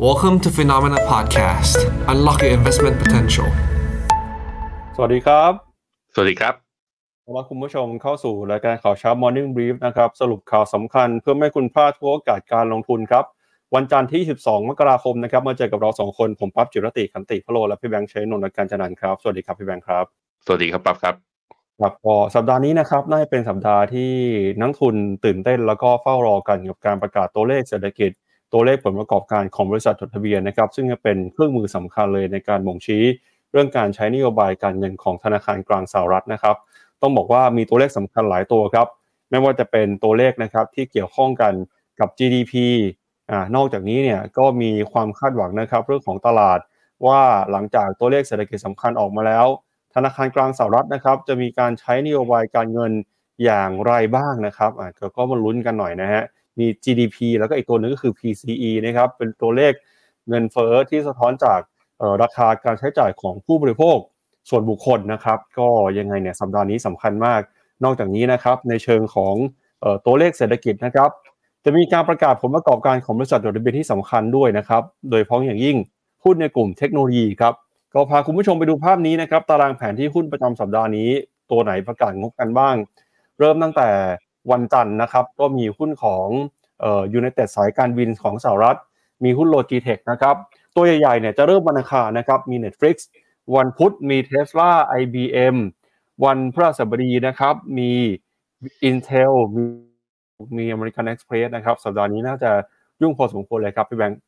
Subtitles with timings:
[0.00, 1.76] Welcome to Phenomena Podcast.
[2.08, 3.48] Unlock your investment potential.
[4.96, 5.52] สวัสดีครับ
[6.14, 6.54] สวัสดีครับ
[7.24, 13.24] ต้อนรับคุณผู้ชมเข้าสู่รายการข่าวเช้า Morning Brief นะครับ สรุปข่าวสำคัญเพื่อไม่ให้คุณพลาดทุกโอกาสการลงทุนครับ
[13.74, 20.04] วันจันทร์ที่ 12 มกราคมนะครับ มาเจอกับเราสองคน ผมปั๊บจิรติขันติพะโล และพี่แบงค์เชยนนท์และการจันนันท์ครับ สวัสดีครับพี่แบงค์ครับ
[20.46, 21.14] สวัสดีครับปั๊บครับ
[21.80, 24.12] ครับก็สัปดาห์นี้นะครับน่าจะเป็นสัปดาห์ที่
[24.60, 28.12] นักทุนตื่นเต้นแล้วก็เฝ้ารอกันกับการประกาศตัวเลขเศรษฐกิจ
[28.52, 33.02] ตัวเลขผลประกอบการของบริษัทจดทะเบียนนะครับซึ่งจะเป็นเครื่องมือสำคัญเลยในการบ่งชี้
[33.50, 36.56] เรื่องการใช้นโยบายการเงินของธนาคารกลางสหรัฐนะครับ
[37.02, 38.86] ต้องบอกว่ามีตัวเลขสำคัญหลายตัวครับ
[39.30, 41.52] ไม่ว่าจะเป็นตัวเลขนะครับที่เกี่ยวข้องกัน
[42.00, 42.52] กับ GDP
[43.30, 46.58] อ่านอกจากนี้เนี่ยก็มีความคาดหวังนะครับเรื่องของตลาด
[47.06, 47.20] ว่า
[47.50, 49.46] หลังจากตัวเลขเศรษฐกิจสำคัญออกมาแล้ว
[49.94, 52.92] ธนาคารกลางสหรัฐนะครับ จะมีการใช้นโยบายการเงิน
[53.44, 56.22] อย่างไรบ้างนะครับอ่าก็มาลุ้นกันหน่อยนะฮะ
[56.58, 59.72] มี GDP แล้วก็อีกตัวหนึงก็คือ PCE นะครับเป็นตัวเลข
[60.28, 61.60] เงินเฟ้อที่สะท้อนจาก
[62.22, 63.98] ราคาการใช้จ่ายของผู้บริโภค
[64.50, 67.40] ส่วนบุคคลนะครับ ก็ยังไงเนี่ยสัปดาห์นี้สำคัญมาก
[67.84, 69.34] นอกจากนี้นะครับในเชิงของ
[69.82, 71.10] ออตัวเลขเศรษฐกิจนะครับ
[71.64, 75.76] จะมีการประกาศผลประกอบการของบริษัทจดทะเบียนที่สำคัญด้วยนะครับ โดยเฉพาะอย่างยิ่ง
[76.24, 77.54] หุ้นในกลุ่มเทคโนโลยีครับ
[77.94, 81.10] ก็พาคุณผู้ชมไปดูภาพนี้นะครับ ตารางแผนที่หุ้นประจำสัปดาห์นี้
[81.50, 82.76] ตัวไหนประกาศงบกันบ้าง
[83.38, 83.88] เริ่มตั้งแต่
[84.50, 86.26] วันจันทร์นะครับก็มีหุ้นของ
[86.80, 88.78] เอ่อยูไนเต็ดสายการบินของสหรัฐ
[89.24, 90.36] มีหุ้นโลจิเทคนะครับ
[90.74, 92.96] ตัวใหญ่ๆเนี่ยจะเริ่มวันอังคารนะครับมี Netflix
[93.56, 95.56] วันพุธมี Tesla IBM
[96.24, 97.92] วันพฤหัสบดีนะครับมี
[98.88, 99.64] Intel มี
[100.56, 102.50] มี American Express นะครับสัปดาห์นี้น่าจะ
[103.02, 104.20] ยุ่งพอสมควรเลยครับพี่แบงค์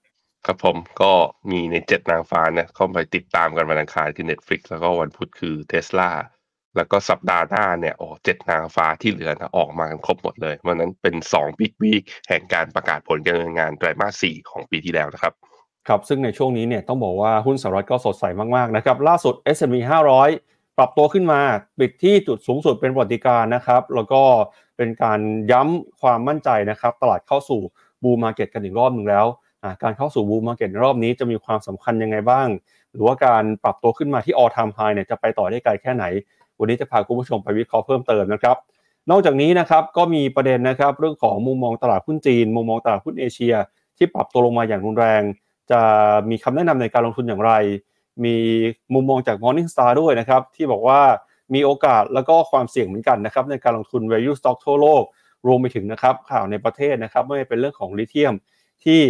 [0.47, 1.13] ครับผมก็
[1.51, 6.09] มีในเจ็ดนางฟ้านี่ยเข้าไปติดตามกันวันอังคารคือ Netflix แล้วก็วันพุธคือ Tesla
[6.77, 15.33] แล้วก็สัปดาห์หน้าเนี่ยโอ้เจ็ดนางฟ้าที่เหลือนะออกมากันครบหมดเลยวันนั้นเป็นสองบิ๊กวีคแห่งการประกาศผลการดำเนินงานไตรมาสสี่ของปีที่แล้วนะครับ
[15.89, 18.25] ครับ ซึ่งในช่วงนี้เนี่ยต้องบอกว่าหุ้นสหรัฐก็สดใส
[18.57, 19.77] มากๆนะครับล่าสุด S&P
[20.31, 21.41] 500 ปรับตัวขึ้นมา
[21.79, 24.23] ปิดที่จุดสูงสุดเป็นประวัติการนะครับ แล้วก็
[24.77, 25.21] เป็นการ
[25.53, 27.61] ย้ำความมั่นใจนะครับ ตลาดเข้าสู่
[28.03, 29.27] บูมมาเก็ตกันอีกรอบหนึ่งแล้ว
[29.83, 32.49] การเข้าสู่บูมมาเก็ตในรอบนี้จะมีความสำคัญยังไงบ้าง
[32.93, 36.05] หรือว่าการปรับตัวขึ้นมาที่ all time high เนี่ยจะไปต่อได้ไกลแค่ไหน
[36.59, 38.57] วันนี้จะพาคุณผู้ชมไปวิเคราะห์เพิ่มเติมนะครับ
[39.11, 43.55] นอกจากนี้นะครับก็มีประเด็นนะครับเรื่องของมุมมองตลาดหุ้นจีน มุมมองตลาดหุ้นเอเชีย
[43.97, 45.23] ที่ปรับตัวลงมาอย่างรุนแรง
[45.71, 45.81] จะ
[46.31, 47.53] มีคำแนะนำในการลงทุนอย่างไร
[48.25, 48.37] มี
[48.95, 51.01] มุมมองจาก Morning Star ด้วยนะครับที่บอกว่า
[51.55, 55.03] มีโอกาสแล้วก็ความเสี่ยงเหมือนกันนะครับในการลงทุน value stock ทั่วโลก
[55.47, 58.35] รวมไปถึงนะครับข่าวในประเทศนะครับไม่ว่าเป็นเรื่องของลิเธียม
[58.85, 59.01] ที่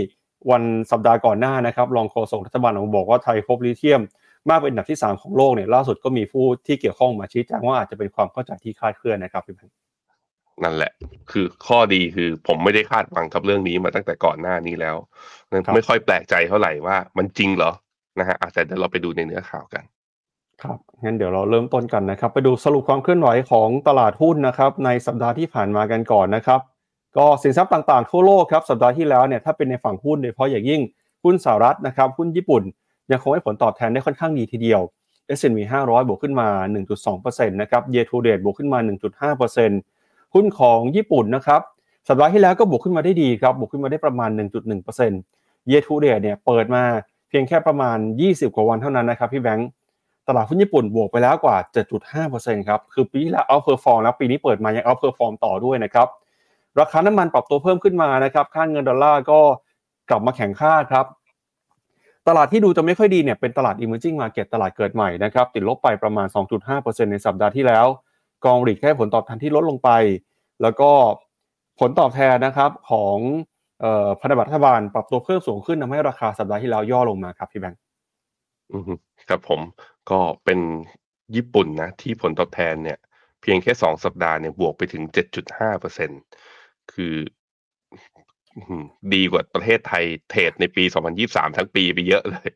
[0.51, 4.01] วันสัปดาห์ก่อนหน้านะครับรองโฆษกรัฐบาลออกมาบอกว่าไทยพบลิเธียม
[4.51, 9.75] มากเป็นอันดับที่ 3 ของโลกเนี่ยล่าสุดก็มีผู้ที่เกี่ยวข้องมาชี้แจงว่าอาจจะเป็นความเข้าใจที่คลาดเคลื่อนนะครับพี่แบงค์
[10.65, 10.93] นั่นแหละ
[11.33, 14.97] คือข้อดีคือผมไม่ได้คาดหวังกับเรื่องนี้มาตั้งแต่ก่อนหน้านี้แล้ว
[15.51, 17.73] งั้นไม่ค่อยแปลกใจเท่าไหร่ว่ามันจริงเหรอ
[18.19, 19.85] นะฮะอะแต่เดี๋ยวเราไปดูในเนื้อข่าวกัน
[20.63, 26.61] ครับงั้นเดี๋ยวเราเริ่มต้นกันนะครับ ไปดูสรุปความเคลื่อนไหวของตลาดหุ้นนะครับ ในสัปดาห์ที่ผ่านมากันก่อนนะครับ
[27.17, 30.81] ก็สินทรัพย์ต่างๆทั่วโลกครับสัปดาห์ที่แล้วเนี่ยถ้าเป็นในฝั่งหุ้นโดยเฉพาะอย่างยิ่ง
[31.25, 32.63] หุ้นสหรัฐนะครับหุ้นญี่ปุ่น
[33.11, 34.81] ยังคงให้ผลตอบแทนได้ค่อนข้างดีทีเดียว
[35.39, 36.49] S&P 500 บวกขึ้นมา
[36.99, 38.79] 1.2%นะครับ Year to date บวกขึ้นมา
[39.37, 41.61] 1.5%หุ้นของญี่ปุ่นนะครับ
[42.09, 44.31] สัปดาห์ที่แล้วก็บวกขึ้นมาได้ดีครับ บวกขึ้นมาได้ประมาณ
[45.01, 46.83] 1.1% Year to date เนี่ยเปิดมา
[47.29, 49.69] เพียงแค่ประมาณ 20 กว่าวันเท่านั้นนะครับพี่แบงค์
[50.29, 51.57] ตลาดหุ้นญี่ปุ่นบวกไปแล้วกว่า
[52.13, 56.09] 7.5%ครับ คือปีที่แล้ว outperform แล้วปีนี้เปิดมายัง outperform ต่อด้วยนะครับ
[56.81, 59.41] ราคาน้ำมันปรับตัวเพิ่มขึ้นมานะครับ ค่าเงินดอลลาร์ก็
[60.11, 61.07] กลับมาแข็งค่าครับ
[62.29, 66.27] ตลาดที่ดูจะไม่ค่อยดีเนี่ยเป็นตลาด emerging market ตลาดเกิดใหม่นะครับติดลบไปประมาณ
[66.69, 67.87] 2.5%ในสัปดาห์ที่แล้ว
[68.45, 69.91] กองหลีกให้ผลตอบแทนที่ลดลงไป
[70.63, 70.91] แล้วก็
[71.81, 73.19] ผลตอบแทนนะครับของ
[73.85, 77.81] ออพันธบัตรรัฐบาลปรับตัวเพิ่มสูงขึ้นทำให้ราคาสัปดาห์ที่แล้วย่อลงมาครับพี่แบงค์
[79.29, 79.61] ครับผม
[80.11, 80.61] ก็เป็น
[81.37, 82.99] ญี่ปุ่นนะที่ผลตอบแทนเนี่ย
[83.41, 85.03] เพียงแค่สองสัปดาห์เนี่ยบวกไปถึง
[85.43, 86.11] 7.5เปอร์เซ็น
[86.93, 87.36] คืออื้อหือ
[89.15, 90.85] ดีกว่าประเทศไทยเทรดในปี
[91.21, 92.49] 2023 ทั้งปีไปเยอะเลย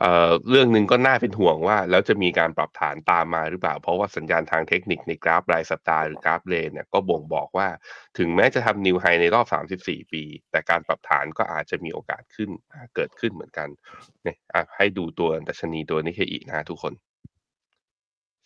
[0.00, 7.68] เอ่อเรื่องหนึ่งก็น่าเป็นห่วงว่า แล้วจะมีการปรับฐานตามมาหรือเปล่า เพราะว่าสัญญาณทางเทคนิคในกราฟรายสัปดาห์หรือกราฟเลนเนี่ยก็บ่งบอกว่า
[8.18, 9.46] ถึงแม้จะทำนิวไฮในรอบ
[9.80, 12.50] 34 ปี แต่การปรับฐานก็อาจจะมีโอกาสขึ้น
[12.94, 13.68] เกิดขึ้นเหมือนกัน
[14.24, 14.36] เนี่ย
[14.76, 16.92] ให้ดูตัวดัชนีตัวนิเคอีนะทุกคน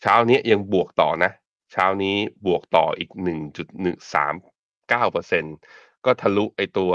[0.02, 1.32] เช้านี้ยังบวกต่อนะ
[1.72, 2.16] เช้านี้
[2.46, 3.20] บวกต่ออีก 1.139%
[6.04, 6.92] ก็ทะลุไอตัว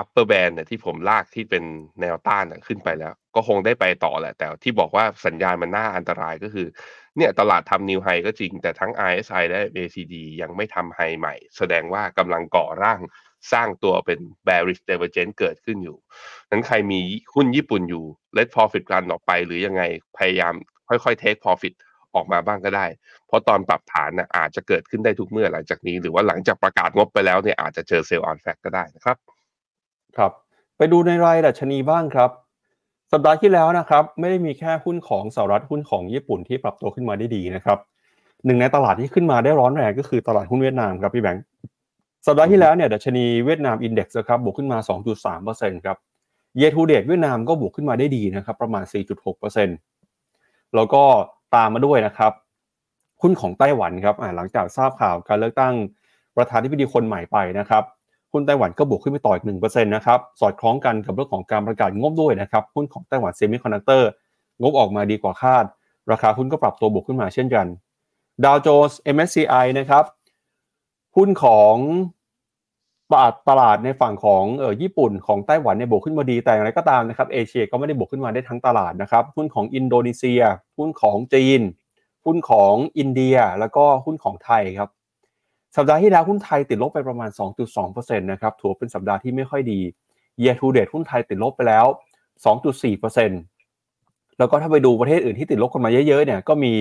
[0.00, 1.64] upper band เนี่ยที่ผมลากที่เป็น
[2.00, 6.66] แนวต้านขึ้นไปแล้ว ก็คงได้ไปต่อแหละ แต่ที่บอกว่าสัญญาณมันน่าอันตรายก็คือ
[7.16, 13.00] เนี่ยตลาดทำนิวไฮก็จริง แต่ทั้ง RSI และ ACD ยังไม่ทำไฮใหม่ แสดงว่ากำลังก่อร่าง
[13.52, 15.98] สร้างตัวเป็น bearish divergence เกิดขึ้นอยู่
[16.50, 17.00] นั้นใครมี
[17.34, 18.04] หุ้นญี่ปุ่นอยู่
[18.36, 19.82] let profit run ออกไปหรือยังไง
[20.18, 20.54] พยายาม
[20.88, 21.74] ค่อยๆ take profit
[22.16, 22.86] ออกมาบ้างก็ได้
[23.26, 29.16] เพราะตอนปรับฐานนะอาจจะเกิดขึ้นได้ทุกเมื่อหลังจากนี้ หรือว่าหลังจากประกาศงบไปแล้วเนี่ยอาจจะเจอ sell on fact ก็ได้นะครับ
[30.16, 30.32] ครับ
[30.76, 32.30] ไปดูในรายดัชนีบ้างครับ
[33.12, 37.78] สัปดาห์ที่แล้วนะครับ ไม่ได้มีแค่หุ้นของสหรัฐหุ้นของญี่ปุ่นที่ปรับตัวขึ้นมาได้ดีนะครับ
[38.46, 41.44] หนึ่งในตลาดที่ขึ้นมาได้ร้อนแรงก็คือตลาดหุ้นเวียดนามครับพี่แบงค์
[42.26, 44.78] สัปดาห์ที่แล้วเนี่ยดัชนีเวียดนาม index นะครับบวกขึ้นมา
[45.32, 45.96] 2.3%ครับ
[46.58, 48.84] year to date เวียดนามก็บวกขึ้นมาได้ดีนะครับประมาณ
[49.98, 51.02] 4.6%แล้วก็
[51.56, 52.32] ตามมาด้วยนะครับ
[53.22, 55.74] หุ้นของไต้หวันครับหลังจากทราบข่าวการเลือกตั้ง
[56.36, 57.82] ประธานาธิบดีคนใหม่ไปนะครับ
[58.32, 64.10] หุ้นไต้หวันก็บวกขึ้นไปต่ออีกหนึ่งเปอร์เซ็นต์นะครับสอดคล้องกันกับเรื่องของการประกาศงบด้วยนะครับหุ้นของไต้หวันเซมิคอนดักเตอร์
[64.60, 65.64] งบออกมาดีกว่าคาด
[66.10, 67.66] ราคาหุ้นก็ปรับตัวบวกขึ้นมาเช่นกัน
[68.44, 70.04] ดาวโจนส์ MSCI นะครับ
[71.16, 71.74] หุ้นของ
[73.12, 80.40] ตลาดตลาดในฝั่งของเออญี่ปุ่นของไต้หวันเนี่ยบวกขึ้นมาดีแต่อย่างไรก็ตามนะครับเอเชียก็ไม่ได้บวกขึ้นมาได้ทั้งตลาดนะครับหุ้นของอินโดนีเซีย
[80.78, 81.60] หุ้นของจีน
[82.24, 84.90] หุ้นของอินเดียแล้วก็หุ้นของไทยครับ
[85.76, 87.30] สัปดาห์ที่แล้วหุ้นไทยติดลบไปประมาณ
[87.74, 89.80] 2.2%นะครับถือเป็นสัปดาห์ที่ไม่ค่อยดี
[90.42, 91.86] year to date หุ้นไทยติดลบไปแล้ว
[92.76, 96.72] 2.4%แล้วก็ถ้าไปดูประเทศอื่นที่ติดลบกันมาเยอะๆเนี่ยก็มี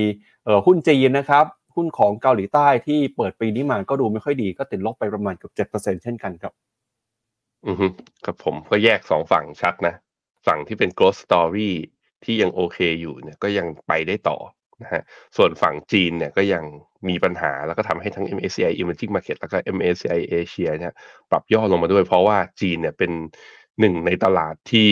[0.66, 1.46] หุ้นจีนนะครับ
[1.76, 6.54] หุ้นของเกาหลีใต้ที่เปิดปีนี้มาก็ดูไม่ค่อยดีก็ติดลบไปประมาณเกือบ7%เช่นกันครับ
[7.68, 7.88] อือฮึ
[8.26, 9.96] ครับผมก็แยกสองฝั่งชัดนะ
[10.48, 11.72] ฝั่งที่เป็น growth story
[12.24, 14.38] ที่ยังโอเคอยู่เนี่ยก็ยังไปได้ต่อ
[14.84, 15.02] นะฮะ
[15.38, 16.64] ส่วนฝั่งจีนเนี่ยก็ยัง
[17.10, 20.94] มีปัญหาแล้วก็ทำให้ทั้ง MSCI Emerging Market แล้วก็ MSCI Asia เนี่ย
[21.32, 23.12] ปรับย่อลงมาด้วย เพราะว่าจีนเนี่ยเป็น
[23.80, 24.90] หนึ่งในตลาดที่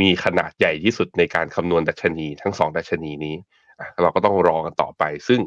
[0.00, 3.36] มีขนาดใหญ่ที่สุดในการคำนวณดัชนีทั้งสองดัชนีนี้
[4.02, 5.40] เราก็ต้องรอกันต่อไป ซึ่ง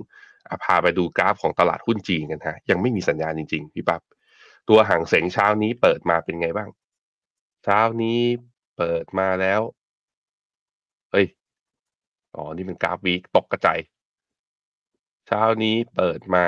[0.63, 4.01] พาไปดูกราฟของตลาดหุ้นจีนกันฮะ ยังไม่มีสัญญาณจริงๆพี่ปับ๊บ
[4.69, 6.69] ตัวห่างเสงเช้านี้เปิดมาเป็นไงบ้าง
[7.63, 8.19] เช้านี้
[8.78, 9.62] เปิดมาแล้ว
[11.12, 11.28] เฮ้ย
[12.36, 13.80] อ๋อ นี่เป็นกราฟวีตกกระจาย
[15.28, 16.45] เช้านี้เปิดมา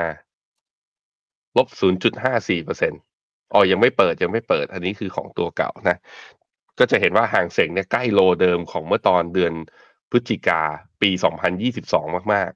[1.58, 1.68] ลบ
[2.18, 3.02] 0.54เปอร์เซ็นต์
[3.54, 5.98] อ๋อ ยังไม่เปิดยังไม่เปิด อันนี้คือของตัวเก่านะ
[6.80, 9.54] ก็จะเห็นว่าห่างเสงเนี่ยใกล้โลเดิมของเมื่อตอนเดือน
[10.12, 10.62] พฤศจิกา
[11.02, 11.10] ปี
[11.72, 12.52] 2022 มาก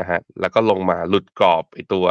[0.00, 2.06] นะฮะแล้วก็ลงมาหลุดกรอบไอตัว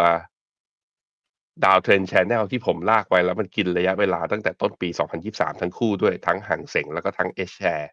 [1.66, 4.90] downtrend channel ที่ผมลากไว้แล้วมันกินระยะเวลาตั้งแต่ต้นปี
[5.26, 7.92] 2023 ทั้งคู่ด้วยทั้งฮั่งเส็งแล้วก็ทั้ง H-share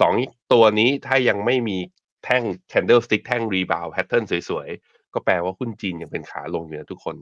[0.00, 0.14] สอง
[0.52, 1.78] ตัวนี้ถ้ายังไม่มี
[2.24, 2.42] แท่ง
[2.72, 7.16] candlestick แท่ง rebound pattern สวยๆ ก็แปลว่าหุ้นจีนยังเป็นขาลงอยู่นะทุกคน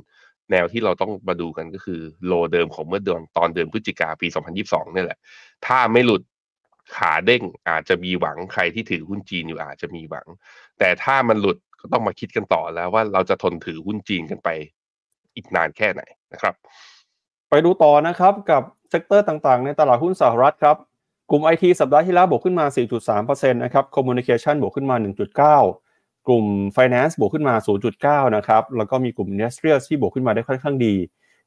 [0.50, 4.26] แนวที่เราต้องมาดูกันก็คือ low เดิมของเมื่อเดือนตอนเดือนพฤศจิกาปี
[4.62, 5.18] 2022นี่แหละ
[5.66, 6.22] ถ้าไม่หลุด
[6.96, 10.26] ขาเด้งอาจจะมีหวังใครที่ถือหุ้นจีนอยู่อาจจะมีหวัง
[10.78, 14.48] แต่ถ้ามันหลุด ก็ต้องมาคิดกันต่อแล้วว่าเราจะทนถือหุ้นจีนกันไป
[15.34, 16.02] อีกนานแค่ไหน
[16.32, 16.54] นะครับ
[17.50, 20.76] ไปดูต่อนะครับกับ sector ต่างๆ ในตลาดหุ้นสหรัฐครับ
[21.30, 22.66] กลุ่ม IT สัปดาห์ที่แล้วบวกขึ้นมา
[23.08, 24.96] 4.3%นะครับ Communication บวกขึ้นมา
[25.62, 26.44] 1.9 กลุ่ม
[26.76, 27.54] Finance บวกขึ้นมา
[27.94, 30.94] 0.9 นะครับ แล้วก็มีกลุ่ม Industrial ที่บวกขึ้นมาได้ค่อนข้างดี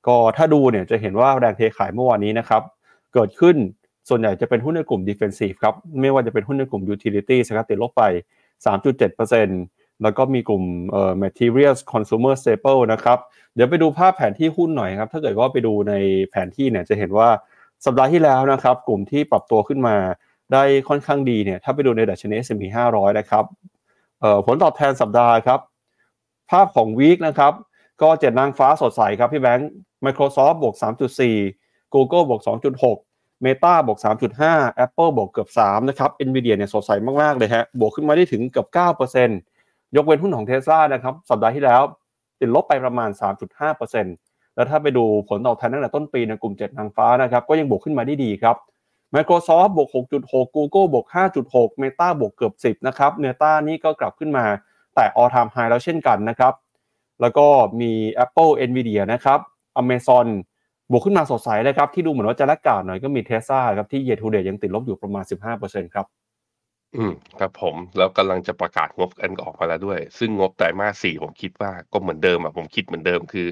[0.07, 2.61] ก็ถ้าดูเนี่ยจะเห็นว่าแรงเทขายเมื่อวานนี้นะครับ
[3.13, 3.55] เกิดขึ้น
[4.09, 8.03] ส่วนใหญ่จะเป็นหุ้นในกลุ่ม Defensive ครับ ไม่ว่าจะเป็นหุ้นในกลุ่ม Utilities ครับติดลบไป
[8.65, 13.17] 3.7% แล้วก็มีกลุ่มเอ่อ Materials Consumer Staple นะครับ
[13.55, 15.93] เดี๋ยวไปดูภาพแผนที่หุ้นหน่อยครับ ถ้าเกิดว่าไปดูใน
[16.29, 17.29] แผนที่เนี่ยจะเห็นว่า
[17.85, 19.95] สัปดาห์ที่แล้วนะครับ กลุ่มที่ปรับตัวขึ้นมา
[20.53, 22.63] ได้ค่อนข้างดีเนี่ย ถ้าไปดูในดัชนี S&P
[22.93, 23.45] 500 นะครับ
[24.21, 25.59] เอ่อผลตอบแทนสัปดาห์ครับ
[26.49, 27.53] ภาพของวีคนะครับ
[28.01, 29.69] ก็เจ็ดนางฟ้าสดใสครับพี่แบงค์
[30.05, 30.75] Microsoft บวก
[31.33, 32.41] 3.4 Google บวก
[32.93, 33.99] 2.6 Meta บวก
[34.39, 36.91] 3.5 Apple บวกเกือบ 3 นะครับ Nvidia เนี่ยสดใส
[37.21, 39.58] มากๆเลยฮะ บวกขึ้นมาได้ถึงเกือบ 9%
[39.95, 41.81] ยกเว้นหุ้นของ Tesla นะครับสัปดาห์ที่แล้ว
[42.39, 43.09] ติดลบไปประมาณ
[43.83, 48.55] 3.5%แล้วถ้าไปดูผลตอบแทนตั้งแต่ต้นปีในกลุ่ม7นางฟ้านะครับก็ยังบวกขึ้นมาได้ดีครับ
[49.15, 49.89] Microsoft บวก
[50.21, 51.05] 6.6 Google บวก
[51.43, 54.45] 5.6 Meta บวกเกือบ 10 นะครับ Meta นี่ก็กลับขึ้นมา
[54.95, 56.53] แต่ all time high แล้วเช่นกันนะครับ
[57.21, 57.45] แล้วก็
[57.81, 57.91] มี
[58.25, 59.39] Apple Nvidia นะครับ
[59.81, 60.27] Amazon
[60.91, 65.23] บวกขึ้นมาสดใสเลยครับ ที่ดูเหมือนว่าจะละกาดหน่อยก็มี Tesla ครับที่ year to date ยังติดลบอยู่ประมาณ
[65.59, 66.05] 15%ครับ
[66.95, 73.47] อืม ครับผม แล้วกำลังจะประกาศงบกันออกมาแล้วด้วย ซึ่งงบไตรมาสสี่ผมคิดว่าก็เหมือนเดิมอะ ผมคิดเหมือนเดิม คือ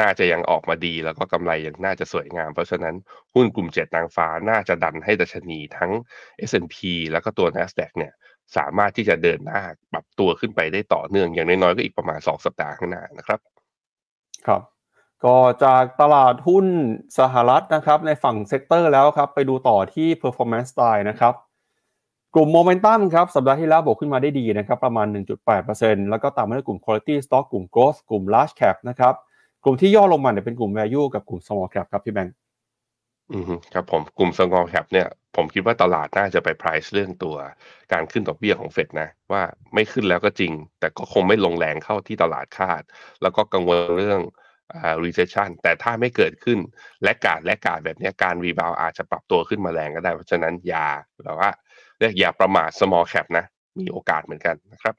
[0.00, 2.94] น่าจะยังออกมาดี แล้วก็กำไรยังน่าจะสวยงาม เพราะฉะนั้น
[3.34, 5.90] หุ้นกลุ่มเจ็ดนางฟ้าน่าจะดันให้ดัชนีทั้ง
[6.48, 6.76] S&P
[7.12, 8.12] แล้วก็ตัว NASDAQ เนี่ย
[8.56, 13.40] สามารถที่จะเดินหน้าปรับตัวขึ้นไปได้ต่อเนื่อง อย่างน้อย ๆ ก็อีกประมาณ 2 สัปดาห์ข้างหน้านะครับ
[14.46, 14.62] ครับ
[15.24, 16.66] ก็จากตลาดหุ้น
[17.18, 21.34] สหรัฐนะครับ ในฝั่ง sector แล้วครับ ไปดูต่อที่ performance style นะครับ
[22.34, 25.06] กลุ่มโมเมนตัมครับสัปดาห์ที่แล้วบวกขึ้นมาได้ดีนะครับประมาณ
[25.54, 29.14] 1.8%แล้วก็ตามมาด้วยกลุ่ม quality stock กลุ่ม growth กลุ่ม large cap นะครับ
[29.64, 32.34] กลุ่มที่ย่อลงมาเนี่ยเป็นกลุ่ม value กับกลุ่ม small cap ครับพี่แบงค์
[33.32, 37.36] อืมครับผมกลุ่ม small cap เนี่ยผมคิดว่าตลาดน่าจะไป price เรื่องตัว
[37.92, 39.42] การขึ้นดอกเบี้ยของเฟดนะว่า
[39.74, 42.82] ไม่ขึ้นแล้วก็จริง แต่ก็คงไม่ลงแรงเข้าที่ตลาดคาด
[43.22, 44.20] แล้วก็กังวลเรื่อง
[44.74, 46.58] อ่า recession แต่ถ้าไม่เกิดขึ้น
[47.02, 50.88] และกาดและกาดแบบนี้การรีบาวอาจจะปรับตัวขึ้นมาแรงก็ได้ เพราะฉะนั้นอย่า
[51.24, 51.50] แบบว่า
[52.18, 53.44] อย่าประมาท small cap นะ
[53.78, 54.94] มีโอกาสเหมือนกันนะครับ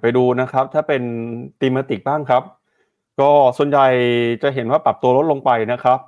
[0.00, 1.02] ไปดูนะครับ ถ้าเป็น
[1.60, 2.42] thematic บ้างครับ
[3.20, 3.86] ก็ส่วนใหญ่
[4.42, 5.98] จะเห็นว่าปรับตัวลดลงไปนะครับ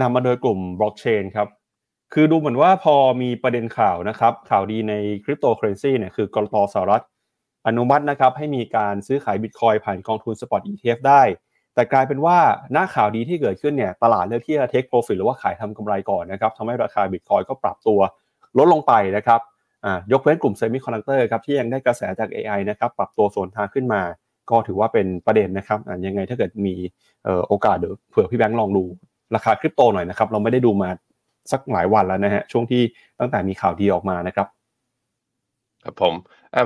[0.00, 1.48] นำมาโดยกลุ่มบล็อกเชนครับ
[2.12, 7.02] คือดูเหมือนว่าพอมีประเด็นข่าวนะครับ ข่าวดีในคริปโตเคอเรนซีเนี่ยคือก.ล.ต.สหรัฐ
[7.66, 11.22] อนุมัตินะครับ ให้มีการซื้อขายบิตคอยผ่านกองทุนสปอต ETF ได้
[11.74, 12.36] แต่กลายเป็นว่า
[12.72, 18.00] หน้าข่าวดีที่เกิดขึ้นเนี่ยตลาดเลือกที่จะ take profit หรือว่าขายทำกำไรก่อนนะครับทำให้ราคาบิตคอยก็ปรับตัว
[18.58, 19.40] ลดลงไปนะครับ
[20.12, 24.02] ยกเว้นกลุ่มเซมิคอนดักเตอร์ครับที่ยังได้กระแสจาก AI นะครับปรับตัวสวนทางขึ้นมา
[24.50, 26.74] ก็ถือว่าเป็นประเด็นนะครับยังไงถ้าเกิดมี
[27.48, 28.84] โอกาสเดี๋ยวเผื่อพี่แบงค์ลองดู
[29.34, 30.88] ราคาคริปโตหน่อยนะครับเราไม่ได้ดูมา
[31.52, 32.82] สักหลายวันแล้วนะฮะช่วงที่
[33.20, 34.46] ตั้งแต่มีข่าวดีออกมานะครับ
[35.84, 36.14] ครับผม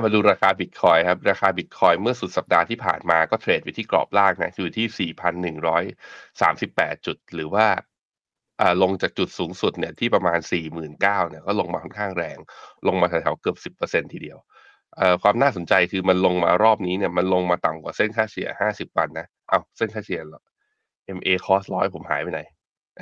[0.03, 7.65] มาดูราคาบิตคอยครับ ราคาบิตคอยเมื่อสุดสัปดาห์ที่ผ่านมาก็เทรดอยู่ที่กรอบล่างนะอยู่ที่ 4,138 จุด หรือว่า
[8.61, 12.37] อ่าลงจากจุดสูงสุดเนี่ยที่ประมาณ 49,000เนี่ยก็ลงมาค่อนข้างแรง
[12.87, 14.37] ลงมาแถวๆเกือบ10%ทีเดียว
[14.97, 20.41] เอ่อความน่าสนใจคือมันลงมารอบนี้เนี่ยมันลงมาต่ำกว่าเส้นค่าเฉลี่ย 50 วันนะเอาเส้นค่าเฉลี่ยเหรอ
[21.17, 22.41] MA cos ร้อยผมหายไปไหน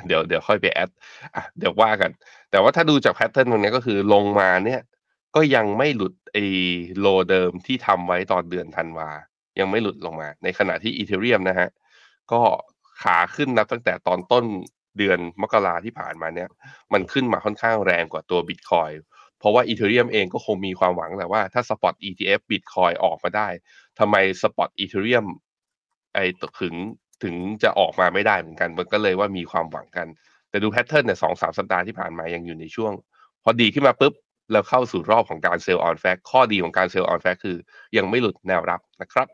[0.08, 0.90] เดี๋ยวเดี๋ยวค่อยไป add
[1.36, 2.12] อะเดี๋ยวว่ากัน
[2.52, 4.82] แต่ว่าถ้าดูจาก pattern ตรงนี้ก็คือลงมาเนี่ย
[5.36, 6.46] ก็ยังไม่หลุดไอ้
[7.00, 9.10] low เดิมที่ทำไว้ตอนเดือนธันวา
[9.60, 11.70] ยังไม่หลุดลงมา ในขณะที่ Ethereum นะฮะ
[12.32, 12.42] ก็
[13.02, 14.46] ขาขึ้นนับตั้งแต่ตอนต้น
[14.98, 16.50] เดือนมกราที่ผ่านมาเนี่ย
[16.94, 18.92] มันขึ้นมาค่อนข้างแรงกว่าตัวบิตคอย
[19.40, 23.48] เพราะว่า Ethereum เองก็คงมีความหวังแหละว่าถ้าสปอต ETF บิตคอยออกมาได้
[24.00, 25.26] ทำไม spot Ethereum
[26.14, 26.26] ไอ้
[26.62, 26.76] ถึง
[27.24, 30.08] ถึงจะออกมาไม่ได้เหมือนกัน มันก็เลยว่ามีความหวังกัน
[30.50, 32.92] แต่ดู pattern เนี่ยสองสามสัปดาห์ที่ผ่านมายังอยู่ในช่วง
[33.44, 34.14] พอดีขึ้นมาปุ๊บ
[34.52, 37.58] แล้วเข้าสู่รอบของการ sell on fact ข้อดีของการ sell on fact คือ
[37.98, 39.28] ยังไม่หลุดแนวรับนะครับ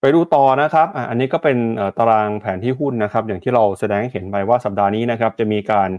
[0.00, 1.58] ไปดูต่อนะครับอันนี้ก็เป็น
[1.98, 5.90] ตารางแผนที่หุ้นนะครับ อย่างที่เราแสดงให้เห็นไปว่าสัปดาห์นี้นะครับ จะมีการ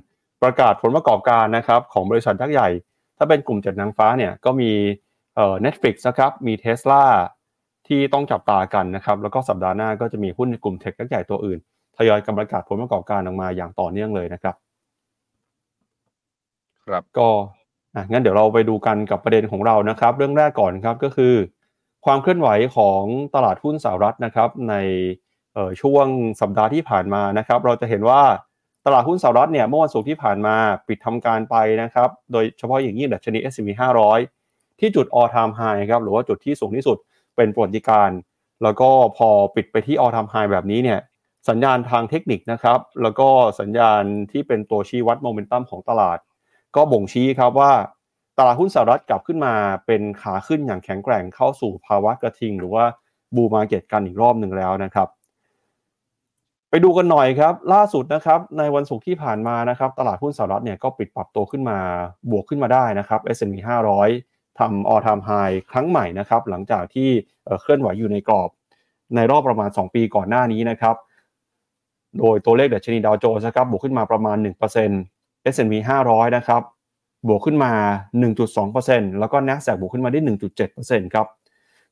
[0.43, 2.69] ประกาศผลประกอบการนะครับของบริษัทยักษ์ใหญ่
[3.17, 4.71] ถ้าเป็นกลุ่มเจ็ดนางฟ้าเนี่ยก็มี
[5.35, 7.03] เอ่อ Netflix นะครับมี Tesla
[7.87, 11.59] ที่ต้องจับตากันนะครับ แล้วก็สัปดาห์หน้าก็จะมีหุ้นในกลุ่มเทคยักษ์ใหญ่ตัวอื่น
[11.97, 14.55] ทยอยกำลังประกาศผลประกอบการออกมาอย่างต่อเนื่องเลยนะครับ
[16.89, 17.27] ครับก็
[17.95, 21.33] อะงั้นเดี๋ยวเราไปดูกันกับประเด็นของเรานะครับ เรื่องแรกก่อนครับก็คือ
[22.05, 23.03] ความเคลื่อนไหวของ
[23.35, 24.75] ตลาดหุ้นสหรัฐนะครับใน
[25.81, 26.05] ช่วง
[26.41, 28.21] สัปดาห์ที่ผ่านมานะครับ เราจะเห็นว่า
[28.85, 30.55] ตลาดหุ้นสหรัฐเนี่ยเมื่อวันศุกร์ที่ผ่านมา
[30.87, 33.69] ปิดทำการไปนะครับ โดยเฉพาะอย่างยิ่งดัชนี S&P
[34.23, 36.97] 500 ที่จุด all time high ครับหรือว่าจุดที่สูงที่สุด
[37.35, 38.19] เป็นประวัติการ์
[38.63, 40.99] แล้วก็พอปิดไปที่ all time high แบบนี้เนี่ย
[41.49, 43.27] สัญญาณทางเทคนิคนะครับ แล้วก็
[43.59, 46.17] สัญญาณที่เป็นตัวชี้วัดโมเมนตัมของตลาด
[46.75, 47.71] ก็บ่งชี้ครับว่า
[48.37, 49.53] ตลาดหุ้นสหรัฐกลับขึ้นมา
[49.85, 52.85] เป็นขาขึ้นอย่างแข็งแกร่งเข้าสู่ภาวะกระทิง หรือว่า
[53.35, 55.07] บูมาเก็ตกันอีกรอบหนึ่งแล้วนะครับ
[56.69, 61.77] ไปดูกันหน่อยครับ ล่าสุดนะครับในวันศุกร์ที่ผ่านมานะครับตลาดหุ้นสหรัฐเนี่ยก็ปิดปรับตัวขึ้นมา
[62.31, 63.55] บวกขึ้นมาได้นะครับ S&P
[64.07, 67.09] 500ทำ all time high ครั้งใหม่นะครับหลังจากที่
[67.61, 68.49] เคลื่อนไหวอยู่ในกรอบ
[69.15, 70.95] ในรอบประมาณ 2 ปีก่อนหน้านี้นะครับ
[72.19, 75.18] โดยตัวเลขดัชนีดาวโจนส์นะครับบวกขึ้นมาประมาณ 1%
[75.53, 75.73] S&P
[76.07, 76.61] 500 นะครับ
[77.27, 77.71] บวกขึ้นมา
[78.45, 80.19] 1.2%แล้วก็ NASDAQ บวกขึ้นมาได้
[80.67, 81.27] 1.7%ครับ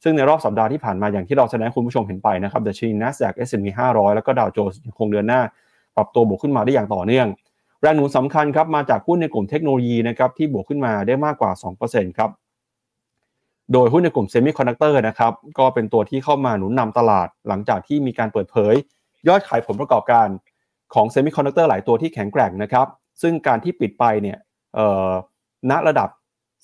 [0.04, 5.42] ซึ่งในรอบสัปดาห์ที่ผ่านมาอย่างที่เราแสดงคุณผู้ชมเห็นไปนะครับดัชนี NASDAQ S&P 500 แล้วก็ดาวโจนส์ยังคงเดือนหน้า
[5.96, 7.27] ปรับตัวบวกขึ้นมาได้อย่างต่อเนื่อง
[7.82, 11.51] แรงหนุนสำคัญครับมาจากหุ้นในกลุ่มเทคโนโลยีนะครับที่บวกขึ้นมาได้มากกว่า
[11.84, 12.30] 2%ครับ
[13.74, 18.74] โดยหุ้นในกลุ่ม semiconductor นะครับก็เป็นตัวที่เข้ามาหนุนนำตลาด หลังจากที่มีการเปิดเผย
[19.27, 20.27] ยอดขายผลประกอบการ
[20.94, 22.88] ของ semiconductor หลายตัวที่แข็งแกร่งนะครับ
[23.21, 24.38] ซึ่งการที่ปิดไปเนี่ย
[25.69, 26.09] ณระดับ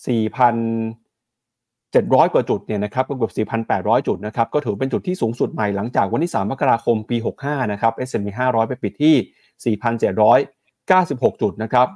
[0.06, 3.34] 4,700 กว่าจุดเนี่ยนะครับก็เกือบ
[3.70, 11.88] 4,800 จุดนะครับก็ถือเป็นจุดที่สูงสุดใหม่หลังจากวันที่ 3 มกราคมปี 65 นะครับ S&P 500 ไปปิดที่ 4,796 จุดนะครับ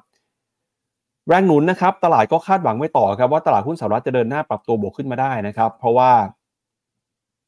[1.28, 6.12] แรงหนุนนะครับตลาดก็คาดหวังไม่ต่อครับว่าตลาดหุ้นสหรัฐจะเดินหน้าปรับตัวบวกขึ้นมาได้นะครับ เพราะว่า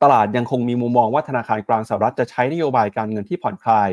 [0.04, 3.90] ตลาดยังคงมีมุมมองว่าธนาคารกลางสหรัฐจะใช้นโยบายการเงินที่ผ่อนคลาย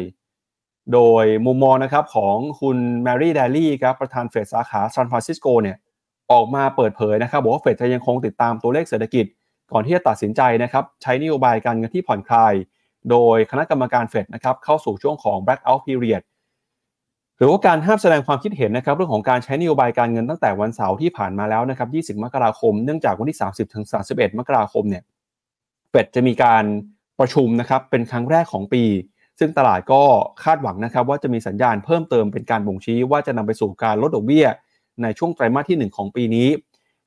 [0.92, 5.76] โดยมุมมองนะครับของคุณแมรี่เดลี่ครับประธานเฟดสาขาซานฟรานซิสโกเนี่ย
[6.32, 9.24] ออกมาเปิดเผยนะครับบอกว่าเฟดจะยังคงติดตามตัวเลขเศรษฐกิจ
[9.72, 12.54] ก่อนที่จะตัดสินใจนะครับใช้นโยบายการเงินที่ผ่อนคลาย
[13.10, 16.22] โดยคณะกรรมการเฟดนะครับเข้าสู่ช่วงของ blackout period
[17.38, 25.02] หรือว่าการห้ามแสดงความคิดเห็นนะครับเรื่องของการใช้นโยบายการเงินตั้งแต่วันเสาร์ที่ผ่านมาแล้วนะครับ 20 มกราคม เนื่องจากวันที่ 30ถึง31 มกราคมเนี่ย
[25.90, 26.64] เฟดจะมีการ
[27.20, 28.82] ประชุมนะครับเป็นครั้งแรกของปี
[29.38, 30.02] ซึ่งตลาดก็
[30.44, 34.46] คาดหวังนะครับว่าจะมีสัญญาณเพิ่มเติมเป็นการบ่งชี้ว่าจะนำไปสู่การลดดอกเบี้ย
[35.02, 36.48] ในช่วงไตรมาสที่ 1 ของปีนี้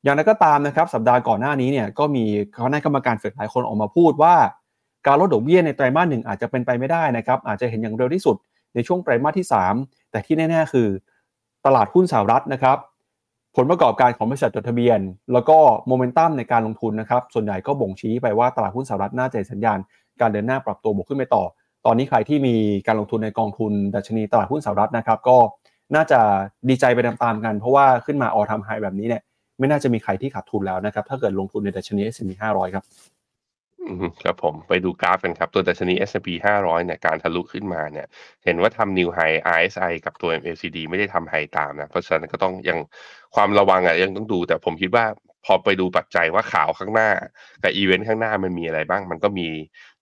[0.03, 4.36] อย่างไรก็ตามนะครับสัปดาห์ก่อนหน้านี้เนี่ยก็มีคณะกรรมการเฟดหลายคนออกมาพูดว่า
[5.07, 8.36] การลดดอกเบี้ยในไตรมาสหนึ่งอาจจะเป็นไปไม่ได้นะครับอาจจะเห็นอย่างเร็วที่สุด
[8.75, 10.88] ในช่วงไตรมาสที่ 3 แต่ที่แน่ๆ คือ
[11.65, 12.77] ตลาดหุ้นสหรัฐนะครับ
[13.55, 15.00] ผลประกอบการของบริษัทจดทะเบียน
[15.33, 15.57] แล้วก็
[15.88, 19.77] โมเมนตัมในการลงทุนนะครับส่วนใหญ่ก็บ่งชี้ไปว่าตลาดหุ้นสหรัฐน่าจะสัญญาณ
[20.21, 21.43] การเดินหน้าปรับตัวบวกขึ้นไปต่อ
[21.86, 22.55] ตอนนี้ใครที่มี
[22.88, 25.38] การลงทุนในกองทุนดัชนีตลาดหุ้นสหรัฐนะครับ ก็
[25.95, 26.19] น่าจะ
[26.69, 29.21] ดีใจไปตามๆกัน เพราะว่าขึ้นมาออทำไฮแบบนี้เนี่ย
[29.59, 32.83] ไม่น่าจะมีใครที่ขาดทุนแล้วนะครับ ถ้าเกิดลงทุนในดัชนี S&P 500 ครับ
[33.88, 36.27] อืมครับผมไปดูกราฟกันครับ ตัวดัชนี S&P
[36.62, 38.07] 500 เนี่ยการทะลุขึ้นมาเนี่ย
[38.45, 42.79] เห็นว่าทำ new high RSI กับตัว MACD ไม่ได้ทำ high ตามนะ เพราะฉะนั้นก็ต้องยัง
[43.36, 45.05] ความระวังอะยังต้องดู แต่ผมคิดว่า
[45.46, 47.10] พอไปดูปัจจัยว่าข่าวข้างหน้า
[47.63, 49.48] กับอีเวนต์ข้างหน้ามันมีอะไรบ้าง มันก็มี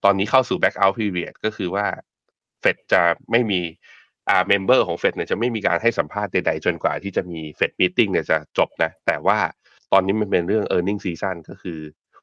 [0.04, 1.86] ตอนนี้เข้าสู่ blackout period ก็คือว่า
[2.62, 3.02] เฟดจะ
[3.32, 3.62] ไม่มี
[4.30, 9.38] อ่า member ของเฟดเนี่ยจะไม่มีการให้สัมภาษณ์ใดๆจนกว่าที่จะมีเฟด meeting เนี่ยจะจบนะ แต่ว่า
[9.94, 11.80] ตอนนี้มันเป็นเรื่อง e a r n i n g season ก็คือ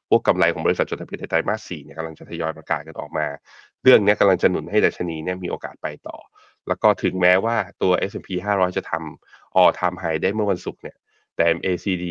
[0.09, 3.27] พวกกำไรของบริษัทจดทะเบียนในไตรมาส4เนี่ยกำลังจะทยอยประกาศกันออกมา
[3.83, 6.17] เรื่องนี้กำลังจะหนุนให้ดัชนีเนี่ยมีโอกาสไปต่อ
[6.67, 10.97] แล้วก็ถึงแม้ว่าตัว S&P 500 จะทำ all time high ได้เมื่อวันศุกร์เนี่ย
[11.35, 12.05] แต่ MACD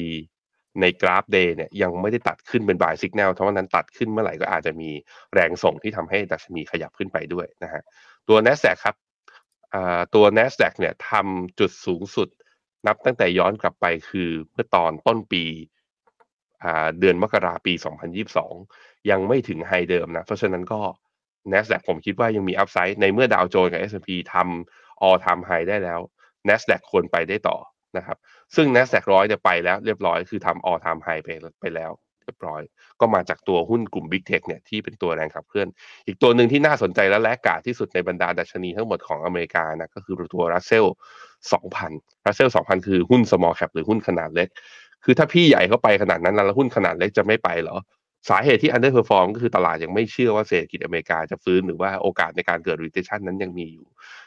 [0.81, 4.91] ในกราฟ day เนี่ยยังไม่ได้ตัดขึ้นเป็น buy signal เท่านั้นตัดขึ้นเมื่อไหร่ก็อาจจะมี
[5.35, 7.83] แรงส่งที่ทำให้ดัชนีขยับขึ้นไปด้วยนะฮะ
[8.29, 8.97] ตัว NASDAQ ครับ
[10.15, 12.29] ตัว NASDAQ เนี่ยทำจุดสูงสุด
[12.87, 15.45] นับตั้งแต่ย้อนกลับไปคือเมื่อตอนต้นปี
[16.99, 17.73] เดือนมกราปี
[18.43, 20.81] 2022 ยังไม่ถึงไฮเดิมนะ เพราะฉะนั้นก็
[21.53, 26.01] NASDAQ ผมคิดว่ายังมีอัพไซด์ในเมื่อดาวโจนส์กับ S&P ทำ all time high ได้แล้ว
[26.49, 27.57] NASDAQ ควรไปได้ต่อ
[27.97, 28.19] นะครับ
[28.55, 31.29] ซึ่ง NASDAQ ร้อยจะไปแล้วเรียบร้อยคือทำ all time high ไป
[31.61, 31.91] ไปแล้ว
[32.25, 32.63] เรียบร้อย
[33.01, 35.69] ก็มาจากตัวหุ้นกลุ่ม Big Tech เนี่ยที่เป็นตัวแรงขับเคลื่อน
[36.07, 40.87] อีกตัวหนึ่งที่น่าสนใจและแลกกาที่สุดในบรรดาดัชนีทั้งหมดของอเมริกานะก็คือตัว Russell
[41.53, 44.49] 2,000 Russell 2,000 คือหุ้น small cap หรือหุ้นขนาดเล็ก
[45.05, 47.77] คือถ้าพี่ใหญ่เข้าไปขนาดนั้นแล้วหุ้นขนาดเล็กจะไม่ไปเหรอ
[48.29, 53.87] สาเหตุที่ underperform ก็คือตลาดยังไม่เชื่อว่าเศรษฐกิจอเมริกาจะฟื้นหรือว่าโอกาสในการเกิด recession นั้นยังมีอยู่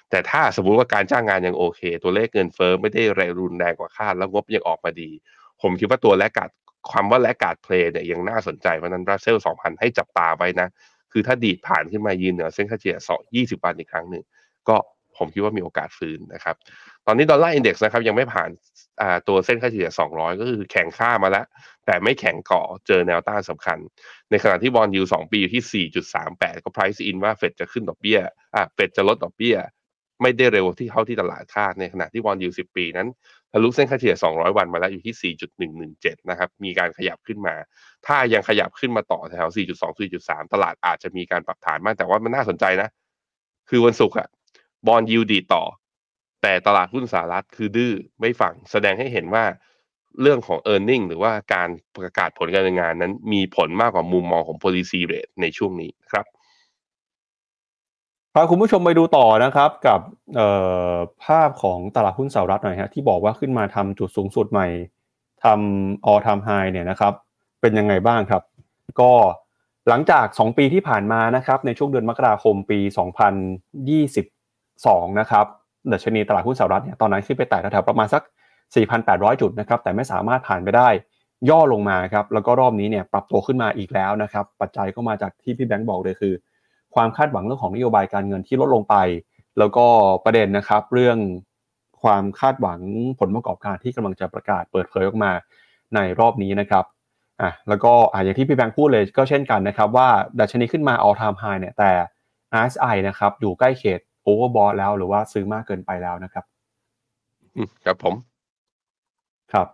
[0.09, 5.09] แต่ถ้าสมมุติว่าการจ้างงานยังโอเค ตัวเลขเงินเฟ้อไม่ได้แรงรุนแรงกว่าคาดแล้วงบยังออกมาดี
[5.61, 6.49] ผมคิดว่าตัวแลกกาด
[6.89, 10.67] ความว่าแลกกาดเพลย์เนี่ยยังน่าสนใจเพราะนั้นรัสเซล2,000ให้จับตาไว้นะ
[11.11, 14.23] คือถ้าดีดผ่านขึ้นมายืนเหนือเส้นค่าเฉลี่ย2 20วันอีกครั้งหนึ่ง
[14.69, 14.77] ก็
[15.17, 16.55] ผมคิดว่ามีโอกาสฟื้นนะครับ
[17.05, 18.49] ตอนนี้ dollar index นะครับยังไม่ผ่าน
[19.27, 21.45] ตัวเส้นค่าเฉลี่ย 200 ก็คือแข็งค่ามาแล้ว
[21.85, 23.77] แต่ไม่แข็งเก่อเจอแนวต้านสำคัญ
[24.29, 25.89] ในขณะที่ bond yield 2ปีอยู่ที่
[26.23, 28.19] 4.38 ก็ price in ว่าเฟดจะขึ้นดอกเบี้ย
[28.55, 29.55] อะ เฟดจะลดดอกเบี้ย
[30.21, 33.07] ไม่ได้เร็วที่เท่าที่ตลาดคาดในขณะที่ bond yield 10 ปีนั้น
[33.51, 35.33] ทะลุเส้นค่าเฉลี่ย 200 วันมาแล้วอยู่ที่
[36.01, 37.55] 4.117 นะครับ มีการขยับขึ้นมา
[38.07, 42.89] ถ้ายังขยับขึ้นมาต่อแถว 4.2 4.3 ตลาดอาจจะมีการปรับฐานมาก แต่ว่ามันน่าสนใจนะ
[43.69, 44.27] คือวันศุกร์อะ
[44.87, 45.63] บอลยูดีต่อ
[46.41, 49.45] แต่ตลาดหุ้นสหรัฐคือดื้อไม่ฟัง แสดงให้เห็นว่า
[50.21, 56.25] เรื่องของ e a r n i n g หรือว่าการประกาศผลการดำเนินงานนั้น มีผลมากกว่ามุมมองของ policy rate ในช่วงนี้ครับ
[58.39, 59.99] พาคุณผู้ชมไปดูต่อนะครับกับ
[61.25, 64.67] ภาพของตลาดหุ้นสหรัฐหน่อยฮะที่บอกว่าขึ้นมาทำจุดสูงสุดใหม่
[65.43, 67.13] ทำ all time high เนี่ยนะครับ
[67.61, 68.43] เป็นยังไงบ้างครับ
[68.99, 69.11] ก็
[69.89, 72.79] หลังจาก 2 ปีที่ผ่านมานะครับในช่วงเดือนมกราคมปี
[74.39, 75.45] 2022 นะครับ
[75.91, 78.23] ดัชนีตลาดหุ้นสหรัฐเนี่ยตอนนั้นขึ้นไปแตะแถวๆประมาณสัก
[78.81, 80.89] 4,800 จุดนะครับแต่ไม่สามารถผ่านไปได้
[81.49, 86.33] ย่อลงมาครับแล้วก็รอบนี้เนี่ยปรับตัวขึ้นมาอีกแล้วนะครับ ปัจจัยก็มาจากที่พี่แบงค์บอกเลยคือ
[86.97, 88.95] ความคาดหวังเรื่องของนโยบายการเงินที่ลดลงไป
[89.59, 89.85] แล้วก็
[90.25, 91.17] ประเด็นนะครับ เรื่อง
[92.03, 92.79] ความคาดหวัง
[93.19, 95.31] ผลประกอบการที่กำลังจะประกาศเปิดเผยออกมา
[95.95, 96.85] ในรอบนี้นะครับ
[97.41, 100.07] อะแล้วก็อะอย่างที่พี่แบงค์พูดเลยก็เช่นกันนะครับว่า
[100.39, 101.91] ดัชนีขึ้นมา all time high เนี่ยแต่
[102.61, 106.45] RSI นะครับอยู่ใกล้เขต overbought แล้วหรือว่าซื้อมากเกินไปแล้วนะครับ
[107.85, 108.15] ครับผม
[109.53, 109.67] ครับ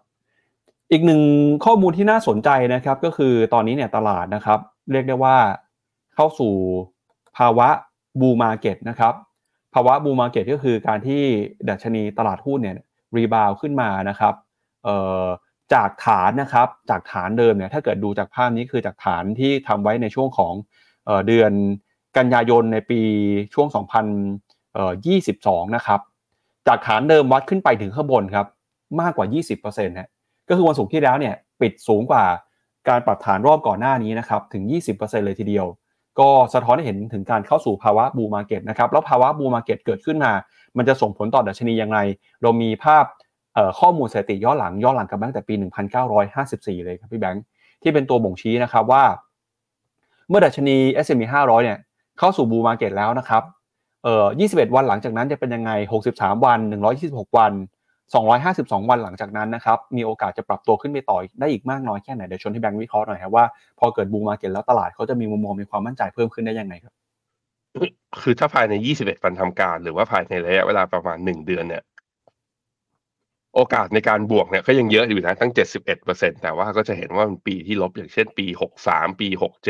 [0.92, 1.22] อีกหนึ่ง
[1.66, 4.60] ข้อมูลที่น่าสนใจนะครับ ก็คือตอนนี้เนี่ยตลาดนะครับ
[4.92, 5.38] เรียกได้ว่า
[6.16, 6.54] เข้าสู่
[7.38, 7.70] ภาวะ
[8.22, 9.14] บูมาเก็ตนะครับ
[9.74, 11.22] ภาวะบูมาเก็ตก็คือการที่
[11.70, 12.76] ดัชนีตลาดหุ้นเนี่ย
[13.16, 14.34] rebound ขึ้นมานะครับ
[15.74, 20.54] จากฐานนะครับจากฐานเดิมเนี่ยถ้าเกิดดูจากภาพนี้คือจากฐานที่ทำไว้ในช่วงของ
[21.06, 21.52] เดือน
[22.18, 23.02] กันยายนในปี
[23.54, 23.68] ช่วง
[24.92, 26.00] 2022 นะครับ
[26.68, 28.48] จากฐานเดิมวัดขึ้นไปถึงข้างบนครับ
[29.02, 30.10] มากกว่า 20%นะ
[30.50, 32.24] ก็คือวันศุกร์ที่แล้วเนี่ยปิดสูงกว่า
[32.90, 35.66] การปรับฐานรอบก่อนหน้านี้นะครับถึง 20%เลยทีเดียว
[36.20, 40.32] ก็สะท้อนให้เห็นถึงการเข้าสู่ภาวะ bull market นะครับแล้วภาวะ bull market เกิดขึ้นมา
[40.78, 41.98] มันจะส่งผลต่อดัชนียังไง
[42.42, 43.06] เรามีภาพ
[43.80, 45.54] ข้อมูลสถิติย้อนหลังย้อนหลังกันตั้งแต่ปี
[46.20, 47.44] 1954 เลยครับพี่แบงค์
[47.82, 49.04] ที่เป็นตัวบ่งชี้นะครับว่า
[50.30, 51.78] เมื่อดัชนี S&P 500 เนี่ย
[52.20, 53.44] เข้าสู่บูมาเก็ตแล้วนะครับ
[54.04, 55.72] เอ่อ21 วันหลังจากนั้นจะเป็นยังไง
[56.10, 56.60] 63 วัน
[57.00, 57.52] 126 วัน
[58.22, 63.46] 252 วันหลังจากนั้นนะครับ มีโอกาสจะปรับตัวขึ้นไปต่อได้อีกมากน้อยแค่ไหน เดี๋ยวชนที่แบงค์วิเคราะห์หน่อยครับว่า
[63.80, 66.94] พอเกิดบูมมาเก็ตแล้วตลาดเขาจะมีมุมมองมีความมั่นใจเพิ่มขึ้นได้ยังไงครับ
[68.22, 71.84] คือถ้าภายใน 21 วันทำการ หรือว่าภายในระยะเวลาประมาณ 1 เดือนเนี่ย
[73.56, 75.52] โอกาสในการบวกเนี่ยก็ยังเยอะอยู่นะตั้ง
[75.98, 78.46] 71%แต่ว่าก็จะเห็นว่ามันปีที่ลบอย่างเช่น ปี
[78.84, 79.28] 63 ปี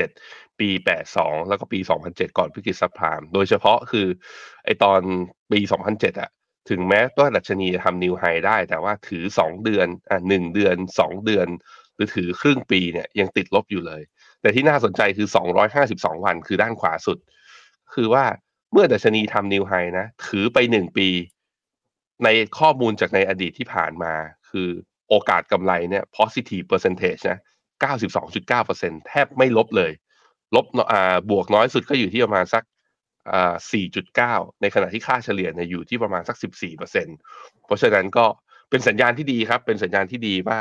[0.10, 0.70] 67 ปี
[1.10, 1.80] 82 แล้วก็ปี
[2.10, 4.08] 2007 ก่อนวิกฤตซับพลาม โดยเฉพาะคือ
[4.66, 5.00] ไอตอน
[5.52, 5.60] ปี
[5.92, 6.30] 2007อะ
[6.70, 11.48] ถึงแม้ตัวดัชนีจะทำนิวไฮได้ แต่ว่าถือ 2 เดือนอะ1เดือน 2 เดือน
[11.96, 14.02] หรือถือครึ่งปีเนี่ยยังติดลบอยู่เลย
[14.42, 15.28] แต่ที่น่าสนใจคือ
[15.76, 17.18] 252 วันคือด้านขวาสุด
[17.94, 18.26] คือว่า
[18.72, 21.08] เมื่อดัชนีทำนิวไฮนะถือไป 1 ปี
[22.24, 24.14] ในข้อมูลจากในอดีตที่ผ่านมา
[24.50, 24.70] คือ
[25.10, 27.40] โอกาสกำไรเนี่ย positive percentage นะ
[28.24, 29.92] 92.9%แทบไม่ลบเลย
[30.56, 32.64] ลบอ่าบวกน้อยสุดก็อยู่ที่ประมาณสัก
[33.32, 38.26] 4.9 ในขณะที่ค่าเฉลี่ยเนี่ยอยู่ที่ประมาณสัก 14%เพราะฉะนั้นก็
[38.70, 40.60] เป็นสัญญาณที่ดีครับ เป็นสัญญาณที่ดีว่า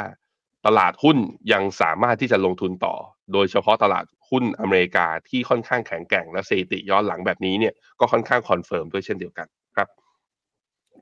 [0.67, 1.17] ตลาดหุ้น
[1.53, 2.95] ยังสามารถที่จะลงทุนต่อ
[3.33, 9.47] โดยเฉพาะตลาดหุ้นอเมริกาที่ค่อนข้างแข็งแกร่งและสถิติย้อนหลังแบบนี้เนี่ยก็ค่อนข้าง confirm ด้วยเช่นเดียวกัน
[9.77, 9.89] ครับ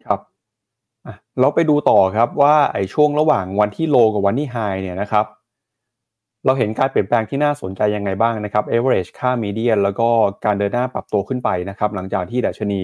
[0.06, 0.20] ครับ
[1.40, 5.26] เราไปดูต่อครับว่าไอ้ช่วงระหว่างวันที่ low กับวันที่ high เนี่ยนะครับ
[6.44, 10.08] เราเห็นการเปลี่ยนแปลงที่น่าสนใจยังไงบ้างนะครับ average ค่า median แล้วก็
[10.44, 12.80] การเดินหน้าปรับตัวขึ้นไปนะครับหลังจากที่ดัชนี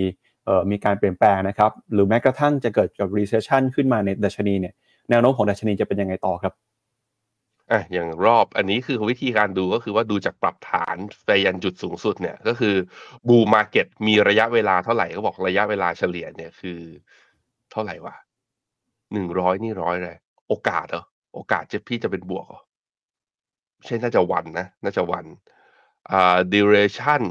[0.71, 4.75] มีการเปลี่ยนแปลงนะครับหรือแม้กระทั่งจะเกิดกับ recession ขึ้นมาในดัชนีเนี่ย
[5.11, 6.53] แนวโน้มของดัชนีจะเป็นยังไงต่อครับ
[7.73, 12.75] อะอย่างรอบอันนี้คือวิธีการดูก็คือว่าดูจากปรับฐานไปยันจุดสูงสุดเนี่ยก็คือ
[13.29, 16.81] บูมาเก็ตมีระยะเวลาเท่าไหร่ก็บอกระยะเวลาเฉลี่ยเนี่ยคือ
[17.73, 18.15] เท่าไหร่วะ
[19.13, 20.17] หนึ่งร้อยนี่ร้อยเลย
[20.49, 22.61] โอกาสเหรอโอกาสจะพี่จะเป็นบวกเหรอ
[23.85, 25.27] ใช่น่าจะวันนะ น่าจะวัน
[26.11, 27.23] อ่า duration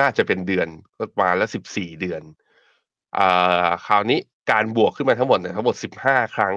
[0.00, 2.22] น่าจะเป็นเดือนก็มาแล้วสิบสี่เดือน
[3.18, 4.18] อ่าคราวนี้
[4.50, 6.56] การบวกขึ้นมาทั้งหมดเนี่ยทั้งหมดสิบห้าครั้ง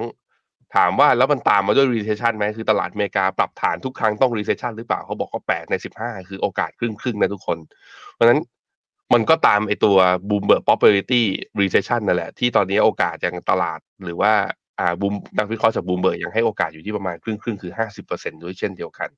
[0.74, 7.58] ถามว่าแล้วมันตามมาด้วย recession ไหมคือตลาดอเมริกาปรับฐานทุกครั้งต้อง recession หรือเปล่าเขาบอกก็แปดในสิบห้าคือโอกาสครึ่งครึ่งๆนะทุกคน
[8.12, 8.40] เพราะฉะนั้น
[9.14, 9.96] มันก็ตามไอตัว
[10.28, 11.22] Bloomberg Popularity
[11.60, 14.32] Recession นั่นแหละ ที่ตอนนี้โอกาสยังตลาดหรือว่า
[14.78, 19.08] อ่าบูมนักวิเคราะห์จาก Bloomberg ยังให้โอกาสอยู่ที่ประมาณครึ่งครึ่งคือห้าสิบเปอร์เซ็นด้วยเช่นเดียวกัน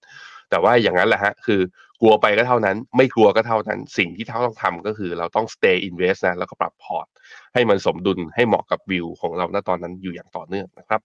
[0.50, 1.60] แต่ว่าอย่างนั้นแหละฮะคือ
[2.00, 7.06] กลัวไปก็เท่านั้น ไม่กลัวก็เท่านั้น สิ่งที่เราต้องทำก็คือเราต้อง stay invest นะแล้วก็ปรับพอร์ต
[7.54, 11.00] ให้มันสมดุลให้เหมาะกับวิวของเราณตอนนั้นอยู่อย่างต่อเนื่องนะครับ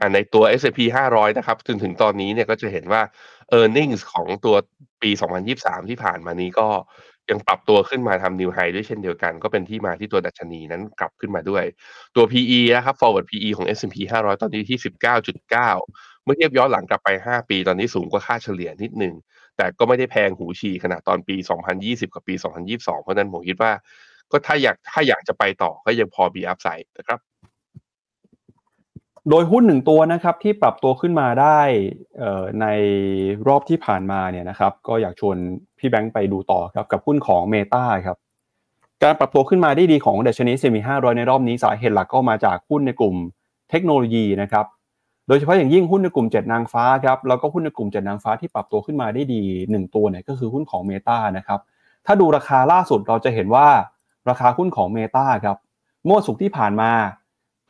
[0.00, 3.02] อ่าในตัว S&P 500 นะครับจนถึงตอนนี้เนี่ยก็จะเห็นว่า
[3.58, 4.56] e a r n i n g ของตัว
[5.02, 5.10] ปี
[5.50, 6.68] 2023 ที่ผ่านมานี้ก็
[7.30, 11.64] ยังปรับตัวขึ้นมาทำ new high ด้วยเช่นเดียวกัน ก็เป็นที่มาที่ตัวดัชนีนั้นกลับขึ้นมาด้วย
[12.16, 14.78] ตัว PE นะครับ forward PE ของ S&P 500 ตอนนี้ที่
[15.34, 15.50] 19.9
[16.24, 19.14] เมื่อเทียบย้อนหลังกลับไป 5 ปี ตอนนี้สูงกว่าค่าเฉลี่ยนิดหนึ่ง
[19.56, 21.36] แต่ก็ไม่ได้แพงหูฉี่ขนาดตอนปี
[21.76, 22.34] 2020 กับปี
[22.68, 23.72] 2022 เพราะฉะนั้นผมคิดว่า
[24.30, 27.20] ก็ถ้าอยากถ้าอยากจะไปต่อก็ยังพอมีอัพไซด์นะครับ
[29.28, 31.60] โดยหุ้นหนึ่งตัวนะครับที่ปรับตัวขึ้นมาได้
[32.60, 32.66] ใน
[33.48, 35.36] รอบที่ผ่านมาเนี่ยนะครับ ก็อยากชวน
[35.78, 38.16] พี่แบงค์ไปดูต่อครับกับหุ้นของ Meta ครับ
[39.02, 43.14] การปรับตัวขึ้นมาได้ดีของดัชนีเซมิ500ในรอบนี้สาเหตุหลักก็มาจากหุ้นในกลุ่ม
[43.70, 44.66] เทคโนโลยีนะครับ
[45.28, 51.60] โดยเฉพาะอย่างยิ่งหุ้นในกลุ่ม 7 นางฟ้าครับแล้วก็หุ้นในกลุ่ม 7 นางฟ้าที่ปรับตัวขึ้นมาได้ดี 1 ตัวเนี่ยก็คือหุ้นของ Meta นะครับ
[52.06, 53.68] ถ้าดูราคาล่าสุดเราจะเห็นว่า
[54.28, 55.56] ราคาหุ้นของ Meta ครับ
[56.06, 56.90] เมื่อวันศุกที่ผ่านมา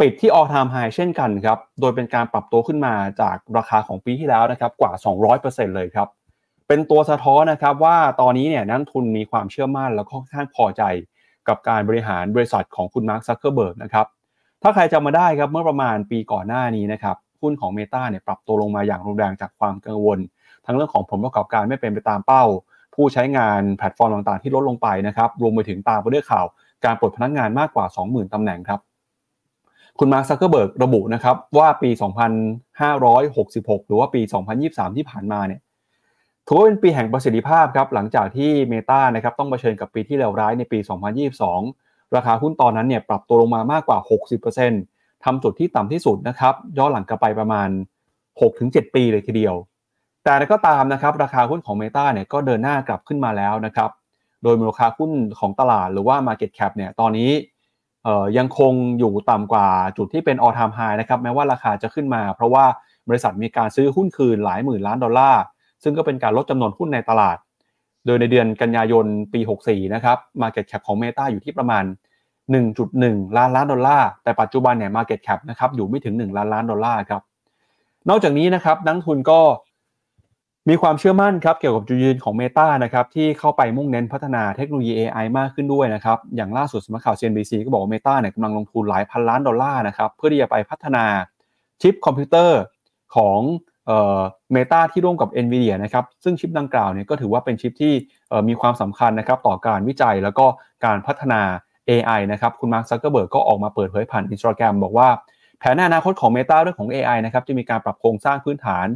[0.00, 4.92] ปิดที่ all time high เช่นกันครับ โดยเป็นการปรับตัวขึ้นมาจากราคาของปีที่แล้วนะครับกว่า
[5.34, 6.08] 200%เลยครับ
[6.68, 10.82] เป็นตัวสะท้อนนะครับว่าตอนนี้เนี่ยนักทุนมีความเชื่อมั่นแล้วก็ค่อนข้างพอใจ
[11.48, 14.06] กับการบริหารบริษัทของคุณมาร์คซักเคอร์เบิร์กนะครับ
[14.62, 20.18] ถ้าใครจำมาได้ครับเมื่อประมาณปีก่อนหน้านี้นะครับหุ้นของ Meta เนี่ยปรับตัวลงมาอย่างรุนแรงจากความกังวล
[20.66, 22.44] ทั้งเรื่องของผลประกอบการไม่เป็นไปตามเป้า
[22.94, 26.46] ผู้ใช้งานแพลตฟอร์มต่างๆ ที่ลดลงไปนะครับรวมไปถึงตามไปด้วยข่าว
[26.84, 28.80] การปลดพนักงานมากกว่า 20,000 ตำแหน่งครับ
[29.98, 31.90] คุณมาร์คซักเกอร์เบิร์กระบุนะครับว่าปี
[32.90, 34.20] 2566 หรือว่าปี
[34.60, 35.60] 2023 ที่ผ่านมาเนี่ย
[36.46, 40.78] ถือว่าเป็นปีแห่งประสิทธิภาพครับหลังจากที่ Meta นะครับต้องเผชิญกับปีที่เลวร้ายในปี
[41.46, 43.98] 2022 ราคาหุ้นตอนนั้นเนี่ยปรับตัวลงมามากกว่า
[44.60, 47.68] 60%ทำจุดที่ต่ำที่สุดนะครับย้อนหลังกลับไปประมาณ
[48.32, 49.54] 6-7 ปีเลยทีเดียว
[50.24, 53.90] แต่ก็ตามนะครับราคาหุ้นของ Meta เนี่ยก็เดินหน้ากลับขึ้นมาแล้วนะครับ
[54.42, 57.30] โดยมูลค่าหุ้นของตลาดหรือว่า Market Cap เนี่ยตอนนี้
[58.38, 62.64] ยังคงอยู่ต่ำกว่าจุดที่เป็น all time high นะครับแม้ว่าราคาจะขึ้นมา เพราะว่า
[63.08, 65.42] บริษัทมีการซื้อหุ้นคืนหลายหมื่นล้านดอลลาร์
[65.82, 67.36] ซึ่งก็เป็นการลดจำนวนหุ้นในตลาด
[68.06, 71.84] โดยในเดือนกันยายนปี 64 นะครับ Market Cap ของ Meta อยู่ที่ประมาณ
[72.60, 77.22] 1.1 ล้านล้านดอลลาร์แต่ปัจจุบันเนี่ย Market Cap นะครับอยู่ไม่ถึง 1 ล้านล้านดอลลาร์ครับ
[78.08, 79.40] นอกจากนี้นะครับนักลงทุนก็
[80.70, 91.04] มีความเชื่อมั่นครับเกี่ยวกับจุดยืนของ Meta นะครับที่เข้าไปมุ่งเน้นพัฒนาเทคโนโลยี AI มากขึ้นด้วยนะครับอย่างล่าสุดสำนักข่าว CNBC ก็บอกว่า Meta เนี่ยกำลังลงทุนหลายพันล้านดอลลาร์นะครับเพื่อที่จะไปพัฒนา
[91.80, 92.60] ชิปคอมพิวเตอร์
[93.16, 93.38] ของ
[93.86, 94.20] เอ่อ
[94.54, 97.94] Meta ที่ร่วมกับ NVIDIA นะครับซึ่งชิปดังกล่าวเนี่ยก็ถือว่าเป็นชิปที่
[98.48, 100.46] มีความสำคัญนะครับต่อการวิจัยแล้วก็
[100.84, 101.40] การพัฒนา
[101.90, 105.08] AI นะครับคุณมาร์คซักเกอร์เบิร์กก็ออกมาเปิดเผยผ่าน Instagram บอกว่า
[105.58, 108.86] แผนอนาคตของ Meta เรื่องของ AI นะครับจะมีการปรับโครงสร้างพื้นฐาน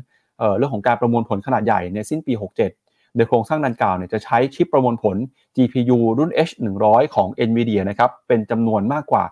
[0.59, 5.17] เรื่องของการประมวลผลขนาดใหญ่ในสิ้นปี 67 โดยโครงสร้างดังกล่าวเนี่ยจะใช้ชิปประมวลผล
[5.57, 9.25] GPU รุ่น H100 ของ NVIDIA นะครับเป็นจำนวนมากกว่า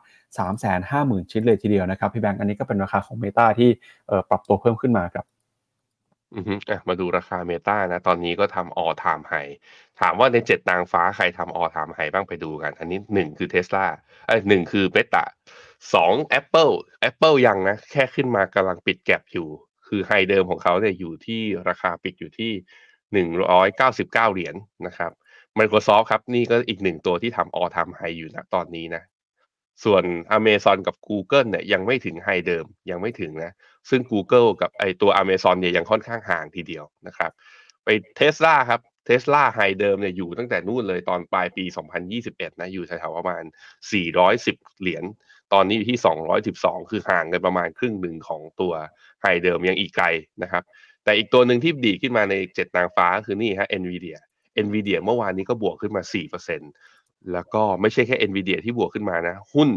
[0.63, 3.71] 350,000 ชิ้นเลยทีเดียวนะครับพี่แบงค์อันนี้ก็เป็นราคาของ Meta ที่
[4.31, 5.25] ปรับตัวเพิ่มขึ้นมาครับ
[6.35, 6.55] อือฮึ
[6.89, 9.53] มาดูราคา Meta นะ ตอนนี้ก็ทำ all time high
[10.01, 13.85] ถามว่าในเจ็ดนางฟ้าใครทำ all time high บ้างไปดูกัน อันนี้หนึ่งคือ Tesla
[14.27, 15.25] เอ้หนึ่งคือ Meta
[15.95, 16.75] สอง Apple
[17.09, 19.49] Apple ยังนะ แค่ขึ้นมากำลังปิดแก็บอยู่
[19.95, 22.53] คือไฮเดิมของเขาเนี่ยอยู่ที่ราคาปิดอยู่ที่
[23.13, 23.69] หนึ่งร้อย
[24.33, 24.55] เหรียญ
[24.87, 25.13] นะครับ
[25.59, 29.03] Microsoft ครับ นี่ก็อีกหนึ่งตัวที่ทำ all time high อยู่นะตอนนี้นะ
[29.85, 30.03] ส่วน
[30.37, 33.53] Amazon กับ Google เนี่ยยังไม่ถึงไฮเดิมยังไม่ถึงนะ
[33.91, 37.31] ซึ่ง Google กับไอตัว Amazon เนี่ยยังค่อนข้างห่างทีเดียวนะครับ
[37.85, 41.65] ไปเทสลาครับเทสลาไฮเดิมเนี่ยอยู่ตั้งแต่นู่นเลยตอนปลายปี
[42.13, 43.43] 2021 นะ อยู่แถวๆประมาณ
[44.13, 45.05] 410 เหรียญ
[45.53, 46.01] ตอนนี้อยู่ที่
[46.45, 48.73] 212 คือห่างกันประมาณครึ่งหนึ่งของตัว
[49.23, 50.07] ไฮเดิมยังอีกไกล
[50.43, 50.63] นะครับ
[51.05, 54.19] แต่อีกตัวหนึ่งที่ดีขึ้นมาใน 7 นางฟ้าคือนี่ฮะ NVIDIA
[54.65, 56.03] NVIDIA เมื่อวานนี้ก็บวกขึ้นมา
[56.67, 59.69] 4%แล้วก็ไม่ใช่แค่ NVIDIA ที่บวกขึ้นมานะ หุ้น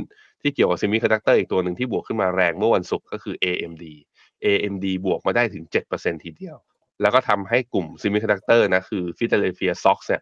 [0.41, 3.85] ที่เกี่ยวกับ semiconductor อีกตัวหนึ่งที่บวกขึ้นมาแรงเมื่อวันศุกร์ก็คือ AMD
[4.45, 6.57] AMD บวกมาได้ถึง 7%ทีเดียว
[7.01, 10.21] แล้วก็ทำให้กลุ่ม semiconductor นะคือฟิ l เ d เฟียซ็อกเนี่ย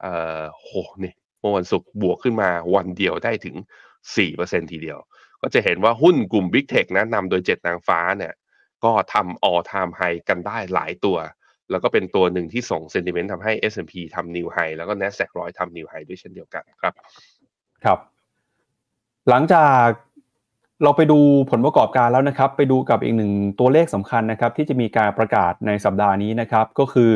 [0.00, 0.70] เออโห
[1.04, 3.56] นี่เมื่อวันศุกร์บวกขึ้นมาวันเดียวได้ถึง
[4.12, 4.98] 4%ทีเดียว
[5.42, 8.34] ก็จะเห็นว่าหุ้นกลุ่ม Big Tech นะนำโดย 7 นางฟ้าเนี่ย
[8.84, 11.18] ก็ทำ all time high กันได้หลายตัว
[11.70, 16.94] แล้วก็เป็นตัวหนึ่งที่ส่ง sentiment ทำให้ S&P ทำ new high แล้วก็ NASDAQ ร้อยทำ new high ด้วยเช่นเดียวกันครับ
[17.84, 17.98] ครับ
[19.28, 19.86] หลังจาก
[20.82, 21.18] เราไปดู
[21.50, 27.12] ผลประกอบการแล้วนะครับ ไปดูกับอีกหนึ่งตัวเลขสำคัญนะครับ ที่จะมีการประกาศในสัปดาห์นี้นะครับ ก็คือ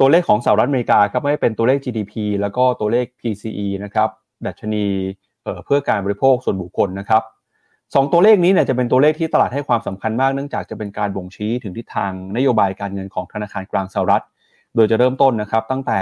[0.00, 4.08] ตัวเลขของสหรัฐอเมริกาครับไม่เป็นตัวเลข GDP แล้วก็ตัวเลข PCE นะครับ
[4.46, 4.86] ดัชนี
[5.64, 7.22] เพื่อการบริโภคส่วนบุคคลนะครับ
[7.94, 14.24] สองตัวเลขนี้เนี่ยจะเป็นตัวเลขที่ตลาดให้ความสำคัญมากเนื่องจากจะเป็นการบ่งชี้ถึงทิศทางนโยบายการเงินของธนาคารกลางสหรัฐ
[14.74, 16.00] โดยจะเริ่มต้นนะครับตั้งแต่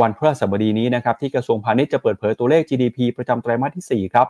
[0.00, 4.28] วันพฤหัสบดีนี้นะครับที่กระทรวงพาณิชย์จะเปิดเผยตัวเลข GDP ประจำไตรมาสที่ 4 ครับ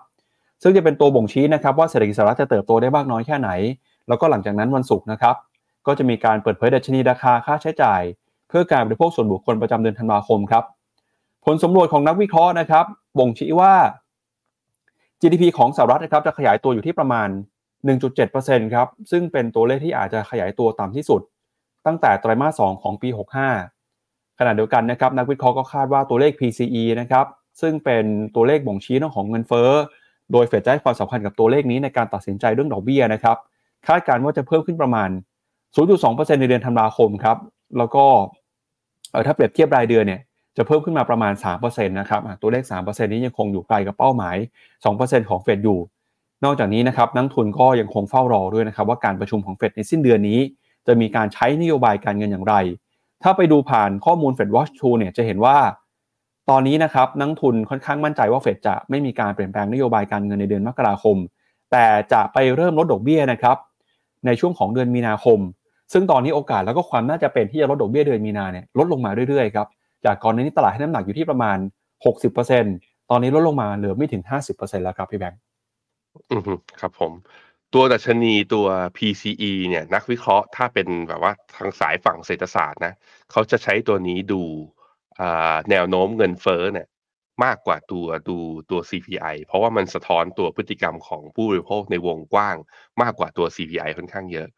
[0.62, 3.50] ซึ่งจะเป็นตัวบ่งชี้นะครับว่าเศรษฐกิจสหรัฐจะเติบโตได้มากน้อยแค่ไหน
[4.08, 5.36] แล้วก็หลังจากนั้นวันศุกร์นะครับ
[5.86, 8.02] ก็จะมีการเปิดเผยดัชนีราคาค่าใช้จ่าย
[8.48, 10.64] เพื่อการบริโภคส่วนบุคคลประจำเดือนธันวาคมครับ
[11.44, 12.84] ผลสำรวจของนักวิเคราะห์นะครับ
[13.18, 13.72] บ่งชี้ว่า
[15.22, 17.28] GDP ของสหรัฐนะครับจะขยายตัวอยู่ที่ประมาณ
[18.00, 21.20] 1.7%ครับ ซึ่งเป็นตัวเลขที่อาจจะขยายตัวต่ำที่สุด
[21.86, 23.08] ตั้งแต่ไตรมาส 2 ของปี
[23.74, 27.26] 65 ขณะเดียวกันนะครับนักวิเคราะห์ก็คาดว่าตัวเลข PCE นะครับ
[27.60, 28.04] ซึ่งเป็น
[28.34, 29.70] ตัวเลขบ่งชี้เรื่องของเงินเฟ้อ
[30.32, 33.36] โดยเฟดจะให้ความสำคัญกับตัวเลขนี้ในการตัดสินใจเรื่องดอกเบี้ยนะครับ
[33.86, 35.10] คาดการณ์ว่าจะเพิ่มขึ้นประมาณ
[35.74, 37.36] 0.2%ในเดือนธันวาคมครับ
[37.78, 38.04] แล้วก็
[39.26, 40.20] ถ้าเปรียบเทียบรายเดือนเนี่ย
[40.56, 44.36] จะเพิ่มขึ้นมาประมาณ3%นะครับตัวเลข 3%นี้ยังคงอยู่ไกลกับเป้าหมาย
[44.84, 45.78] 2%ของเฟดอยู่
[46.44, 50.40] นอกจากนี้นะครับนักทุนก็ยังคงเฝ้ารอด้วยนะครับว่าการประชุมของเฟดในสิ้นเดือนนี้
[50.86, 52.54] จะมีการใช้นโยบายการเงินอย่างไร
[53.22, 55.56] ถ้าไปดูผ่านข้อมูล Fed Watch Tool เนี่ยจะเห็นว่า
[56.50, 61.16] ตอนนี้นะครับนักทุนค่อนข้างมั่นใจว่าเฟดจะไม่มีการเปลี่ยนแปลงนโยบายการเงินในเดือนมกราคม
[61.72, 63.56] แต่จะไปเริ่มลดดอกเบี้ยนะครับ
[64.26, 65.38] ในช่วงของเดือนมีนาคม
[65.92, 69.66] ซึ่งตอนนี้โอกาสแล้วก็ความน่าจะเป็นที่จะลดดอกเบี้ยเดือนมีนาเนี่ยลดลงมาเรื่อยๆครับ
[70.04, 71.58] จากก่อนนี้ตลาดให้น้ำหนักอยู่ที่ประมาณ
[72.14, 75.40] 60%ตอนนี้ลดลงมาเหลือไม่ถึง 50%แล้วครับพี่แบงค์
[76.30, 76.42] อืม
[76.80, 77.12] ครับผม
[77.74, 82.94] ตัวดัชนีตัว PCE เนี่ยนักวิเคราะห์ถ้าเป็นแบบว่าทางสายฝั่งเศรษฐศาสตร์นะ
[83.30, 84.42] เขาจะใช้ตัวนี้ดู
[85.70, 86.86] แนวโน้มเงินเฟ้อเนี่ย
[87.44, 88.36] มากกว่าตัวดู
[88.70, 92.56] ตัว CPI เพราะว่ามันสะท้อนตัวพฤติกรรมของผู้บริโภคในวงกว้าง
[93.02, 94.48] มากกว่าตัว CPI ค่อนข้างเยอะ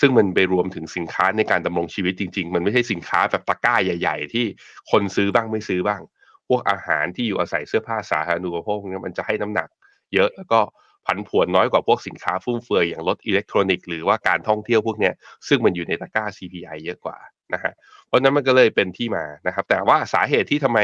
[0.00, 4.46] ซึ่งมันไปรวมถึงสินค้าในการดำรงชีวิตจริง ๆ มันไม่ใช่สินค้าแบบตะกร้าใหญ่ ๆ ที่
[4.90, 6.00] คนซื้อบ้างไม่ซื้อบ้าง
[6.48, 9.68] พวกอาหารที่อยู่อาศัยเสื้อผ้าสาธารณูปโภคเนี่ยมันจะให้น้ำหนัก
[10.14, 10.60] เยอะแล้วก็
[11.06, 15.10] ผันผวนน้อยกว่าพวกสินค้าฟุ่มเฟือยอย่างรถอิเล็กทรอนิกส์หรือว่าการท่องเที่ยวพวกนี้
[15.48, 17.18] ซึ่งมันอยู่ในตะกร้า CPI เยอะกว่า
[17.54, 17.72] นะฮะ
[18.06, 20.80] เพราะนั้นมันก็เลยเป็นที่มานะครับ แต่ว่าสาเหตุที่ทำไม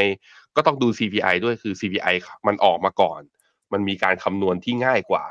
[0.57, 2.15] ก็ต้องดู CPI ด้วยคือ CPI
[2.47, 3.21] มันออกมาก่อน
[3.73, 5.25] มันมีการคำนวณที่ง่ายกว่า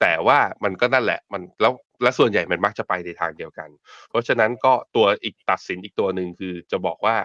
[0.00, 3.68] แต่ว่ามันก็นั่นแหละมันแล้ว และส่วนใหญ่มันมักจะไปในทางเดียวกัน
[4.08, 7.16] เพราะฉะนั้นก็ตัวอีกตัดสินอีกตัวหนึ่งคือจะบอกว่า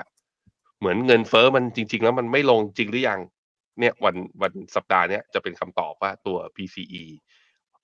[0.79, 3.19] เหมือนเงินเฟอ้อมันจริง ๆ แล้วมันไม่ลงจริงหรือยัง
[3.79, 7.03] เนี่ยวันวันสัปดาห์นี้จะเป็นคำตอบว่าตัว PCE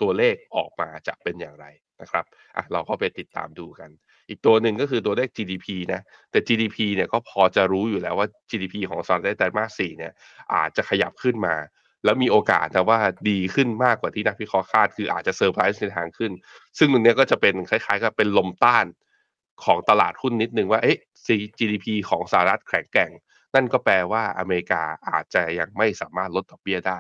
[0.02, 1.66] ตัวเลขออกมาจะเป็นอย่างไร
[2.02, 2.26] นะครับ
[2.56, 3.90] อะเราก็ไปติดตามดูกัน
[4.30, 6.02] อีกตัวหนึ่งก็คือตัวเลข GDP นะ
[6.32, 10.14] แต่ GDP เนี่ยก็พอจะรู้อยู่แล้วว่า GDP ของสหรัฐในไตรมาสสี่เนี่ย
[10.54, 11.56] อาจจะขยับขึ้นมา
[12.04, 16.32] แล้วมีโอกาสนะว่าดีขึ้นมากกว่าที่นักวิเคราะห์คาด คืออาจจะเซอร์ไพรส์ในทางขึ้น
[16.78, 18.86] ซึ่งตรงนี้ก็จะเป็นคล้ายๆกับเป็นลมต้าน
[19.64, 20.98] ของตลาดหุ้นนิดนึงว่าเอ๊ะ
[21.58, 23.12] GDP ของสหรัฐแข็งแกร่ง
[23.56, 27.00] นั่นก็แปลว่าอเมริกาอาจจะยังไม่สามารถลดดอกเบี้ยได้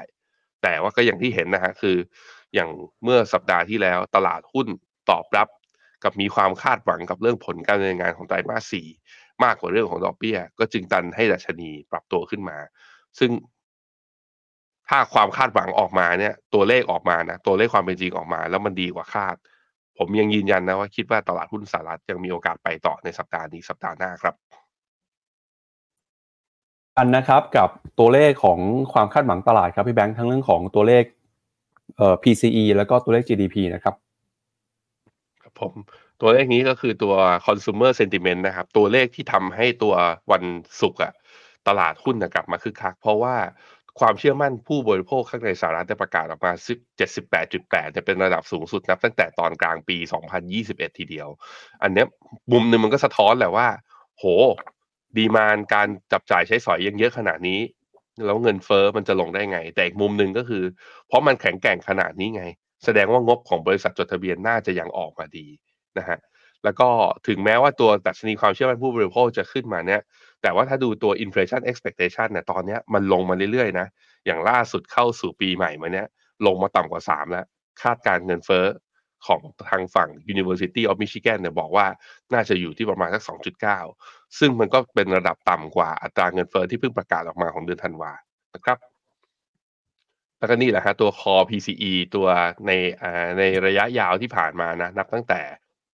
[0.61, 1.97] แต่ว่าก็อย่างที่เห็นนะฮะคือ
[2.53, 2.69] อย่าง
[3.03, 4.67] เมื่อสัปดาห์ที่แล้วตลาดหุ้น
[5.09, 5.47] ตอบรับ
[6.03, 8.87] กับมีความคาดหวังกับเรื่องผลการดำเนินงานของไตรมาสสี่
[9.43, 12.57] มากกว่าเรื่องของดอกเบี้ย ก็จึงดันให้ดัชนีปรับตัวขึ้นมา
[13.19, 13.31] ซึ่ง
[14.93, 19.35] ถ้าความคาดหวังออกมาเนี่ย ตัวเลขออกมานะตัวเลขความเป็นจริงออกมา แล้วมันดีกว่าคาด
[19.97, 24.35] ผมยังยืนยันนะว่าคิดว่าตลาดหุ้นสหรัฐยังมีโอกาสไปต่อในสัปดาห์นี้สัปดาห์หน้าครับ
[26.97, 28.59] อันนะครับกับตัวเลขของ
[28.93, 31.03] ความคาดหวังตลาดครับพี่แบงค์ทั้งเรื่องของตัวเลข
[31.97, 33.95] เอ่อ PCE แล้วก็ตัวเลข GDP นะครับ
[35.43, 35.73] ครับผม
[36.21, 37.13] ตัวเลขนี้ก็คือตัว
[37.45, 39.93] consumer sentiment นะครับ ตัวเลขที่ทำให้ตัว
[40.31, 40.43] วัน
[40.81, 41.13] ศุกร์อะ
[41.67, 43.35] ตลาดหุ้นนะกลับมาคึกคัก เพราะว่า
[43.99, 46.51] ความเชื่อมั่นผู้บริโภคข้างในสหรัฐได้ประกาศออกมา
[47.23, 49.97] 78.8 จะเป็นระดับสูงสุดนับตั้งแต่ตอนกลางปี
[50.47, 51.27] 2021 ทีเดียว
[51.81, 52.07] อันเนี้ย
[52.51, 53.67] มุมหนึ่งมันก็สะท้อนแหละว่า
[54.17, 54.23] โห
[55.17, 57.59] ดีมานการจับจ่ายใช้สอยยังเยอะขนาดนี้
[58.25, 60.63] แล้วเงินเฟอ้อมันจะลงได้ไง แต่อีกมุมหนึ่งก็คือ
[61.07, 62.43] เพราะมันแข็งแกร่งขนาดนี้ไง
[62.85, 65.47] แสดงว่างบของบริษัทจดทะเบียนน่าจะยังออกมาดี
[65.97, 66.19] นะฮะ
[66.63, 66.89] แล้วก็
[67.27, 70.01] ถึงแม้ว่าตัวดัชนีความเชื่อมั่นผู้บริโภคจะขึ้นมาเนี่ย
[70.41, 73.87] แต่ว่าถ้าดูตัว inflation expectation เนี่ยตอนนี้มันลงมาเรื่อยๆนะ
[74.25, 76.07] อย่างล่าสุดเข้าสู่ปีใหม่มาเนี้ย
[76.45, 77.45] ลงมาต่ำกว่า 3 แล้ว
[77.81, 78.65] คาดการเงินเฟ้อ
[79.27, 81.85] ของทางฝั่ง University of Michigan เนี่ยบอกว่า
[82.33, 83.23] น่าจะอยู่ที่ประมาณสัก
[83.79, 88.11] 2.9 ซึ่งมันก็เป็นระดับต่ำกว่าอัตราเงินเฟ้อที่เพิ่งประกาศออกมาของเดือนธันวา
[88.55, 88.77] นะครับ
[90.39, 92.27] แล้วก็นี่แหละฮะตัว core PCE ตัว
[92.67, 92.71] ใน
[93.37, 95.41] ในระยะยาวที่ผ่านมานะ นับตั้งแต่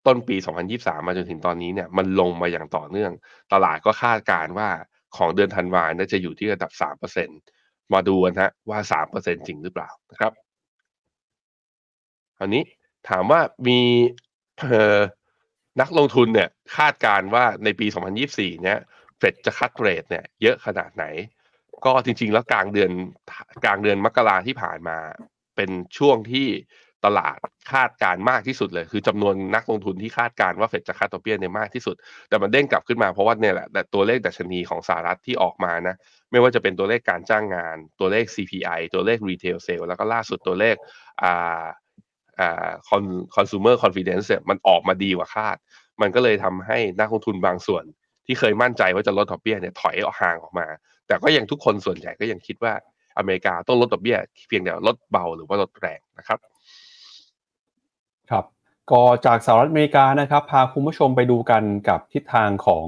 [0.08, 0.36] ต้นปี
[0.72, 3.12] 2023 มาจนถึงตอนนี้เนี่ยมันลงมาอย่างต่อเนื่อง
[3.54, 4.70] ตลาดก็คาดการณ์ว่า
[5.18, 7.40] ของเดือนธันวาเนี่ยจะอยู่ที่ระดับ 3%
[7.94, 10.34] มาดูกันฮะว่า 3%จริงหรือเปล่านะครับ
[12.38, 12.64] คราวนี้
[13.10, 13.80] ถามว่ามี
[15.82, 17.88] นักลงทุนเนี่ยคาดการณ์ว่าในปี
[18.26, 18.80] 2024 เนี่ย
[19.18, 21.06] เฟดจะคัดเรทเนี่ยเยอะขนาดไหน
[21.86, 22.92] ก็จริงๆ แล้วกลางเดือน
[23.64, 24.98] กลางเดือนมกราที่ผ่านมา
[25.56, 26.48] เป็นช่วงที่
[27.08, 27.38] ตลาด
[27.72, 31.96] คาดการมากที่สุดเลย คือจำนวนนักลงทุนที่คาดการว่าเฟดจะคัดดอกเบี้ยเนี่ยมากที่สุด
[32.30, 35.96] แต่มันเด้งกลับขึ้นมาเพราะว่าเนี่ยแหละแต่ตัวเลขดัชนีของสหรัฐที่ออกมานะ
[36.32, 40.76] ไม่ว่าจะเป็นตัวเลขการจ้างงาน ตัวเลข CPI ตัวเลข retail sale แล้วก็ล่าสุดตัวเลข
[41.24, 41.66] อ่า
[42.40, 42.70] อ่า
[43.36, 45.58] consumer confidence มันออกมาดีกว่าคาด
[46.02, 47.84] มันก็เลยทำให้นักลงทุนบางส่วน
[48.26, 50.68] ที่เคยมั่นใจว่าจะลดดอกเบี้ยเนี่ยถอยออกห่างออกมา
[51.08, 52.74] แต่ก็ยังทุกคนส่วนใหญ่ก็ยังคิดว่า
[53.18, 54.18] อเมริกาต้องลดดอกเบี้ย
[54.48, 56.40] เพียงแต่ลดเบาหรือว่าลดแรงนะครับ
[58.32, 58.46] ครับ
[58.92, 62.86] ก็จากสหรัฐอเมริกานะครับ พาคุณผู้ชมไปดูกันกับทิศทางของ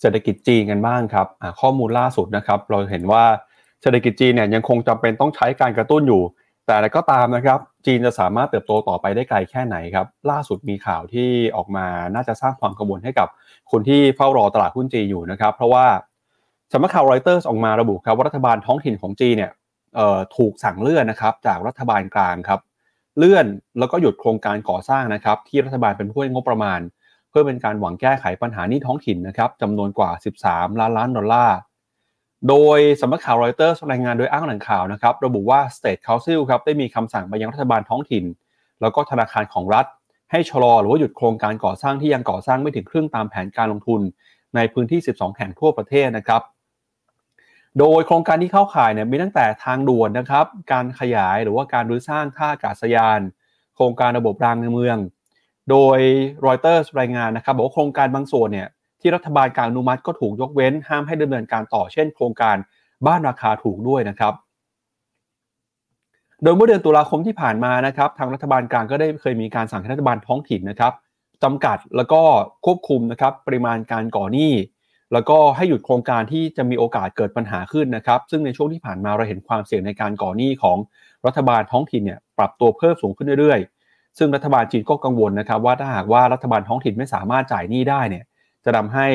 [0.00, 1.26] เศรษฐกิจจีนกันบ้างครับ
[1.60, 3.24] ข้อมูลล่าสุดนะครับ เราเห็นว่า
[3.82, 6.22] เศรษฐกิจจีนเนี่ยยังคงจำเป็นต้องใช้การกระตุ้นอยู่
[6.66, 13.28] แต่ก็ตามนะครับ จีนจะสามารถเติบโตต่อไปได้ไกลแค่ไหนครับ ล่าสุดมีข่าวที่ออกมาน่าจะสร้างความกังวลให้กับ
[13.70, 15.86] คนที่เฝ้ารอตลาดหุ้นจีนอยู่นะครับ เพราะว่า
[16.72, 19.52] สำนักข่าวรอยเตอร์ออกมาระบุครับว่ารัฐบาลท้องถิ่นของจีนเนี่ย
[20.36, 22.60] ถูกสั่งเลื่อนนะครับจากรัฐบาลกลางครับ
[23.18, 23.46] เลื่อน
[23.78, 26.80] แล้วก็หยุดโครงการก่อสร้างนะครับที่รัฐบาลเป็นผู้ให้งบประมาณ
[27.30, 30.10] เพื่อเป็นการหวังแก้ไขปัญหาหนี้ท้องถิ่นนะครับจำนวนกว่า
[30.44, 31.58] 13 ล้านล้านดอลลาร์
[32.48, 38.24] โดยสำนักข่าวรอยเตอร์รายงานโดยอ้างแหล่งข่าวนะครับระบุว่า State Council ครับได้มีคำสั่งไปยังรัฐบาลท้องถิ่น
[38.80, 39.86] แล้วก็ธนาคารของรัฐ
[40.30, 44.00] ให้ชะลอหรือว่าหยุดโครงการก่อสร้างที่ยังก่อสร้างไม่ถึงครึ่งตามแผนการลงทุน
[44.54, 46.42] ในพื้นที่ 12 แห่งทั่วประเทศนะครับ
[47.78, 53.20] โดยโครงการที่เข้าข่ายเนี่ยมีตั้งแต่ทางด่วนนะครับ การขยายหรือว่าการรื้อสร้างท่าอากาศยาน
[53.74, 54.96] โครงการระบบรางในเมือง
[55.70, 55.98] โดย
[56.46, 58.68] รอยเตอร์รายงานนะครับบอกว่าโครงการบางส่วนเนี่ย
[59.00, 62.56] ที่รัฐบาลกลางอนุมัติก็ถูกยกเว้น ห้ามให้ดำเนินการต่อเช่น โครงการ
[63.06, 64.32] บ้านราคาถูกด้วยนะครับ
[66.42, 70.92] โดยเมื่อเดือนตุลาคมที่ผ่านมานะครับ ทางรัฐบาลกลางก็ได้เคยมีการสั่งให้รัฐบาลท้องถิ่นนะครับ
[71.42, 72.22] จำกัดแล้วก็
[72.64, 74.52] ควบคุมนะครับปริมาณการก่อหนี้
[75.12, 80.78] แล้วก็ให้หยุดโครงการที่จะมีโอกาสเกิดปัญหาขึ้นนะครับ ซึ่งในช่วงที่ผ่านมาเราเห็นความเสี่ยงในการก่อหนี้ของ
[81.26, 88.24] รัฐบาลท้องถิ่นเนี่ยปรับตัวเพิ่มสูงขึ้นเรื่อยๆ ซึ่งรัฐบาลจีนก็กังวลนะครับ ว่าถ้าหากว่ารัฐบาลท้องถิ่นไม่สามารถจ่ายหนี้ได้เนี่ย
[88.64, 89.08] จะทาให้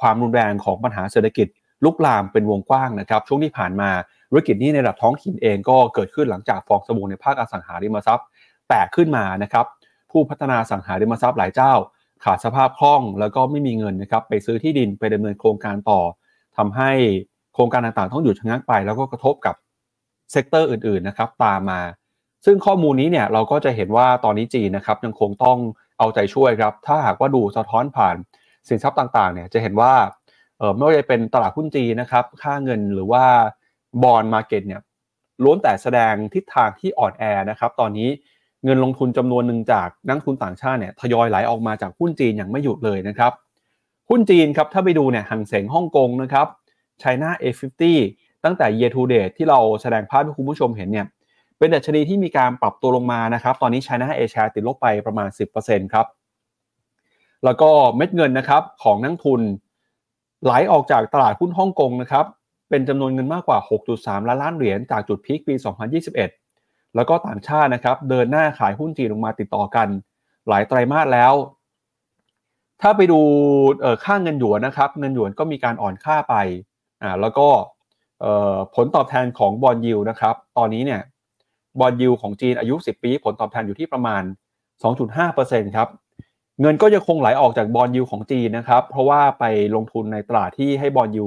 [0.00, 1.46] ความรุนแรงของปัญหาเศรษฐกิจ
[1.84, 3.90] ลุกลามเป็นวงกว้างนะครับ ช่วงที่ผ่านมา
[4.30, 8.26] ธุรกิจนี้ในระดับท้องถิ่นเองก็เกิดขึ้นหลังจากฟองสบู่ในภาคอสังหาริมทรัพย์
[8.68, 9.66] แตกขึ้นมานะครับ
[10.10, 11.72] ผู้พัฒนาอสังหาริมทรัพย์หลายเจ้า
[12.24, 16.00] ขาดสภาพคล่องแล้วก็ไม่มีเงินนะครับไปซื้อที่ดินไปดำเนินโครงการต่อ
[16.56, 16.90] ทำให้
[17.54, 19.54] โครงการต่างๆ ต้องหยุดชะงักไป แล้วก็กระทบกับ
[20.32, 21.80] sector อื่นๆนะครับตามมา
[22.44, 25.58] ซึ่งข้อมูลนี้เนี่ยเราก็จะเห็นว่าตอนนี้จีนนะครับยังคงต้อง
[25.98, 28.16] เอาใจช่วยครับ ถ้าหากว่าดูสะท้อนผ่าน
[28.68, 29.94] สินทรัพย์ต่างๆเนี่ยจะเห็นว่า
[30.58, 33.24] เออไม่ว่าจะเป็นตลาดหุ้นจีนนะครับค่าเงินหรือว่า
[34.02, 34.82] บอลมาเก็ตเนี่ย
[35.42, 38.08] ล้วนแต่แสดงทิศทางที่อ่อนแอนะครับตอนนี้
[38.66, 43.32] เงินลงทุนจำนวนหนึ่งจากนักทุนต่างชาติเนี่ยทยอยไหลออกมาจากหุ้นจีนอย่างไม่หยุดเลยนะครับ
[44.08, 46.46] หุ้นจีนครับถ้าไปดูเนี่ยหังเสงฮ่องกงนะครับ
[47.02, 47.82] China A50
[48.44, 51.06] ตั้งแต่ year to date ที่เราแสดงภาพให้คุณผู้ชมเห็นเนี่ย
[51.58, 55.28] เป็นดัชนีที่มีการปรับตัวลงมานะครับ ตอนนี้ China A share ติดลบไปประมาณ
[55.60, 56.06] 10%ครับ
[57.44, 59.40] แล้วก็เม็ดเงินนะครับของนักทุน
[60.44, 62.24] ไหลออกจากตลาดหุ้นฮ่องกงนะครับ
[62.70, 63.58] เป็นจำนวนเงินมากกว่า
[63.94, 65.54] 6.3 ล้านล้านเหรียญจากจุดพีคปี
[66.04, 66.45] 2021
[66.96, 69.88] แล้วก็ต่างชาตินะครับเดินหน้าขายหุ้นจีนลงมาติดต่อกัน
[70.48, 71.34] หลายไตรมาสแล้ว
[72.82, 73.20] ถ้าไปดู
[74.04, 76.34] ค่าเงินหยวนนะครับเงินหยวนก็มีการอ่อนค่าไป
[77.02, 77.48] อ่าแล้วก็
[78.74, 81.00] ผลตอบแทนของบอลยูนะครับตอนนี้เนี่ย
[81.80, 84.22] bond yield ของจีนอายุ 10 ปี ผลตอบแทนอยู่ที่ประมาณ
[84.98, 85.88] 2.5%ครับ
[86.60, 89.44] เงินก็ยังคงไหลออกจากบอลยูของจีนนะครับ เพราะว่าไป
[89.74, 91.26] ลงทุนในตลาดที่ให้ bond yield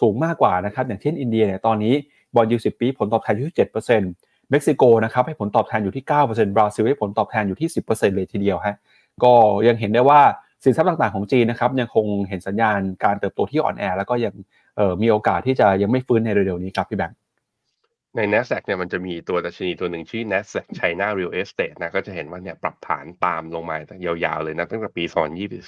[0.00, 1.94] สูงมากกว่านะครับ อย่างเช่นอินเดียเนี่ยตอนนี้
[2.34, 8.76] bond yield 10 ปี ผลตอบแทนอยู่ที่7%เม็กซิโกนะครับให้ผลตอบแทนอยู่ที่ 9%บราซิลให้ผลตอบแทนอยู่ที่ 10%เลยทีเดียวฮะ
[9.24, 9.32] ก็
[9.68, 10.20] ยังเห็นได้ว่า
[10.64, 14.34] สินทรัพย์ต่างๆของจีนนะครับยังคงเห็นสัญญาณการเติบโตที่อ่อนแอ แล้วก็ยัง
[15.02, 17.18] มีโอกาสที่จะยังไม่ฟื้นในเร็วๆนี้ครับพี่แบงค์
[18.16, 23.76] ใน NASDAQ เนี่ยมันจะมีตัวดัชนีตัวหนึ่งชื่อ NASDAQ China Real Estate นะก็จะเห็นว่าเนี่ยปรับฐานตามลงมา
[24.24, 25.04] ยาวๆเลยนะตั้งแต่ปี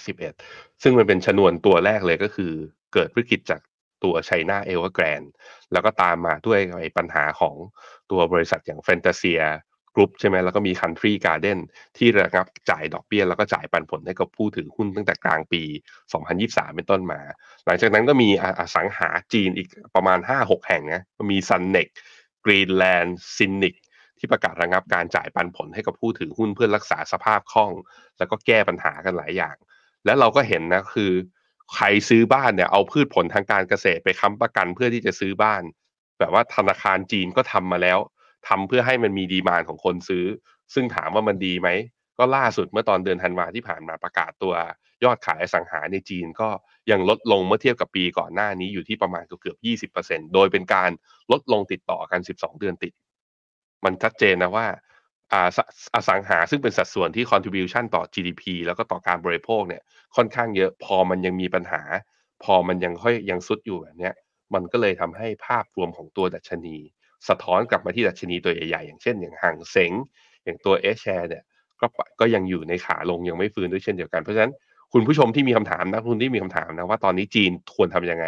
[0.09, 2.53] 2021 ซึ่งมันเป็นชนวนตัวแรกเลยก็คือ
[2.95, 3.61] เกิดวิกฤตจาก
[4.05, 5.29] ตัว China Evergrande
[5.73, 7.57] แล้วก็ตามมาด้วยไอ้ปัญหาของ
[8.11, 9.43] ตัวบริษัทอย่าง Fantasia
[9.97, 11.59] กรุ๊ปใช่ไหมแล้วก็มี Country Garden
[11.97, 15.63] ที่ระงับจ่ายดอกเบี้ย แล้วก็จ่ายปันผลให้กับผู้ถือหุ้นตั้งแต่กลางปี
[16.19, 17.21] 2023 เป็นต้นมา
[17.67, 18.29] หลังจากนั้นก็มี
[18.59, 21.89] อสังหาจีนอีกประมาณ 5-6 แห่งนะมี Sunnex
[22.45, 23.75] Greenland Cynic
[24.19, 27.73] ที่ประกาศระงับการจ่ายปันผลให้กับผู้ถือหุ้นเพื่อรักษาสภาพคล่อง
[28.19, 29.57] แล้วก็แก้ปัญหากันหลายอย่าง
[30.05, 31.13] และเราก็เห็นนะคือ
[31.75, 35.63] ใครซื้อบ้านเนี่ยเอาพืชผลทางการเกษตรไปค้ำประกันเพื่อที่จะซื้อบ้าน
[36.19, 37.99] แบบว่าธนาคารจีนก็ทำมาแล้ว
[38.49, 40.25] ทำเพื่อให้มันมีดีมานของคนซื้อ
[40.75, 41.69] ซึ่งถามว่ามันดีไหม
[42.19, 44.55] ก็ล่าสุดเมื่อตอนเดือนธันวาที่ผ่านมาประกาศตัว
[45.05, 46.49] ยอดขายสังหาในจีนก็
[46.91, 50.91] ยังลดลงเมื่อเทียบกับปีก่อนหน้านี้อยู่ที่ประมาณเกือบ 20%โดยเป็นการ
[51.33, 52.93] ลดลงติดต่อกัน 12 เดือนติด
[53.85, 54.67] มันชัดเจนนะว่า
[55.35, 55.37] อ
[56.09, 59.83] สังหาซึ่งเป็นสัดส่วนที่ contribution ต่อ GDP แล้วก็ต่อการบริโภคเนี่ย
[60.17, 61.83] ค่อนข้างเยอะพอมันยังมีปัญหา
[62.45, 64.11] พอมันยังค่อยยังซุดอยู่แบบนี้
[64.55, 66.77] มันก็เลยทำให้ภาพรวมของตัวดัชนี
[67.29, 69.93] สะท้อนกลับมาที่ดัชนีตัวใหญ่ๆ อย่างเช่น อย่างห่างเสง
[70.45, 71.45] อย่างตัวเอชแชร์เนี่ย
[71.81, 71.87] ก็
[72.21, 74.53] ก็ยังอยู่ในขาลงยังไม่ฟื้นด้วยเช่นเดียวกันเพราะฉะนั้น
[74.93, 78.27] คุณผู้ชมที่มีคำถามนะคุณที่มีคำถามนะว่าตอนนี้จีนควรทํำยังไง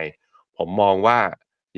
[0.58, 1.18] ผมมองว่า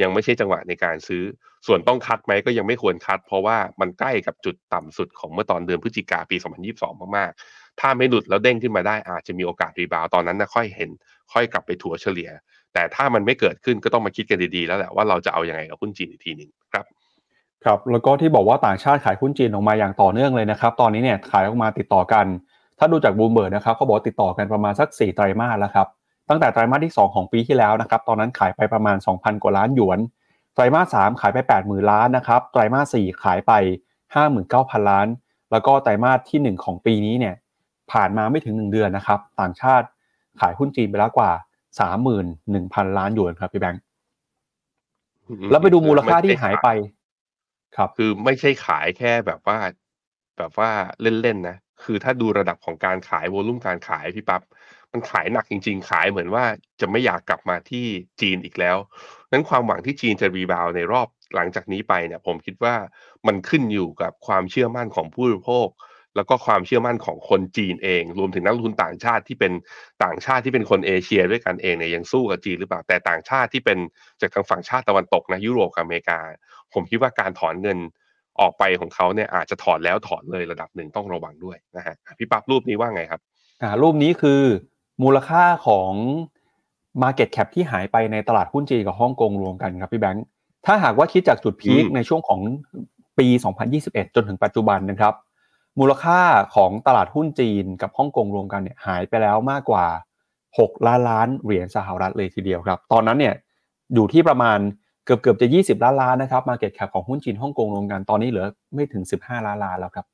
[0.03, 1.23] ยังไม่ใช่จังหวะในการซื้อ
[1.67, 6.37] ส่วนต้องคัดไหมก็ยังไม่ควรคัด เพราะว่ามันใกล้กับจุดต่ำสุดของเมื่อตอนเดือนพฤศจิกาปี
[6.75, 10.91] 2022 มากๆ ถ้าไม่หลุดแล้วเด้งขึ้นมาได้อาจจะมีโอกาสรีบาวตอนนั้นนะค่อยเห็น
[11.33, 12.31] ค่อยกลับไปถัวเฉลี่ย
[12.75, 16.87] แต่ถ้ามันไม่เกิดขึ้นก็ต้องมาคิดกันดีๆ แล้วแหละว่าเราจะเอาอยัางไงกับหุ้นจีนอีกทีหนึ่งครับ
[17.65, 22.27] ครับแล้วก็ที่บอกว่าต่างชาติขายหุ้นจีนออกมาอย่างต่อเนื่องเลยนะครับ ตอนนี้เนี่ยขายออกมาติดต่อกัน
[22.79, 25.87] ถ้าดูจากบูมเบิร์ดนะครับเขาบอกติดต่อกันประมาณสัก4ไตรมาสแล้วครับ
[26.29, 29.99] ตั้งแต่ไตรมาสที่ 2 ของปีที่แล้วนะครับ ตอนนั้นขายไปประมาณ 2,000 กว่าล้านหยวน
[30.55, 33.53] ไตรมาส 3 ขายไป 80,000 ล้านนะครับ ไตรมาส 4 ขายไป
[34.21, 35.07] 59,000 ล้าน
[35.53, 37.35] แล้วก็ไตรมาสที่ 1 ของปีนี้เนี่ย
[37.93, 39.87] ผ่านมาไม่ถึง 1 เดือนนะครับ ต่างชาติ
[40.41, 41.31] ขายหุ้นจีนไปแล้วกว่า
[42.15, 43.83] 31,000 ล้านหยวนครับพี่แบงค์
[45.51, 46.69] แล้วไปดูมูลค่าที่หายไป
[47.77, 49.59] ครับ คือไม่ใช่ขายแค่แบบว่า
[50.39, 50.71] แบบว่า
[51.03, 54.43] เล่นๆนะ คือถ้าดูระดับของการขายวอลุ่มการขายพี่ปับ๊บ
[54.97, 56.45] มันขายหนักจริง ๆ ขายเหมือนว่า
[56.81, 57.87] จะไม่อยากกลับมาที่
[58.21, 58.77] จีนอีกแล้ว
[59.33, 62.75] นั้นความหวังที่จีนจะรีบาวในรอบหลังจากนี้ไปเนี่ย ผมคิดว่า
[63.27, 65.69] มันขึ้นอยู่กับความเชื่อมั่นของผู้บริโภค
[66.17, 69.53] แล้วก็ความเชื่อมั่นของคนจีนเอง รวมถึงนักลงทุนต่างชาติที่เป็น
[70.05, 73.79] ต่างชาติที่เป็นคนเอเชียด้วยกันเองเนี่ยยังสู้กับจีนหรือเปล่าแต่ต่างชาติที่เป็น
[74.21, 76.19] จากทางฝั่งชาติตะวันตกนะยุโรปกับอเมริกา
[76.73, 77.79] ผมคิดว่าการถอนเงิน
[78.41, 83.21] ออกไปของเขาเนี่ยอาจจะถอนแล้วถอนเลยระดับหนึ่งต้องระวังด้วยนะฮะพี่ปั๊บรูปนี้ว่าไงครับ
[83.63, 84.43] อ่ารูปนี้คือ
[85.03, 85.93] มูลค่าของ
[87.03, 90.27] Market Cap ที่หายไปในตลาดหุ้นจีนกับฮ่องกงรวมกันครับพี่แบงค์
[90.67, 92.41] ถ้าหากว่าคิดจากจุดพีคในช่วงของ
[93.19, 93.27] ปี
[93.71, 95.15] 2021 จนถึงปัจจุบันนะครับ
[95.81, 96.21] มูลค่า
[96.57, 99.87] ของตลาดหุ้นจีนกับฮ่องกงรวมกันเนี่ยหายไปแล้วมากกว่า
[100.37, 103.35] 6 ล้านล้านเหรียญสหรัฐเลยทีเดียวครับ ตอนนั้นเนี่ย
[103.95, 104.59] อยู่ที่ประมาณ
[105.05, 110.07] เกือบเกือบจะ 20 ล้านล้านนะครับ market cap ของหุ้นจีนฮ่องกงรวมกันตอนนี้เหลือไม่ถึง 15 ล้านล้านแล้วครับ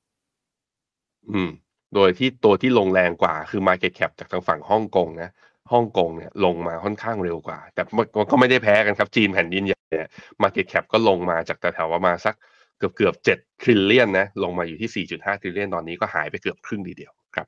[1.30, 1.51] อืม
[1.95, 5.30] โดยที่ตัวที่ลงแรงกว่าคือ Market Cap จากทางฝั่งฮ่องกงนะ
[5.72, 7.82] ฮ่องกงเนี่ยลงมาค่อนข้างเร็วกว่า แต่
[8.30, 10.09] ก็ไม่ได้แพ้กันครับ จีนแผ่นดินใหญ่เนี่ย
[10.43, 12.34] Market Cap ก็ลงมาจากแถวๆประมาณสัก
[12.78, 17.47] เกือบเกือบเจ็ด trillion นะลงมาอยู่ที่4.5 trillion ตอนนี้ก็หายไปเกือบครึ่งทีเดียวครับ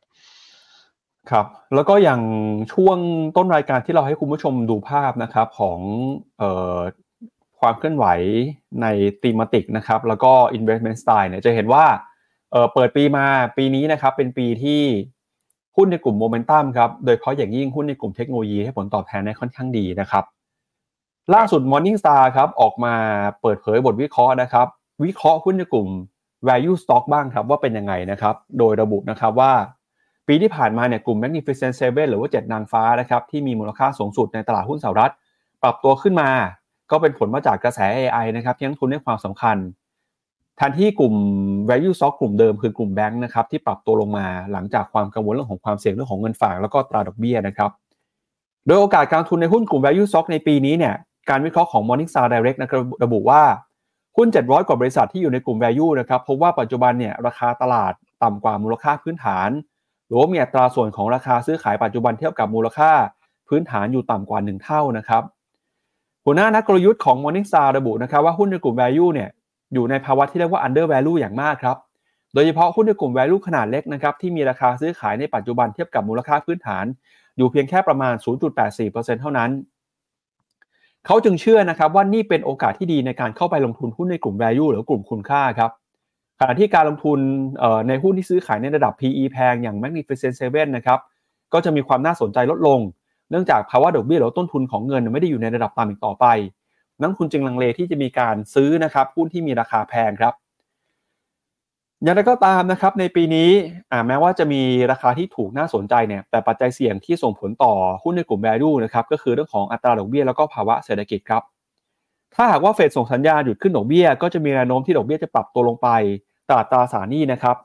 [1.30, 2.20] ครับแล้วก็อย่าง
[2.72, 2.98] ช่วง
[3.36, 5.78] ต้นรายการที่เราให้คุณผู้ชมดูภาพนะครับของ
[6.38, 6.78] เอ่อ
[7.60, 8.06] ความเคลื่อนไหว
[8.82, 8.86] ใน
[9.22, 11.84] ตีมติกนะครับแล้วก็ investment style เนี่ยจะเห็นว่า
[12.54, 13.26] เเปิดปีมา
[13.56, 14.82] ปีนี้นะครับเป็นปีที่
[15.76, 20.24] หุ้นในกลุ่มโมเมนตัมครับโดยเฉพาะอย่างยิ่งหุ้นในกลุ่มเทคโนโลยีให้ผลตอบแทนได้ค่อนข้างดีนะครับ
[21.34, 22.94] ล่าสุด Morningstar ครับออกมา
[23.42, 24.66] เปิดเผยบทวิเคราะห์นะครับ
[25.04, 25.88] วิเคราะห์หุ้นในกลุ่ม
[26.48, 29.52] value stock บ้างครับว่าเป็นยังไงนะครับ โดยระบุนะครับว่า
[30.28, 35.12] ปีที่ผ่านมาเนี่ยกลุ่ม Magnificent Seven หรือว่า 7 นางฟ้านะครับที่มีมูลค่าสูงสุดในตลาดหุ้นสหรัฐ
[35.62, 36.30] ปรับตัวขึ้นมา
[36.90, 39.56] ก็เป็นผลมาจากกระแส AI นะครับที่นักทุนให้ความสำคัญ
[40.56, 41.14] แทนที่กลุ่ม
[41.68, 47.70] value stock กลุ่มเดิมคือกลุ่มแบงค์นะครับที่ปรับตัวลงมาหลังจากความกังวลเรื่องของความเสี่ยงเรื่องของเงินฝากแล้วก็ตราดอกเบี้ยนะครับ
[48.66, 50.94] โดยโอกาสการทุนในหุ้นกลุ่ม value stock ในปีนี้เนี่ย
[51.30, 53.42] การวิเคราะห์ของ Morningstar Direct นะครับระบุว่า
[54.16, 57.92] หุ้น 700 กว่าบริษัทที่อยู่ในกลุ่ม value นะครับพบว่าปัจจุบันเนี่ยราคาตลาด
[58.22, 59.48] ต่ำกว่ามูลค่าพื้นฐาน
[60.06, 62.90] หรือว่ามีอัตราส่วนของราคาซื้อขายปัจจุบันเทียบกับมูลค่า
[63.48, 65.22] พื้นฐานอยู่ต่ำกว่า 1 เท่านะครับ
[66.24, 69.28] หัวหน้านักกลยุทธ์ของ Morningstar ระบุนะครับว่าหุ้นในกลุ่ม value เนี่ย
[69.74, 71.76] อยู่ในภาวะที่เรียกว่า under value อย่างมากครับ
[72.34, 76.84] โดยเฉพาะหุ้นในกลุ่ม value ขนาดเล็กนะครับที่มีราคาซื้อขายในปัจจุบันเทียบกับมูลค่าพื้นฐาน
[77.36, 78.14] อยู่เพียงแค่ประมาณ
[78.66, 79.50] 0.84%เท่านั้น
[81.06, 85.70] เขาจึงเชื่อนะครับว่านี่เป็นโอกาสที่ดีในการเข้าไปลงทุนหุ้นในกลุ่ม value หรือกลุ่มคุณค่าครับ
[86.40, 87.18] ขณะที่การลงทุน
[87.88, 90.98] ในหุ้นที่ซื้อขายในระดับ PE แพงอย่าง Magnificent Seven นะครับ
[91.52, 92.80] ก็จะมีความน่าสนใจลดลง
[93.30, 96.26] เนื่องจากภาวะดอกเบี้ยหรือต้นทุนของเงินไม่ได้อยู่ในระดับต่ำอีกต่อไป
[97.00, 100.34] นักทุนจึงลังเลที่จะมีการซื้อนะครับหุ้นที่มีราคาแพงครับ
[102.02, 103.50] อย่างไรก็ตามนะครับในปีนี้
[104.06, 107.72] แม้ว่าจะมีราคาที่ถูกน่าสนใจเนี่ยแต่ปัจจัยเสี่ยงที่ส่งผลต่อ
[108.02, 111.42] หุ้นในกลุ่ม value นะครับก็คือเรื่องของอัตราดอกเบี้ยแล้วก็ภาวะเศรษฐกิจครับ
[112.34, 115.88] ถ้าหากว่าเฟดส่งสัญญาณหยุดขึ้นดอกเบี้ย ก็จะมีแนวโน้มที่ดอกเบี้ยจะปรับตัวลงไป
[116.48, 117.56] ตลาดตราสารหนี้นะครับ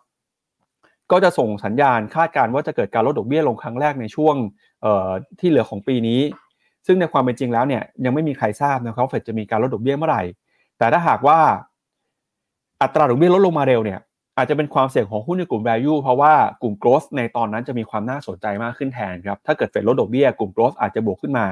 [1.11, 4.35] ก็จะส่งสัญญาณคาดการณ์ว่าจะเกิดการลดดอกเบี้ยลงครั้งแรกในช่วง
[5.39, 6.19] ที่เหลือของปีนี้
[6.85, 10.23] ซึ่งในความเป็นจริงแล้วเนี่ยยังไม่มีใครทราบนะครับเฟดจะมีการลดดอกเบี้ยเมื่อไหร่
[10.77, 11.39] แต่ถ้าหากว่า
[12.81, 13.99] อัตราดอกเบี้ยลดลงมาเร็วเนี่ย
[14.37, 21.45] อาจจะเป็นความเสี่ยงของหุ้นในกลุ่ม value เพราะว่ากลุ่ม growth ในตอนนั้นจะมีความน่าสนใจมากขึ้นแทนครับถ้าเกิดเฟดลดดอกเบี้ยกลุ่ม growth อาจจะบวกขึ้นมา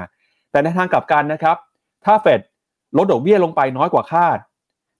[0.50, 1.56] แต่ในทางกลับกันนะครับ
[2.04, 2.40] ถ้าเฟด
[2.96, 4.38] ลดดอกเบี้ยลงไปน้อยกว่าคาด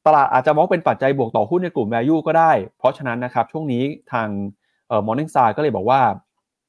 [0.06, 4.28] ตลาดอาจจะมองเป็นปัจจัยบวกต่อหุ้นในกลุ่ม value ก็ได้ เพราะฉะนั้นนะครับช่วงนี้ทาง
[4.88, 6.00] เอ่อ Morningstar ก็เลยบอกว่า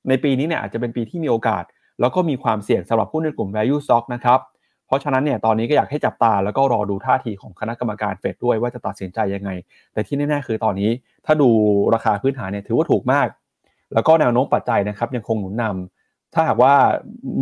[0.09, 1.63] ในปีนี้เนี่ยอาจจะเป็นปีที่มีโอกาส
[2.01, 4.39] แล้วก็มีความเสี่ยงสำหรับหุ้นในกลุ่ม value stock นะครับ
[4.87, 9.49] เพราะฉะนั้นเนี่ยตอนนี้ก็อยากให้จับตาแล้วก็รอดูท่าทีของคณะกรรมการเฟดด้วยว่าจะตัดสินใจยังไง
[9.93, 10.89] แต่ที่แน่ๆคือตอนนี้
[11.25, 11.49] ถ้าดู
[11.95, 13.27] ราคาพื้นฐานเนี่ยถือว่าถูกมาก
[13.93, 16.73] แล้วก็แนวโน้มปัจจัยนะครับยังคงหนุนนำถ้าหากว่า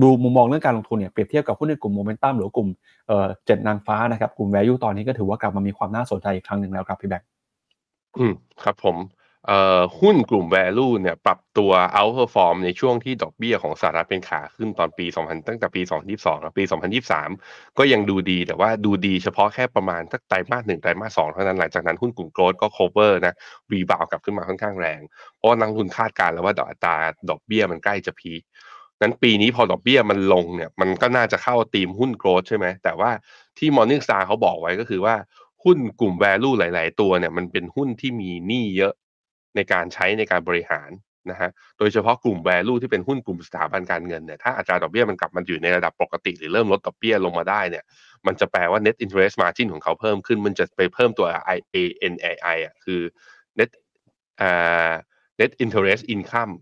[0.01, 2.69] ดูมุมมองเรื่องการลงทุนเนี่ยเปรียบเทียบกับหุ้นในกลุ่มโมเมนตัมหรือกลุ่ม
[3.07, 7.27] เอ่อเจ็ดนางฟ้านะครับกลุ่ม value ตอนนี้ก็ถือว่ากลับมามีความน่าสนใจอีกครั้งหนึ่งแล้วครับพี่แบงค์
[8.17, 8.33] อืม
[8.63, 8.95] ครับผม
[9.99, 23.33] หุ้นกลุ่ม value เนี่ยปรับตัว outperform ในช่วงที่ดอกเบี้ยของสหรัฐเป็นขาขึ้นตอนปี 2000 ตั้งแต่ปี 2022และปี 2023 ก็ยังดูดีแต่ว่าดูดีเฉพาะแค่ประมาณสักไตรมาสหนึ่งไตรมาสสองเท่านั้นหลังจากนั้นหุ้นกลุ่ม growth ก็ cover นะ
[23.71, 25.01] รีบาวกลับขึ้นมาค่อนข้างแรง
[25.37, 26.95] เพราะนักลงทุนคาดการณ์แล้วว่าดอกอัตรา
[27.29, 28.33] ดอกเบี้ยมันใกล้จะพี
[29.01, 33.11] นั้นปีนี้พอดอกเบี้ยมันลงเนี่ยมันก็น่าจะเข้าธีมหุ้น growth ใช่ไหมแต่ว่า
[33.57, 35.15] ที่ Morningstar เขาบอกไว้ก็คือว่า
[35.63, 38.93] หุ้นกลุ่ม value หลาย ๆ ตัวเนี่ยมันเป็นหุ้นที่มีหนี้เยอะ
[39.57, 40.89] ในการใช้ในการบริหาร
[41.31, 41.49] นะฮะ
[41.79, 47.83] โดยเฉพาะกลุ่ม value ที่เป็นหุ้นกลุ่มสถาบันการเงินเนี่ย ถ้าอัตราดอกเบี้ยมันกลับมาอยู่ในระดับปกติ หรือเริ่มลดดอกเบี้ยลงมาได้เนี่ย
[48.27, 51.27] มันจะแปลว่า net interest margin ของเขาเพิ่มขึ้น มันจะไปเพิ่มตัว
[51.57, 53.01] IANAI อะ คือ
[53.59, 53.69] net
[54.41, 54.91] อ่า
[55.39, 56.53] net interest income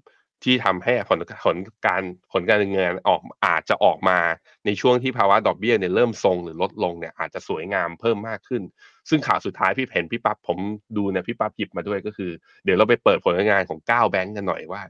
[0.43, 4.19] ที่ทำให้ผลผลการผลการเงินออกอาจจะออกมา
[4.65, 8.63] ในช่วงที่ภาวะดอกเบี้ยเนี่ยเริ่มทรงหรือลดลงเนี่ยอาจจะสวยงามเพิ่มมากขึ้น
[9.09, 10.57] ซึ่งข่าวสุดท้ายพี่เห็นพี่ปั๊บผม
[10.97, 12.31] ดูเนี่ยพี่ปั๊บหยิบมาด้วยก็คือ
[12.63, 14.81] เดี๋ยวเราไปเปิดผลงานของ9แบงก์กันหน่อยว่า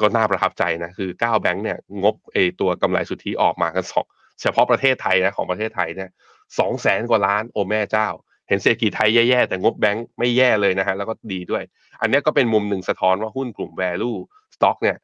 [0.00, 4.04] ก็น่าประทับใจนะคือ9แบงก์เนี่ยงบเอตัวกำไรสุทธิออกมากันสอง
[4.42, 6.10] เฉพาะประเทศไทยนะของประเทศไทยเนี่ย
[6.58, 8.08] สองแสนกว่าล้านโอแม่เจ้า
[8.48, 11.62] เห็นเศรษฐกิจไทยแย่ๆ แต่งบแบงก์ไม่แย่เลยนะฮะแล้วก็ดีด้วย
[12.00, 14.16] อันนี้ก็เป็นมุมหนึ่งสะท้อนว่าหุ้นกลุ่ม value
[14.54, 14.96] stock เนี่ย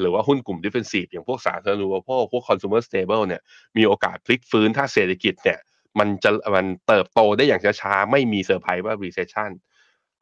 [0.00, 3.42] หรือว่าหุ้นกลุ่ม defensive อย่างพวกสาธารณูปโภคพวก consumer stable เนี่ย
[3.76, 5.58] มีโอกาสพลิกฟื้นถ้าเศรษฐกิจเนี่ย
[5.98, 9.50] มันจะมันเติบโตได้อย่างช้าๆ ไม่มีเซอร์ไพรส์ว่า recession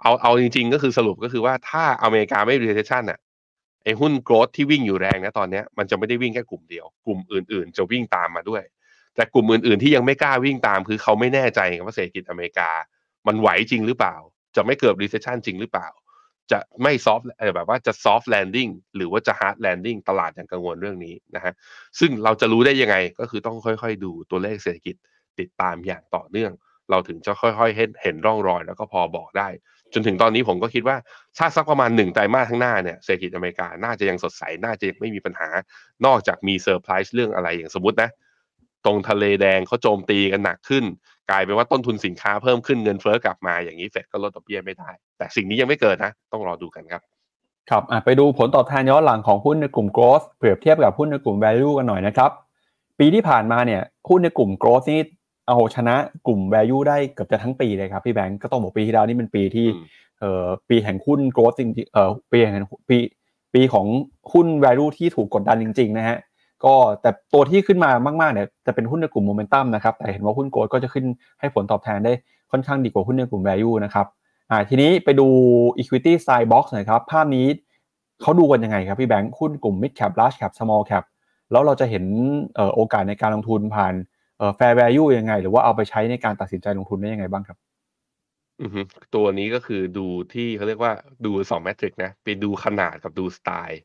[0.03, 3.19] เอาเอาจริงๆ ก็คือสรุปก็คือว่าถ้าอเมริกาไม่ recession อะ
[3.85, 8.63] ไอ้หุ้น growth ที่วิ่งอยู่แรงนะตอนนี้มันจะไม่ได้วิ่งแค่กลุ่มเดียว กลุ่มอื่นๆ จะวิ่งตามมาด้วย
[9.17, 12.71] แต่กลุ่มอื่นๆที่ยังไม่กล้าวิ่งตามคือเขาไม่แน่ใจว่าเศรษฐกิจอเมริกา
[13.27, 14.15] มันไหวจริงหรือเปล่า
[14.57, 15.89] จะไม่เกิด recession จริงหรือเปล่า
[16.53, 17.25] จะไม่ soft
[17.57, 21.53] แบบว่าจะ soft landing หรือว่าจะ hard landing ตลาดยังกังวลเรื่องนี้นะฮะ
[21.99, 24.97] ซึ่งเราจะรู้ได้ยังไงก็คือต้องค่อยๆ ดูตัวเลขเศรษฐกิจ
[25.41, 26.53] ติดตามอย่างต่อเนื่อง
[26.91, 29.49] เราถึงจะค่อยๆเห็นเห็นร่องรอยแล้วก็พอบอกได้
[29.93, 30.97] จนถึงตอนนี้ผมก็คิดว่า
[31.39, 35.49] ถ้าสักประมาณหนึ่งไตรมาสข้างหน้าเนี่ยเศรษฐกิจอเมริกาน่าจะยังสดใสน่าจะยังไม่มีปัญหา
[36.07, 38.11] นอกจากมีเซอร์ไพรส์เรื่องอะไรอย่างสมมตินะ
[38.87, 40.85] ตรงทะเลแดงเขาโจมตีกันหนักขึ้น
[41.31, 47.03] กลายเป็นว่าต้นทุนสินค้าเพิ่มขึ้นเงินเฟ้อกลับมาอย่างนี้เฟดก็ลดดอกเบี้ยไม่ได้ แต่สิ่งนี้ยังไม่เกิดนะ ต้องรอดูกันครับ
[47.71, 52.31] ครับอะไปดูผลตอบแทนย้อนหลังของหุ้นในกลุ่ม growth เปรียบเทียบกับหุ้นในกลุ่ม value กันหน่อยนะครับ
[52.99, 55.01] ปีที่ผ่านมาเนี่ยหุ้นในกลุ่ม growth นี่
[55.49, 59.87] เอาชนะกลุ่ม value ได้เกือบจะทั้งปีเลยครับพี่แบงก์ก็ต้องบอกปีที่แล้วนี่เป็นปีที่อืม
[60.21, 62.55] เอ่อปีแห่งหุ้น growth จริงๆเอ่อปีแห่ง
[62.89, 62.99] ปี
[63.55, 63.87] ปีของ
[64.33, 66.19] หุ้น value ที่ถูกกดดันจริง ๆ นะฮะ
[66.65, 67.91] ก็แต่ตัวที่ขึ้นมา
[68.21, 71.05] มากๆเนี่ยจะเป็นหุ้นในกลุ่ม momentum นะครับแต่เห็นว่าหุ้น growth ก็จะขึ้น
[71.41, 72.13] ให้ผลตอบแทนได้
[72.51, 74.07] ค่อนข้างดีกว่าหุ้นในกลุ่ม value นะครับ
[74.51, 75.27] อ่าทีนี้ไปดู
[75.79, 77.47] equity size box หน่อยครับภาพนี้
[78.23, 81.05] เขาดูกันยังไงครับพี่แบงค์หุ้นกลุ่ม mid cap large cap small cap
[81.51, 82.05] แล้วเราจะเห็น
[82.55, 83.95] เอ่อโอกาสในการลงทุนผ่าน
[84.39, 87.59] เอ่อ fair value ยังไง หรือว่าเอาไปใช้ในการตัดสินใจลงทุนได้ยังไงบ้างครับ
[88.61, 88.67] อื
[89.15, 90.93] ตัวนี้ก็คือดูที่เขาเรียกว่า
[91.25, 93.81] ดูสองแมทริกนะ ไปดูขนาดกับดูสไตล์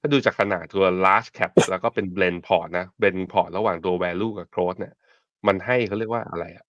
[0.00, 4.94] ถ้าดูจากขนาดตัว large cap แล้วก็เป็น blend port นะ blend port ระหว่างตัว value กับ growth เนี่ย
[5.46, 6.64] มันให้เขาเรียกว่าอะไรอะ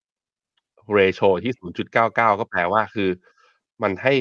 [0.97, 3.09] ratio ที่ 0.99 ก็แปลว่าคือ
[3.83, 4.13] มันให้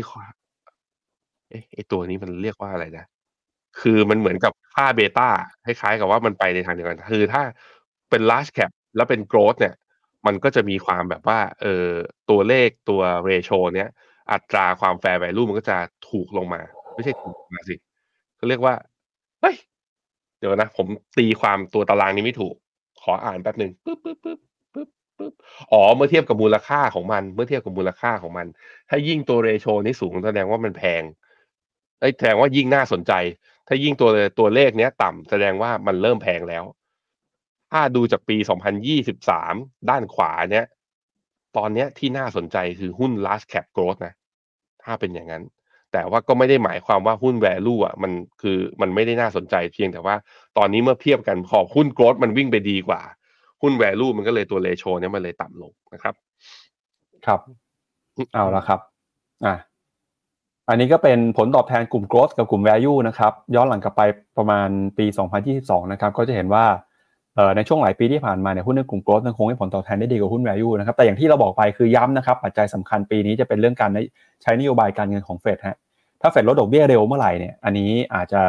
[1.51, 3.05] เอ๊ะไอตัวนี้มันเรียกว่าอะไรนะ
[3.81, 5.29] คือมันเหมือนกับค่าเบต้า
[5.65, 7.43] คล้ายๆกับว่ามันไปในทางเดียวกัน คือถ้า
[8.11, 9.75] เป็น large cap แล้วเป็น growth เนี่ย
[10.27, 11.89] มันก็จะมีความแบบว่า เออ
[12.31, 13.89] ตัวเลขตัว ratio เนี้ย
[14.33, 15.77] อัตราความ fair value มันก็จะ
[16.11, 16.61] ถูกลงมา
[16.95, 17.75] ไม่ใช่ถูกลงมาสิ
[18.37, 18.75] เขาเรียกว่า
[19.41, 19.57] เฮ้ย
[20.39, 20.87] เดี๋ยวนะ ผม
[21.19, 22.55] ตีความตัวตารางนี้ไม่ถูก
[23.03, 24.39] ขออ่านแป๊บหนึ่งปึ๊บปึ๊บปึ๊บ
[24.75, 25.33] ปึ๊บปึ๊บ
[25.73, 28.47] อ๋อ เมื่อเทียบกับมูลค่าของมัน เมื่อเทียบกับมูลค่าของมัน
[28.89, 31.03] ถ้ายิ่งตัว ratio นี้สูงแสดงว่ามันแพง
[32.01, 33.13] เอ้แสดงว่ายิ่งน่าสนใจ
[33.69, 36.65] ถ้ายิ่งตัวตัวเลขเนี้ยต่ำแสดงว่ามันเริ่มแพงแล้ว
[37.71, 38.37] ถ้าดูจากปี
[39.13, 40.67] 2023 ด้านขวาเนี้ย
[41.57, 44.15] ตอนเนี้ยที่น่าสนใจคือหุ้น large cap growth นะ
[44.83, 45.43] ถ้าเป็นอย่างนั้น
[45.93, 48.13] แต่ว่าก็ไม่ได้หมายความว่าหุ้น value อะมัน
[48.43, 50.15] คือมันไม่ได้น่าสนใจเพียงแต่ว่า
[50.59, 53.01] ตอนนี้เมื่อเทียบกันพอหุ้น growth มันวิ่งไปดีกว่า
[53.63, 56.15] หุ้น value มันก็เลยตัว ratio เนี้ยมันเลยต่ำลงนะครับ
[57.27, 57.41] ครับ
[58.35, 58.81] เอาละครับ
[59.47, 59.57] อะ
[60.69, 64.03] อันนี้ก็เป็นผลตอบแทนกลุ่ม growth กับกลุ่ม value นะครับ ย้อนหลังกลับไป
[64.39, 64.69] ประมาณ
[64.99, 65.07] ปี
[65.49, 66.88] 2022 นะครับ ก็จะเห็นว่าเอ่อ
[67.57, 73.91] ในช่วงหลายปีที่ผ่านมาเนี่ยหุ้นในกลุ่ม growth ยังคงให้ผลตอบแทนได้ดีกว่าหุ้น value นะครับแต่อย่างที่เราบอกไปคือย้ำนะครับปัจจัยสำคัญปีนี้จะเป็นเรื่องการ
[74.43, 75.79] ใช้นโยบายการเงินของเฟดฮะ
[76.21, 78.43] ถ้าเฟดลดดอกเบี้ยเร็วเมื่อไหร่เนี่ยอันนี้อาจจะ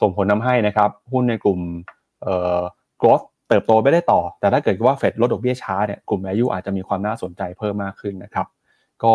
[0.00, 1.60] ส่งผลทาให้นะครับหุ้นในกลุ่ม
[2.22, 2.60] เอ่อ
[3.02, 8.46] growth เติบโตไม่ได้ต่อ แต่ถ้าเกิดว่าเฟดลดดอกเบี้ยช้าเนี่ยกลุ่ม value อาจจะมีความน่าสนใจเพิ่มมากขึ้นนะครับ
[9.04, 9.14] ก็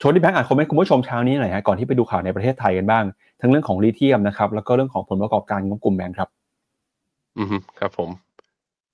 [0.00, 3.04] ชวนที่แบงค์อ่านคอมเมนต์คุณผู้ชมเช้านี้หน่อยฮะก่อนที่ไปดูข่าวในประเทศไทยกันบ้าง
[3.40, 6.28] ทั้งเรื่องของลิเธียมนะครับแล้วก็เรื่องของผลประกอบการของกลุ่มแบงค์ครับ
[7.38, 8.10] อือฮึครับผม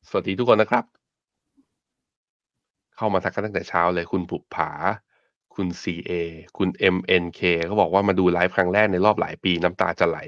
[0.08, 0.84] สวัสดีทุกคนนะครับ
[2.96, 4.70] เข้ามาทักกันตั้งแต่เช้าเลยคุณปุบผา
[5.54, 6.10] คุณ CA
[6.58, 10.18] คุณ MNK เขาบอกว่ามาดูไลฟ์ครั้งแรกในรอบหลายปีน้ำตาจะไหล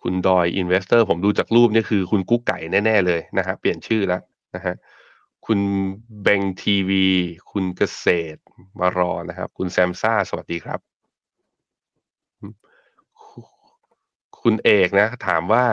[0.00, 4.22] คุณดอยอินเวสเตอร์ผมดูจากรูปนี่คือคุณกุ๊กไก่แน่ ๆ เลยนะฮะ เปลี่ยนชื่อแล้ว
[4.54, 4.74] นะฮะ
[5.46, 5.58] คุณ
[6.22, 7.06] เบงทีวี
[7.52, 8.40] คุณเกษตร
[8.80, 10.80] มารอนะครับ คุณแซมซ่า สวัสดีครับ
[14.40, 15.64] คุณเอกนะ ถามว่า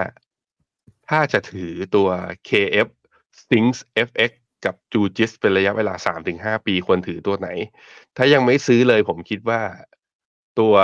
[1.12, 2.10] ถ้าจะถือตัว
[2.48, 2.90] KF
[3.50, 4.32] Things FX
[4.66, 7.50] กับ Jugis เป็นระยะเวลา3-5ปีควรถือตัวไหน
[8.18, 9.62] ถ้ายังไม่ซื้อเลยผมคิดว่า
[10.60, 10.76] ตัว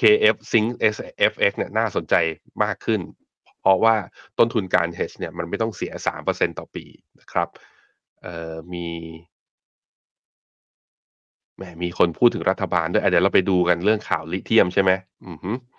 [0.00, 0.74] KF Things
[1.30, 2.14] FX เนี่ยน่าสนใจ
[2.62, 3.00] มากขึ้น
[3.60, 3.96] เพราะว่า
[4.38, 6.84] ต้นทุนการ hedge เนี่ยมันไม่ต้องเสีย3%ต่อปี
[7.20, 7.48] นะครับ
[8.22, 8.86] เอ่อมี
[11.56, 14.90] แหมมีคนพูดถึงรัฐบาลด้วยเดี๋ยวเราไปดูกันเรื่องข่าวลิเธียมใช่ไหม
[15.26, 15.71] อือฮึเอ่อ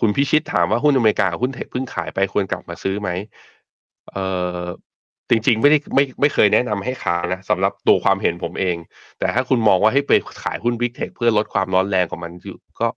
[0.00, 3.10] คุณพิชิตถามว่าหุ้นอเมริกาหุ้นเทคเพิ่งขายไปควรกลับมาซื้อไหม
[4.12, 4.18] เอ
[4.56, 4.58] อ
[5.30, 8.76] จริงๆ ไม่ได้ไม่ไม่เคยแนะนำให้ขายนะสำหรับตัวความเห็นผมเอง
[9.18, 10.12] แต่ถ้าคุณมองว่าให้ไป
[10.42, 12.88] ขายหุ้น big tech เพื่อลดความร้อนแรงของมันอยู่ก็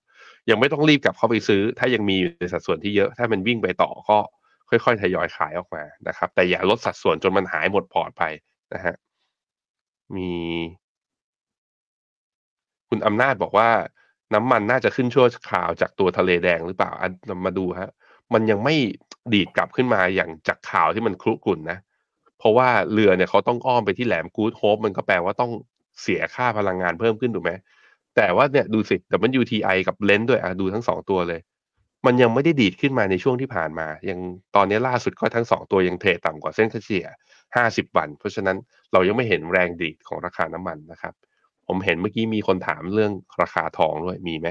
[0.50, 4.18] ยังไม่ต้องรีบกลับเข้าไปซื้อ ถ้ายังมีอยู่ในสัดส่วนที่เยอะ ถ้ามันวิ่งไปต่อก็
[4.70, 8.24] ค่อยๆทยอยขายออกมานะครับ แต่อย่าลดสัดส่วนจนมันหายหมดพอร์ตไป
[8.74, 8.96] นะฮะ
[10.16, 10.32] มี
[12.90, 13.70] คุณอำนาจบอกว่า
[14.34, 17.12] น้ำมันน่าจะขึ้นชั่วคราวจากตัวทะเลแดงหรือเปล่าอัน
[17.46, 17.92] มาดูฮะ
[18.34, 18.76] มันยังไม่
[19.34, 21.80] ดีดกลับขึ้นมาอย่างจากข่าวที่มันคลุกรุ่นนะ
[22.40, 25.52] เพราะว่าเรือเนี่ยเขาต้องอ้อมไปที่แหลมกูดโฮปมันก็แปลว่าต้อง
[26.02, 27.52] เสียค่าพลังงานเพิ่มขึ้นถูกไหม
[28.16, 31.42] แต่ว่าเนี่ยดูสิแต่มัน UTI กับเลนด้วยอะดูทั้งสองตัวเลย
[32.06, 34.20] มันยังไม่ได้ดีดขึ้นมาในช่วงที่ผ่านมา ยัง
[34.56, 37.06] ตอนนี้ล่าสุดก็ทั้งสองตัวยังเทรดต่ำกว่าเส้นเฉลี่ย
[37.48, 38.58] 50 วัน เพราะฉะนั้น
[38.94, 41.14] เรายังไม่เห็นแรงดีดของราคาน้ำมันนะครับ
[41.68, 43.12] ผมเห็นเมื่อกี้มีคนถามเรื่อง
[43.42, 44.48] ราคาทองด้วยมีไหม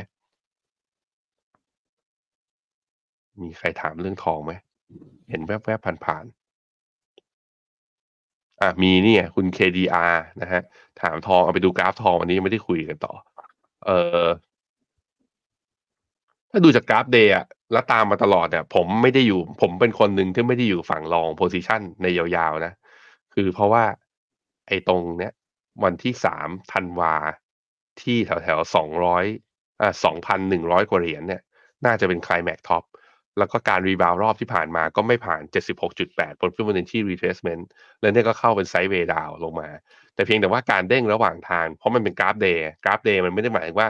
[3.40, 4.52] มีใครถามเรื่องทองไหม
[5.30, 6.44] เห็นแวบๆผ่านๆ
[8.60, 10.62] อะมีเนี่ยคุณ KDR นะฮะ
[11.00, 13.12] ถามทองเอาไปดูกราฟทองวันนี้ไม่ได้คุยกันต่อ
[13.86, 13.90] เอ
[14.24, 14.26] อ
[16.50, 22.72] ถ้าดูจากกราฟ day อะแล้วตามมาตลอดเนี่ย ผมไม่ได้อยู่ ผมเป็นคนหนึ่งที่ไม่ได้อยู่ฝั่ง long position ในยาวๆนะ
[23.34, 23.84] คือเพราะว่า
[24.68, 25.32] ไอ้ตรงเนี้ย
[25.82, 27.14] วันที่สามธันวา
[28.02, 29.24] ที่แถวแถวสองร้อย
[29.80, 31.42] อ่าสองพันหนึ่งร้อยกว่าเหรียญเนี่ย
[31.84, 32.84] น่าจะเป็น climax top
[33.38, 35.42] แล้วก็การ rebound รอบที่ผ่านมาก็ไม่ผ่าน
[35.90, 37.64] 76.8 บน Fibonacci retracement
[38.00, 39.68] แล้วเนี่ยก็เข้าเป็น sideway down ลงมา
[40.14, 43.88] แต่เพียงแต่ว่าการเด้งระหว่างทาง เพราะมันเป็นกราฟ day กราฟ day มันไม่ได้หมายว่า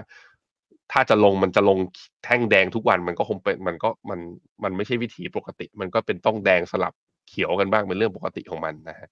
[0.93, 1.79] ถ้าจะลงมันจะลง
[2.25, 4.21] แท่งแดงทุกวันมันก็คงเป็นมันก็มัน
[4.65, 6.95] มันไม่ใช่วิถีปกติ มันก็เป็นต้องแดงสลับ
[7.29, 9.09] เขียวกันบ้างเป็นเรื่องปกติของมันนะฮะ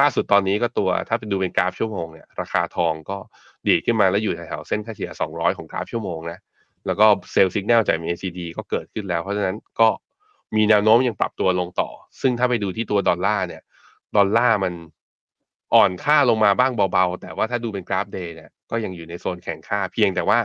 [0.00, 3.16] ล่าสุดตอนนี้ก็ตัวถ้าไปดูเป็นกราฟชั่วโมงเนี่ยราคาทองก็
[3.68, 6.38] ดีขึ้นมาแล้วอยู่แถวเส้นค่าเฉลี่ย 200 ของกราฟชั่วโมงนะ
[6.86, 9.88] แล้วก็เซลล์สัญญาณจาก MACD ก็เกิดขึ้นแล้ว เพราะฉะนั้นก็
[10.56, 11.90] มีแนวโน้มยังปรับตัวลงต่อ
[12.20, 13.62] ซึ่งถ้าไปดูที่ตัวดอลลาร์เนี่ย
[14.16, 14.74] ดอลลาร์มัน
[15.74, 20.38] อ่อนค่าลงมาบ้างเบาๆ แต่ว่าถ้าดูเป็นกราฟเดย์เนี่ยก็ยังอยู่ในโซนแข็งค่า เพียงแต่ว่า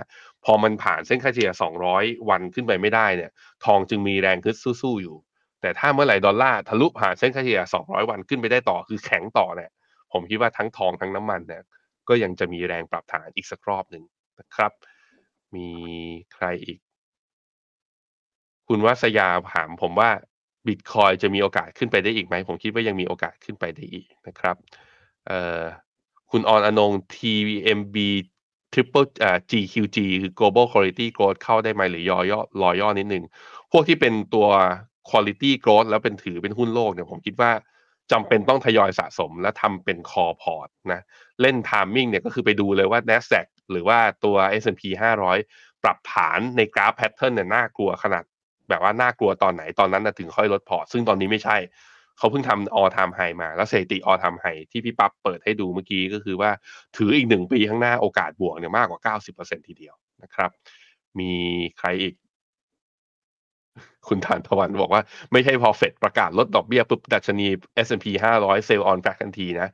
[0.46, 1.52] พอมันผ่านเส้นค่าเฉลี่ย
[1.90, 3.32] 200 วันขึ้นไปไม่ได้เนี่ย
[3.66, 5.16] ทองจึงมีแรงขึ้นสู้ๆอยู่
[5.62, 9.72] แต่ถ้าเมื่อไหร่ดอลลาร์ทะลุผ่านเส้นค่าเฉลี่ย 200 วันขึ้นไปได้ต่อคือแข็งต่อเนี่ย
[10.12, 11.64] ผมคิดว่าทั้งทองทั้งน้ำมันเนี่ย
[12.10, 14.04] ก็ยังจะมีแรงปรับฐานอีกสักรอบหนึ่ง
[14.40, 14.72] นะครับ
[15.56, 15.70] มี
[16.34, 16.80] ใครอีก
[18.68, 20.10] คุณวัสยาถามผมว่า
[20.68, 24.56] บิตคอยจะมีโอกาสขึ้นไปได้อีกไหม ผมคิดว่ายังมีโอกาสขึ้นไปได้อีกนะครับ
[25.28, 25.62] เอ่อ
[26.32, 27.98] คุณออนอนง TMB
[28.74, 33.24] Triple อ่า GQG คือ Global Quality Growth เข้าได้ไหมหรือย่อย่อรอย่อนิดหนึ่ง
[33.72, 34.48] พวกที่เป็นตัว
[35.10, 37.52] Quality Growth แล้วเป็นถือเป็นหุ้นโลกเนี่ยผมคิดว่า
[38.12, 41.02] จำเป็นต้องทยอยสะสมและทำเป็น Core Port นะ
[41.42, 44.84] เล่น Timing เนี่ยก็คือไปดูเลยว่า NASDAQ หรือว่าตัว S&P
[45.38, 48.24] 500 ปรับฐานในกราฟ pattern เนี่ยน่ากลัวขนาด
[48.70, 51.58] แบบว่าน่ากลัวตอนไหนตอนนั้นนะถึงค่อยลดพอร์ต ซึ่งตอนนี้ไม่ใช่
[52.18, 56.52] เขาเพิ่งทำ all time high มา แล้วสถิติ all time high ที่พี่ปั๊บเปิดให้ดูเมื่อกี้ก็คือว่า
[56.98, 60.50] ถืออีกหนึ่งปีข้างหน้าโอกาสบวกเนี่ยมากกว่า 90%ทีเดียวนะครับ
[61.20, 61.32] มี
[61.80, 62.14] ใครอีก
[64.08, 65.02] คุณทานตะวันบอกว่า
[65.32, 67.48] ไม่ใช่พอเฟดประกาศลดดอกเบี้ยปุ๊บดัชนี
[67.86, 68.06] S&P
[68.40, 69.70] 500 sell on fact ทันทีนะ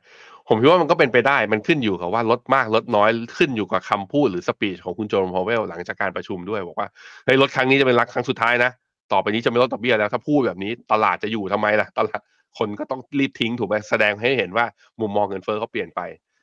[0.48, 6.88] ผมคิดว่ามันก็เป็นไปได้มันขึ้นอยู่กับว่าลดมากลดน้อยขึ้นอยู่กับคำพูดหรือ speech ของคุณเจอโรมพาวเวลหลังจากการประชุมด้วยบอกว่า
[7.24, 8.70] เฮ้ยลดครั้งนี้จะเป็นรักครั้งสุดท้ายนะ
[9.12, 12.20] ต่อไปนี้จะไม่ลดดอกเบี้ยแล้วถ้าพูดแบบนี้ตลาดจะอยู่ทำไมล่ะตลาด
[12.58, 14.64] คนก็ต้องรีบทิ้งถูกไหมแสดงให้เห็นว่า
[15.00, 16.00] มุมมองเงินเฟ้อเขาเปลี่ยนไป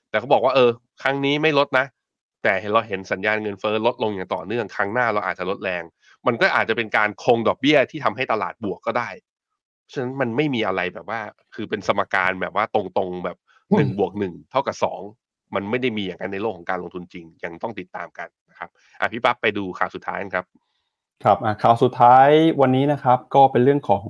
[0.09, 0.69] แต่เขาบอกว่าเออ
[1.01, 1.85] ครั้งนี้ไม่ลดนะ
[2.43, 5.83] แต่เราเห็นสัญญาณเงินเฟ้อลดลงอย่างต่อเนื่องครั้งหน้าเราอาจจะลดแรง
[6.27, 9.09] มันก็อาจจะเป็นการคงดอกเบี้ยที่ทำให้ตลาดบวกก็ได้
[9.91, 11.19] ฉะนั้นมันไม่มีอะไรแบบว่า
[11.55, 13.37] คือเป็นสมการแบบว่าตรงๆแบบ
[13.77, 15.01] หนึ่งบวกหนึ่งเท่ากับสอง
[15.55, 18.69] มันไม่ได้มีอย่างนั้นในโลกของการลงทุนจริง ยังต้องติดตามกันนะครับ
[18.99, 20.45] อะพี่ปั๊บไปดูข่าวสุดท้ายครับ
[21.23, 22.29] ครับข่าวสุดท้าย
[22.61, 24.05] วันนี้นะครับ ก็เป็นเรื่องของ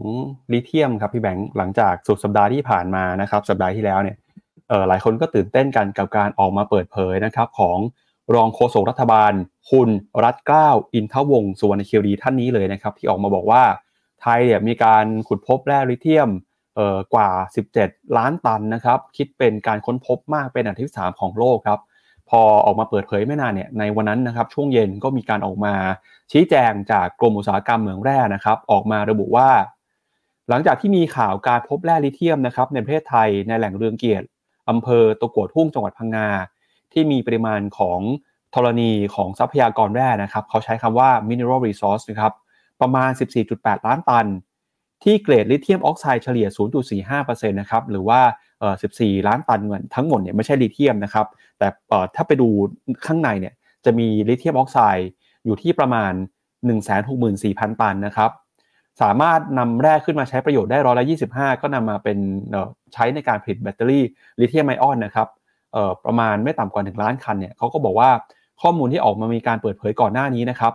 [0.54, 4.18] ลิเธียมครับพี่แบงค์หลังจากสุดสัปดาห์ที่ผ่านมานะครับ สัปดาห์ที่แล้วเนี่ย
[4.70, 7.78] เออหลายคนก็ตื่นเต้นกันกับการออกมาเปิดเผยนะครับ ของ
[8.36, 9.34] รองโฆษกรัฐบาล
[9.72, 9.90] คุณ
[10.24, 13.64] รัฐเกล้าอินทวงศ์สุวรรณเคียวดีท่านนี้เลยนะครับ ที่ออกมาบอกว่า
[14.22, 16.30] ไทยเนี่ยมีการขุดพบแร่ลิเธียม
[17.14, 17.30] กว่า
[17.74, 21.80] 17 ล้านตันนะครับ คิดเป็นการค้นพบมากเป็นอันดับที่ 3 ของโลกครับ
[22.30, 25.74] พอออกมาเปิดเผยไม่นานเนี่ยในวันนั้นนะครับ ช่วงเย็นก็มีการออกมา
[26.32, 29.50] ชี้แจงจากกรมอุตสาหกรรมเหมืองแร่นะครับ ออกมาระบุว่า
[30.50, 34.26] หลังจากที่มีข่าวการพบแร่ลิเธียมนะครับในประเทศไทยในแหล่งเรืองเกียรติ
[34.70, 36.30] อำเภอตะกัวทุ่งจังหวัดพังงา
[36.94, 38.00] ที่มีปริมาณของ
[38.56, 42.34] ธรณีของทรัพยากรแร่นะครับเขาใช้คำว่า mineral resource นะครับ
[42.82, 43.10] ประมาณ
[43.50, 44.26] 14.8 ล้านตัน
[45.04, 46.48] ที่เกรดลิเธียมออกไซด์เฉลี่ย
[47.00, 48.20] 0.45%นะครับหรือว่า
[48.74, 51.28] 14 ล้านตันเงินทั้งหมดเนี่ยไม่ใช่ลิเธียมนะครับ
[51.58, 51.68] แต่
[52.16, 52.50] ถ้าไปดู
[53.06, 53.54] ข้างในเนี่ย
[53.86, 55.10] จะมีลิเธียมออกไซด์
[55.46, 56.14] อยู่ที่ประมาณ
[57.02, 58.32] 164,000 ตันนะครับ
[59.02, 62.18] สามารถนำแร่ขึ้นมาใช้ประโยชน์ได้ร้อยละ25 ก็นำมาเป็น
[62.94, 64.04] ใช้ในการผลิตแบตเตอรี่
[64.40, 65.28] ลิเธียมไอออนนะครับ
[66.06, 68.10] ประมาณไม่ต่ำกว่า 1 ล้านคันเนี่ยเขาก็บอกว่า
[68.62, 70.74] ข้อมูลที่ออกมามีการเปิดเผยก่อนหน้านี้นะครับ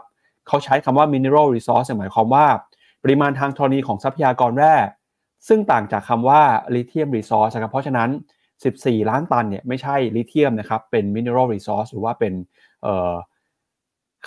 [0.48, 2.46] เขาใช้คำว่า mineral resource หมายความว่า
[3.02, 4.74] ปริมาณทางธรณีของทรัพยากรแร่
[5.48, 6.42] ซึ่งต่างจากคำว่า
[6.74, 8.08] ลิเธียม resource ครับเพราะฉะนั้น
[8.58, 12.32] 14 ล้านตันเนี่ยไม่ใช่ลิเธียมนะครับเป็น mineral resource หรือว่าเป็น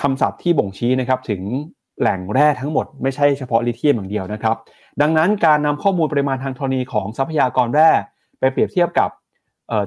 [0.01, 1.41] คำศัพท์ที่บ่งชี้นะครับถึง
[1.99, 4.55] แหล่งแร่ทั้งหมดไม่ใช่เฉพาะลิเธียมอย่างเดียวนะครับ
[5.01, 7.91] ดังนั้นการนำข้อมูลปริมาณทางธรณีของทรัพยากรแร่
[8.39, 9.09] ไปเปรียบเทียบกับ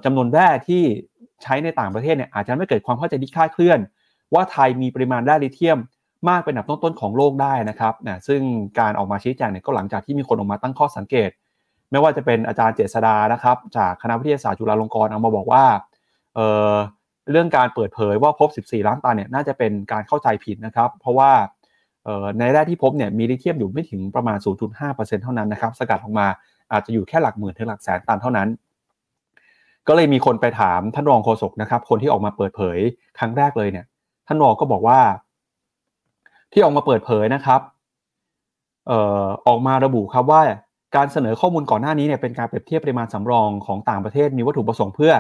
[0.05, 0.83] จำนวนแร่ที่
[1.43, 3.79] ใช้ในต่างประเทศเนี่ยอาจจะไม่เกิดความเข้าใจที่คลาดเคลื่อน
[4.35, 5.79] ว่าไทยมีปริมาณแร่ลิเธียม
[6.29, 8.41] มากเป็นอันดับต้นๆของโลกได้นะครับนะซึ่ง
[8.81, 11.31] การออกมาชี้แจงเนี่ยก็หลังจากที่มีคนออกมาตั้งข้อสังเกต
[11.91, 15.65] ไม่ว่าจะเป็นอาจารย์เจษดานะครับจากคณะวิทยาศาสตร์จุฬาลงกรณ์เอามาบอกว่า
[16.35, 21.33] เเรื่องการเปิดเผยว่าพบ 14 ล้านตันเนี่ยน่าจะเป็นการเข้าใจผิดนะครับ เพราะว่า
[22.39, 24.39] ในแร่ที่พบเนี่ยมีลิเธียมอยู่ไม่ถึงประมาณ
[24.79, 26.27] 0.5%เท่านั้นนะครับ สกัดออกมา
[26.73, 28.49] อาจจะอยู่แค่หลักหมื่นถึงหลักแสนตันเท่านั้น
[29.89, 32.79] ก็เลยมีคนไปถามท่านรองโฆษกนะครับ คนที่ออกมาเปิดเผย
[33.19, 33.87] ครั้งแรกเลยเนี่ย
[34.27, 35.01] ท่านรองก็บอกว่า
[36.53, 37.61] ที่ออกมาเปิดเผยนะครับ
[38.87, 40.41] เอ่อออกมาระบุครับว่า
[40.97, 45.13] การเสนอข้อมูลก่อนหน้านี้เนี่ยเป็นการเปรียบเทียบปริมาณสำรองของต่างประเทศมีวัตถุประสงค์เพื่อ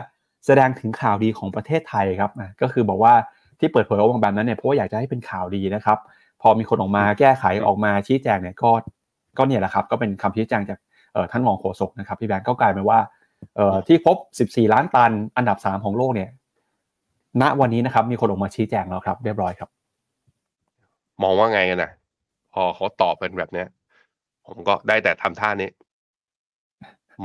[0.46, 2.30] แสดงถึงข่าวดีของประเทศไทยครับ
[2.62, 3.14] ก็คือบอกว่า
[3.60, 5.98] ที่เปิดเผยออกมาแบบนั้นเนี่ยเพราะว่าอยากจะให้เป็นข่าวดีนะครับ
[6.42, 8.70] พอมีคนออกมาแก้ไขออกมาชี้แจงเนี่ยก็
[9.38, 10.78] ก็เนี่ยแหละครับ ก็เป็นคำชี้แจงจาก
[11.32, 12.98] ท่านรองโฆษกนะครับพี่แบงก์ก็กลายเป็นว่า
[13.88, 14.16] ที่พบ
[14.48, 16.30] 14 ล้านตันอันดับ 3 ของโลกเนี่ย
[17.42, 19.68] ณ วันนี้นะครับ มีคนออกมาชี้แจงแล้วครับ เรียบร้อยครับ
[21.22, 21.90] มองว่าไงกันนะ
[22.54, 23.66] พอเขาตอบเป็นแบบเนี้ย
[24.46, 25.70] ผมก็ได้แต่ทำท่านี้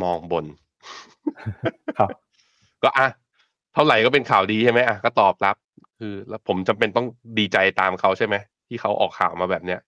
[0.04, 0.46] มองบน
[1.98, 2.10] ครับ
[2.84, 3.08] ก็อะ
[3.74, 5.56] เท่าไหร่ก็เป็นข่าวดีใช่ไหมอะ ก็ตอบรับ
[6.00, 7.08] คือ แล้วผมจำเป็นต้อง
[7.40, 8.36] ดีใจตามเขาใช่ไหม
[8.68, 9.80] ที่เขาออกข่าวมาแบบเนี้ย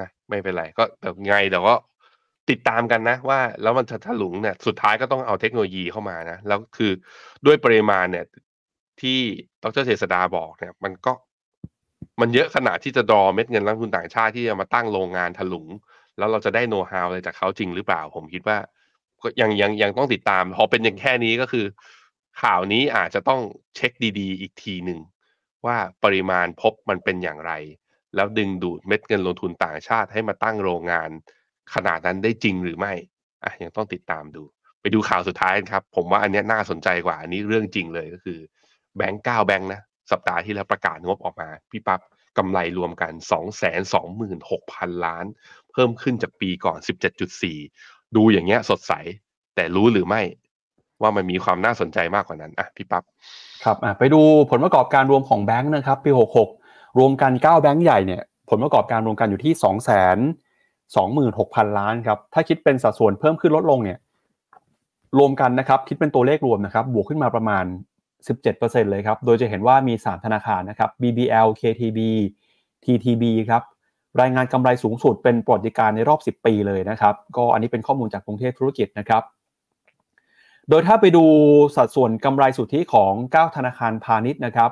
[0.00, 1.74] นะไม่เป็นไร ก็แต่ไงเดี๋ยวก็
[2.50, 6.92] ติดตามกันนะว่า แล้วมันจะถลุงเนี่ยสุดท้ายก็ต้องเอาเทคโนโลยีเข้ามานะ แล้วคือ
[7.46, 8.24] ด้วยปริมาณเนี่ย
[9.00, 9.18] ที่
[9.62, 11.12] ดรเจษดาบอกเนี่ย มันก็
[12.20, 15.66] มันเยอะขนาดที่จะดรอเม็ดเงินนักทุนต่างชาติที่จะมาตั้งโรงงานถลุง
[16.18, 18.58] แล้วเราจะได้โน้ตฮาวอะไรจากเขาจริงหรือเปล่า ผมคิดว่า
[19.22, 21.64] ก็ยังยังยังต้องติดตาม พอเป็นอย่างแค่นี้ก็คือ
[22.42, 23.40] ข่าวนี้อาจจะต้อง
[23.76, 25.00] เช็คดีๆ อีกทีหนึ่ง
[25.66, 27.52] ว่าปริมาณพบมันเป็นอย่างไร
[28.14, 31.10] แล้วดึงดูดเม็ดเงินลงทุนต่างชาติให้มาตั้งโรงงาน
[31.74, 32.92] ขนาดนั้นได้จริงหรือไม่
[33.44, 34.42] อะยังต้องติดตามดู
[34.80, 38.38] ไปดูข่าวสุดท้ายครับ ผมว่าอันนี้น่าสนใจกว่าอันนี้เรื่องจริงเลยก็คือ
[38.96, 39.80] แบงก์เก้าแบงก์นะ
[40.12, 42.00] สัปดาห์ที่แล้วประกาศงบออกมาพี่ปับ๊บ
[42.38, 43.40] กำไรรวมกัน 2 2 6 0
[44.50, 45.24] 0 0 ล้าน
[45.72, 46.78] เพิ่มขึ้นจากปีก่อน
[47.46, 48.92] 17.4 ดูอย่างเงี้ยสดใส
[49.54, 50.22] แต่รู้หรือไม่
[51.02, 53.04] ว่ามันมีความน่าสนใจมากกว่านั้นอะพี่ปับ๊บ
[53.64, 56.10] ครับอะไปดูผลประกอบการรวมของแบงก์นะครับ ปี
[56.54, 60.43] 66 รวมกัน 9 แบงก์ใหญ่เนี่ยผลประกอบการรวมกันอยู่ที่ 2 0 0 0 0
[60.92, 63.98] 26,000 ล้านครับ ถ้าคิดเป็นสัดส่วนเพิ่มขึ้นลดลงเนี่ย
[65.18, 67.64] รวมกันนะครับ คิดเป็นตัวเลขรวมนะครับ บวกขึ้นมาประมาณ
[68.28, 71.98] 17%เลยครับ โดยจะเห็นว่ามี 3 ธนาคารนะครับ BBL KTB
[72.84, 73.62] TTB ครับ
[74.20, 79.22] รายงานกำไรสูงสุดเป็นปรติการในรอบ 10 ปีเลยนะครับ ก็อันนี้เป็นข้อมูลจากกรุงเทพธุรกิจนะครับ
[80.68, 81.24] โดยถ้าไปดู
[81.76, 84.70] สัดส่วนกำไรสุทธิของ 9 ธนาคารพาณิชย์นะครับ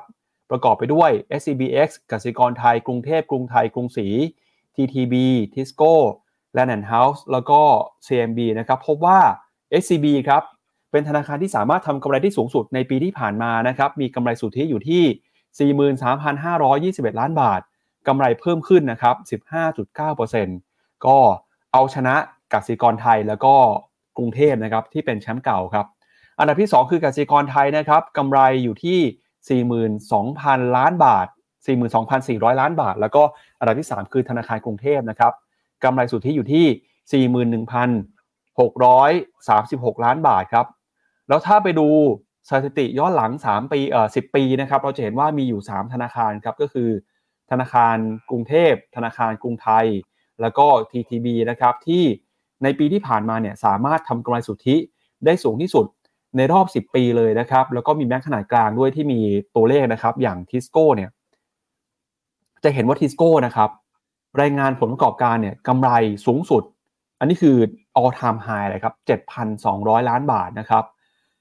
[0.51, 1.11] ประกอบไปด้วย
[1.41, 4.07] SCBX กสิกรไทย กรุงเทพ กรุงไทย กรุงศรี
[4.77, 5.15] TTB
[5.55, 5.93] Tisco
[6.57, 7.61] Land and House แล้วก็
[8.07, 9.21] CMB นะครับพบว่า
[9.83, 10.43] SCB ครับ
[10.91, 15.05] เป็นธนาคารที่สามารถทำกำไรที่สูงสุดในปีที่ผ่านมานะครับมีกำไรสุทธิอยู่ที่
[17.13, 17.61] 43,521 ล้านบาท
[18.09, 19.17] กำไรเพิ่มขึ้นนะครับ
[19.91, 21.19] 15.9%ก็
[21.73, 22.15] เอาชนะ
[22.53, 23.55] กสิกรไทยแล้วก็
[24.17, 25.87] กรุงเทพนะครับที่เป็นแชมป์เก่าครับ
[26.39, 29.61] อันดับที่ 2 คือกสิกรไทยนะครับกำไรอยู่ที่
[30.61, 31.27] 42,000 ล้านบาท
[31.69, 33.23] 42,400 ล้านบาท แล้วก็
[33.59, 35.33] อันดับที่ 3 คือธนาคารกรุงเทพนะครับ
[35.85, 37.27] กำไรสุทธิอยู่ที่
[37.67, 40.67] 41,636 ล้านบาทครับ
[41.29, 41.89] แล้วถ้าไปดู
[42.49, 46.89] สถิติย้อนหลัง 3 ปีเอ่อ10 ปีนะครับ เราจะเห็นว่ามีอยู่ 3 ธนาคารครับ ก็คือ
[47.51, 47.97] ธนาคาร
[48.31, 49.87] กรุงเทพ ธนาคารกรุงไทย
[50.41, 52.05] แล้วก็ TTB นะครับที่
[52.63, 54.77] ในปีที่ผ่านมาเนี่ยสามารถทำกำไรสุทธิ
[55.25, 55.87] ได้สูงที่สุด
[56.37, 59.21] ในรอบ 10 ปีเลยนะครับ แล้วก็มีแบงค์ขนาดกลางด้วยที่มี
[59.57, 61.11] ตัวเลขนะครับ อย่างทิสโก้เนี่ย
[62.65, 63.71] จะเห็นว่าทิสโก้นะครับ
[64.41, 65.91] รายงานผลประกอบการเนี่ยกำไร
[66.27, 66.63] สูงสุด
[67.19, 67.57] อันนี้คือ
[68.01, 68.95] all time high เลยครับ
[69.53, 70.85] 7,200 ล้านบาทนะครับ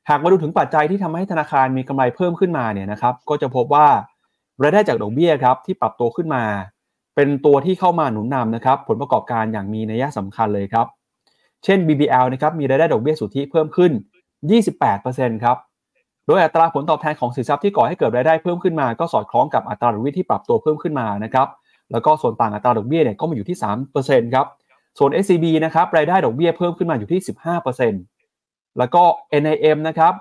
[0.09, 3.88] หากมาดูถึงปัจจัยที่ทำให้ธนาคารมีกำไรเพิ่มขึ้นมาเนี่ยนะครับ ก็จะพบว่า
[4.61, 6.43] รายได้จากดอกเบี้ยครับที่ปรับตัวขึ้นมา
[7.15, 10.88] เป็นตัวที่เข้ามาหนุนนำนะครับ ผลประกอบการอย่างมีนัยสำคัญเลยครับ
[11.63, 13.91] เช่น BBL นะครับมีรายได้ดอกเบี้ยสุทธิเพิ่มขึ้น
[14.67, 15.57] 28%ครับ
[16.32, 21.48] ดยอัตราผลตอบแทนของสินทรัพย์ที่ก่อให้เกิดรายได้เพิ่มขึ้นมาก็สอดคล้องกับอัตราดอกเบี้ยที่ปรับตัวเพิ่มขึ้นมานะครับ
[21.92, 23.58] แล้วก็ส่วนต่างอัตราดอกเบี้ยเนี่ยก็มาอยู่ที่
[23.96, 24.48] 3%ครับ
[25.00, 27.20] ส่วน SCB นะครับรายได้ดอกเบี้ยเพิ่มขึ้นมาอยู่ที่
[28.00, 29.04] 15%แล้วก็
[29.44, 30.14] NIM นะครับ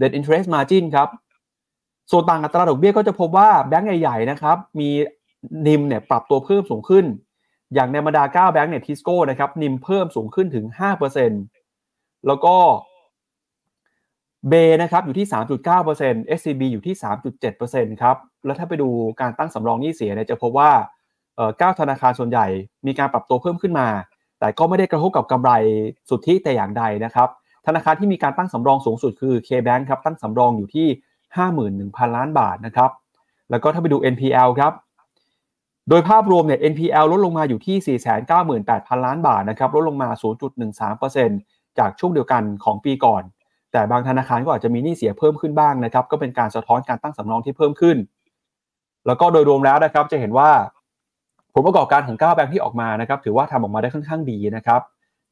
[0.00, 1.08] Net Interest Margin ครับ
[2.10, 4.88] ส่วนต่างอัตราดอกเบี้ยก็จะพบว่าแบงก์ใหญ่ๆนะครับมี
[5.66, 7.04] นิมเนี่ยปรับตัวเพิ่มสูงขึ้น
[7.74, 10.64] อย่างในบรรดา 9 แบงก์เนี่ยทิสโก้นะครับนิมเพิ่มสูงขึ้นถึง
[11.46, 12.54] 5%แล้วก็
[14.48, 15.26] เบนะครับอยู่ที่
[15.82, 16.94] 3.9% SCB อยู่ที่
[17.48, 18.88] 3.7%ครับ แล้วถ้าไปดู
[19.20, 20.70] การตั้งสำรองหนี้เสียเนี่ยจะพบว่า
[21.58, 22.46] เก้าธนาคารส่วนใหญ่
[22.86, 23.88] มีการปรับตัวเพิ่มขึ้นมา
[24.40, 25.50] แต่ก็ไม่ได้กระทบกับกำไร
[26.08, 27.28] สุทธิแต่อย่างใดนะครับ
[27.66, 30.86] ธนาคารที่มีการตั้งสำรองสูงสุดคือ KBank ครับตั้งสำรองอยู่ที่
[31.52, 32.90] 51,000 ล้านบาทนะครับ
[33.50, 34.72] แล้วก็ถ้าไปดู NPL ครับ
[35.88, 37.98] โดยภาพรวมเนี่ย NPL ลดลงมาอยู่ที่
[38.36, 40.08] 498,000 ล้านบาทนะครับ ลดลงมา
[40.94, 43.22] 0.13%จากช่วงเดียวกันของปีก่อน
[43.72, 47.96] แต่บางธนาคารก็อาจจะมีหนี้เสียเพิ่มขึ้นบ้างนะครับ ก็เป็นการสะท้อนการตั้งสำรองที่เพิ่มขึ้น
[49.06, 50.50] แล้วก็โดยรวมแล้วนะครับ จะเห็นว่า
[51.54, 54.80] ผลประกอบการของ9แบงค์ที่ออกมานะครับ ถือว่าทำออกมาได้ค่อนข้างดีนะครับ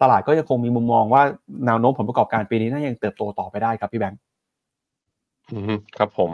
[0.02, 1.22] ตลาดก็ยังคงมีมุมมองว่า
[1.66, 4.18] แนวโน้มผลประกอบการปีนี้น่ายังเติบโตต่อไปได้ครับพี่แบงค์
[5.98, 6.30] ครับผม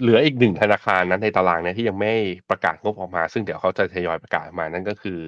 [0.00, 2.12] เหลืออีกหนึ่งธนาคารนั้นในตารางเนี่ยที่ยังไม่
[2.50, 5.18] ประกาศงบออกมา ซึ่งเดี๋ยวเขาจะทยอยประกาศมานั่นก็คือ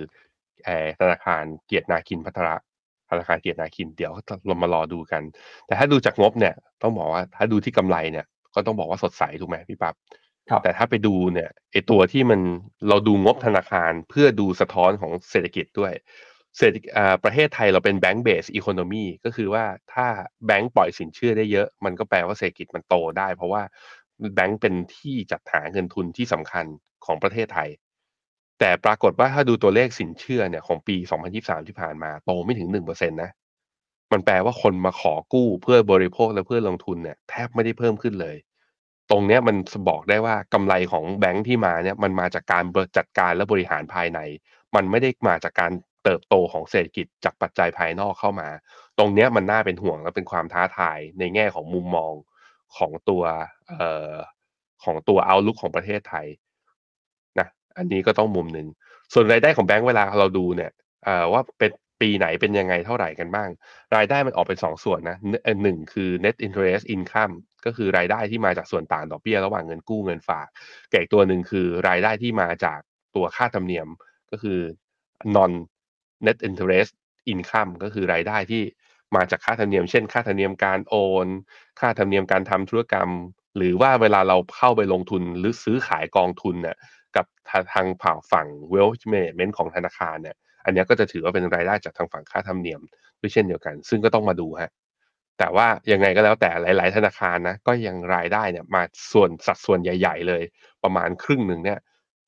[1.01, 2.57] ธนาคารเกียรตินาคินพัฒระ
[3.11, 4.13] ธนาคารเกียรตินาคินเดี๋ยว
[4.47, 5.23] เรามารอดูกัน
[5.67, 9.95] แต่ถ้าดูจากงบเนี่ย ต้องบอกว่าถ้าดูที่กำไรเนี่ย ก็ต้องบอกว่าสดใสถูกไหมพี่ปับ๊บ
[10.63, 12.41] แต่ถ้าไปดูเนี่ยไอตัวที่มัน
[12.89, 15.93] เราดูงบธนาคารเพื่อดูสะท้อนของเศรษฐกิจด้วย
[16.59, 16.91] เศรษฐกิจ
[17.25, 20.07] ประเทศไทยเราเป็นแบงก์เบสอีโคโนมีก็คือว่าถ้า
[20.47, 23.63] แบงก์ปล่อยสินเชื่อได้เยอะ มันก็แปลว่าเศรษฐกิจมันโตได้ เพราะว่า
[24.35, 26.67] แบงก์เป็นที่จัดหาเงินทุนที่สำคัญ
[27.05, 27.69] ของประเทศไทย
[28.59, 30.97] แต่ปรากฏว่าถ้าดูตัวเลขสินเชื่อเนี่ยของปี
[31.33, 33.31] 2023 ที่ผ่านมาโตไม่ถึง 1%นะ
[34.13, 38.37] มันแปลว่าคนมาขอกู้เพื่อบริโภคและเพื่อลงทุนเนี่ยแทบไม่ได้เพิ่มขึ้นเลย
[39.11, 39.57] ตรงนี้มัน
[39.89, 42.65] บอกได้ว่ากำไรของแบงก์ที่มาเนี่ยมันมาจากการ
[42.97, 44.21] จัดการและบริหารภายใน
[44.75, 45.73] มันไม่ได้มาจากการ
[46.05, 48.49] เติบโตของเศรษฐกิจจากปัจจัยภายนอกเข้ามา
[48.99, 52.13] ตรงนี้มันน่าเป็นห่วงและเป็นความท้าทายในแง่ของมุมมอง
[52.77, 53.23] ของตัว
[53.79, 54.13] เอ่อ
[54.85, 56.27] ของตัวเอาลุกของประเทศไทย
[57.79, 58.67] อันนี้ก็ต้องมุมหนึ่ง
[59.13, 60.71] ส่วนรายได้ของแบงก์เวลาเราดูเนี่ย
[61.33, 61.71] ว่าเป็น
[62.01, 63.49] ปีไหนเป็นยังไงเท่าไหร่กันบ้าง
[63.97, 65.17] รายได้มันออกเป็นสองส่วนนะ
[65.63, 70.47] หนึ่งคือ net interest income ก็คือรายได้ที่มาจากส่วนต่างดอกเบี้ยระหว่างเงินกู้เงินฝาก
[70.91, 72.81] แก่ตัวหนึ่งคือรายได้ที่มาจาก
[73.17, 73.89] ตัวค่าธรรมเนียม
[74.31, 74.61] ก็คือ
[75.37, 75.53] non
[76.27, 76.93] net interest
[77.33, 78.63] income ก็คือรายได้ที่
[79.17, 81.27] มาจากค่าธรรมเนียม เช่น ค่าธรรมเนียมการโอน
[81.81, 83.11] ค่าธรรมเนียมการทำธุรกรรม
[83.57, 86.77] หรือว่าเวลาเราเข้าไปลงทุนหรือซื้อขายกองทุนเนี่ย
[87.17, 87.27] กับ
[87.73, 92.81] ทางผ่าฝั่ง wealth management ของธนาคารเนี่ย อันนี้ก็จะถือว่าเป็นรายได้จากทางฝั่งค่าธรรมเนียม
[93.21, 94.71] ด้วยเช่นเดียวกัน ซึ่งก็ต้องมาดูฮะ
[95.39, 100.43] แต่ว่ายังไงก็แล้วแต่หลาย ๆ ธนาคารนะก็ยังรายได้เนี่ยมาส่วนสัดส่วนใหญ่ ๆ เลย
[100.85, 101.79] ประมาณครึ่งหนึ่งเนี่ย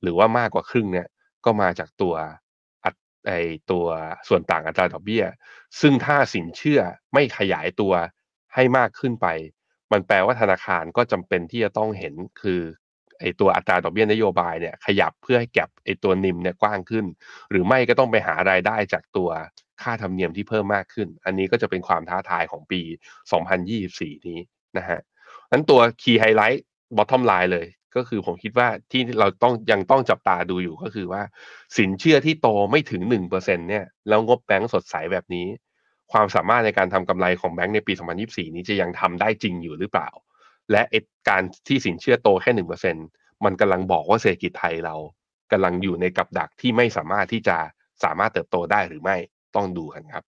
[0.02, 1.06] หรือว่ามากกว่าครึ่งเนี่ย
[1.44, 2.14] ก็มาจากตัว
[3.26, 3.32] ไอ
[3.70, 3.86] ตัว
[4.28, 5.24] ส่วนต่างอัตราดอกเบี้ย
[5.80, 6.80] ซึ่งถ้าสินเชื่อ
[7.12, 7.92] ไม่ขยายตัว
[8.54, 9.26] ให้มากขึ้นไป
[9.92, 12.60] มันแปลว่าธนาคารก็จำเป็นที่จะต้องเห็นคือ
[13.20, 17.04] ไอตัวอัตราดอกเบี้ยนโยบายเนี่ยขยับเพื่อให้แก็บไอตัวนิมเนี่ยกว้างขึ้น
[17.50, 19.30] หรือไม่ก็ต้องไปหารายได้จากตัว
[19.82, 22.80] ค่าธรรมเนียมที่เพิ่มมากขึ้น อันนี้ก็จะเป็นความท้าทายของปี
[23.54, 24.40] 2024 นี้
[24.76, 25.00] นะฮะ
[25.52, 26.60] นั้นตัว Key Highlight
[26.96, 27.66] Bottom Line เลย
[27.96, 31.22] ก็คือผมคิดว่าที่เราต้องยังต้องจับตาดูอยู่ก็คือว่า
[31.76, 35.46] สินเชื่อที่โตไม่ถึงหนึ่งเปอร์เซ็นเนี่ยแล้วงบแบงก์สดใสแบบนี้
[36.12, 37.92] ความสามารถในการทำกำไรของแบงก์ในปี
[38.24, 40.08] 2024 นี้จะยังทำได้จริงอยู่หรือเปล่า
[40.72, 40.82] และ
[41.28, 42.96] การที่สินเชื่อโตแค่หนึ่งเปอร์เซ็น
[43.44, 44.94] มันกำลังบอกว่าเศรษฐกิจไทยเรา
[45.52, 47.56] กำลังอยู่ในกับดักที่ไม่สามารถที่จะ
[48.04, 49.16] สามารถเติบโตได้หรือไม่
[49.56, 50.24] ต้องดูกันครับ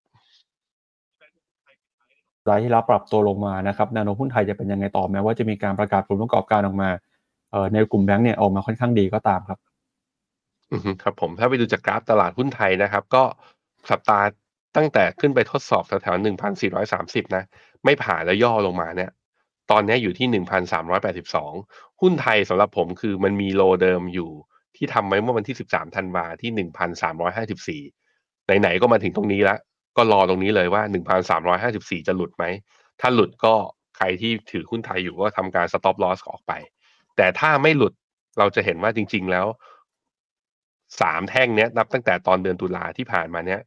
[2.49, 6.89] รายที่รับปรับตัวลงมานะครับแนวโน้มหุ้นไทยจะเป็นยังไงต่อแม้ว่าจะมีการประกาศผลประกอบการออกมา
[7.73, 9.59] ในกลุ่มแบงก์เนี่ยออกมาค่อนข้างดีก็ตามครับ
[11.03, 13.23] ครับผมถ้าไปดูจากกราฟตลาดหุ้นไทยนะครับ ก็
[13.91, 14.27] สัปดาห์
[14.77, 17.45] ตั้งแต่ขึ้นไปทดสอบแถวๆหนึ่งพันสี่ร้อยสามสิบนะ
[17.85, 19.11] ไม่ผ่านแล้วย่อลงมาเนี่ย
[19.71, 21.53] ตอนนี้อยู่ที่หนึ่งพันสามร้อยแปดสิบสอง
[22.01, 24.31] หุ้นไทยสำหรับผมคือมันมีโลเดิมอยู่
[24.77, 27.83] ที่ทำไว้เมื่อวันที่สิบสามธันวาที่หนึ่งพันสามร้อยห้าสิบสี่
[28.61, 29.59] ไหนๆก็มาถึงตรงนี้แล้ว
[29.97, 32.45] ก็รอตรงนี้เลยว่าหนึ่งพันสามร้อยห้าสิบสี่จะหลุดไหม
[33.01, 33.55] ถ้าหลุดก็
[33.97, 36.53] ใครที่ถือหุ้นไทยอยู่ก็ทำการ stop loss ออกไป
[37.17, 37.93] แต่ถ้าไม่หลุด
[38.39, 39.47] เราจะเห็นว่าจริง ๆ แล้ว
[41.01, 43.61] สามแท่งเนี้ยนับตั้งแต่ตอนเดือนตุลาที่ผ่านมาเนี้ย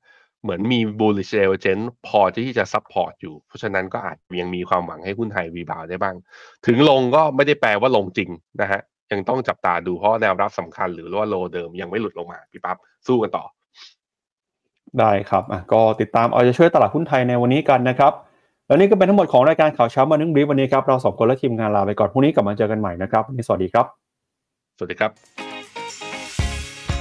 [0.43, 6.15] เหมือนมี bullish divergence พอที่จะซับพอร์ตอยู่ เพราะฉะนั้นก็อาจยังมีความหวังให้หุ้นไทยรีบาวได้บ้าง
[6.65, 8.29] ถึงลงก็ไม่ได้แปลว่าลงจริง
[8.61, 8.81] นะฮะ
[9.11, 12.77] ยังต้องจับตาดูเพราะแนวรับสำคัญหรือว่าโลเดิมยังไม่หลุดลงมาพี่ปั๊บ
[13.07, 13.45] สู้กันต่อ
[14.99, 18.13] ได้ครับอะก็ติดตามเอาใจช่วยตลาดหุ้นไทยในวันนี้กันนะครับ
[18.67, 23.85] และนี่ก็เป็นทั้งหมดของรายการข่าวเช้า Morning Brief วันนี้ครับเราสองคนและทีมงานลาไปก่อนพรุ่งนี้กลับมาเจอกันใหม่นะครับวันนี้สวัสดีครับ
[24.77, 25.42] สวัสดีครับ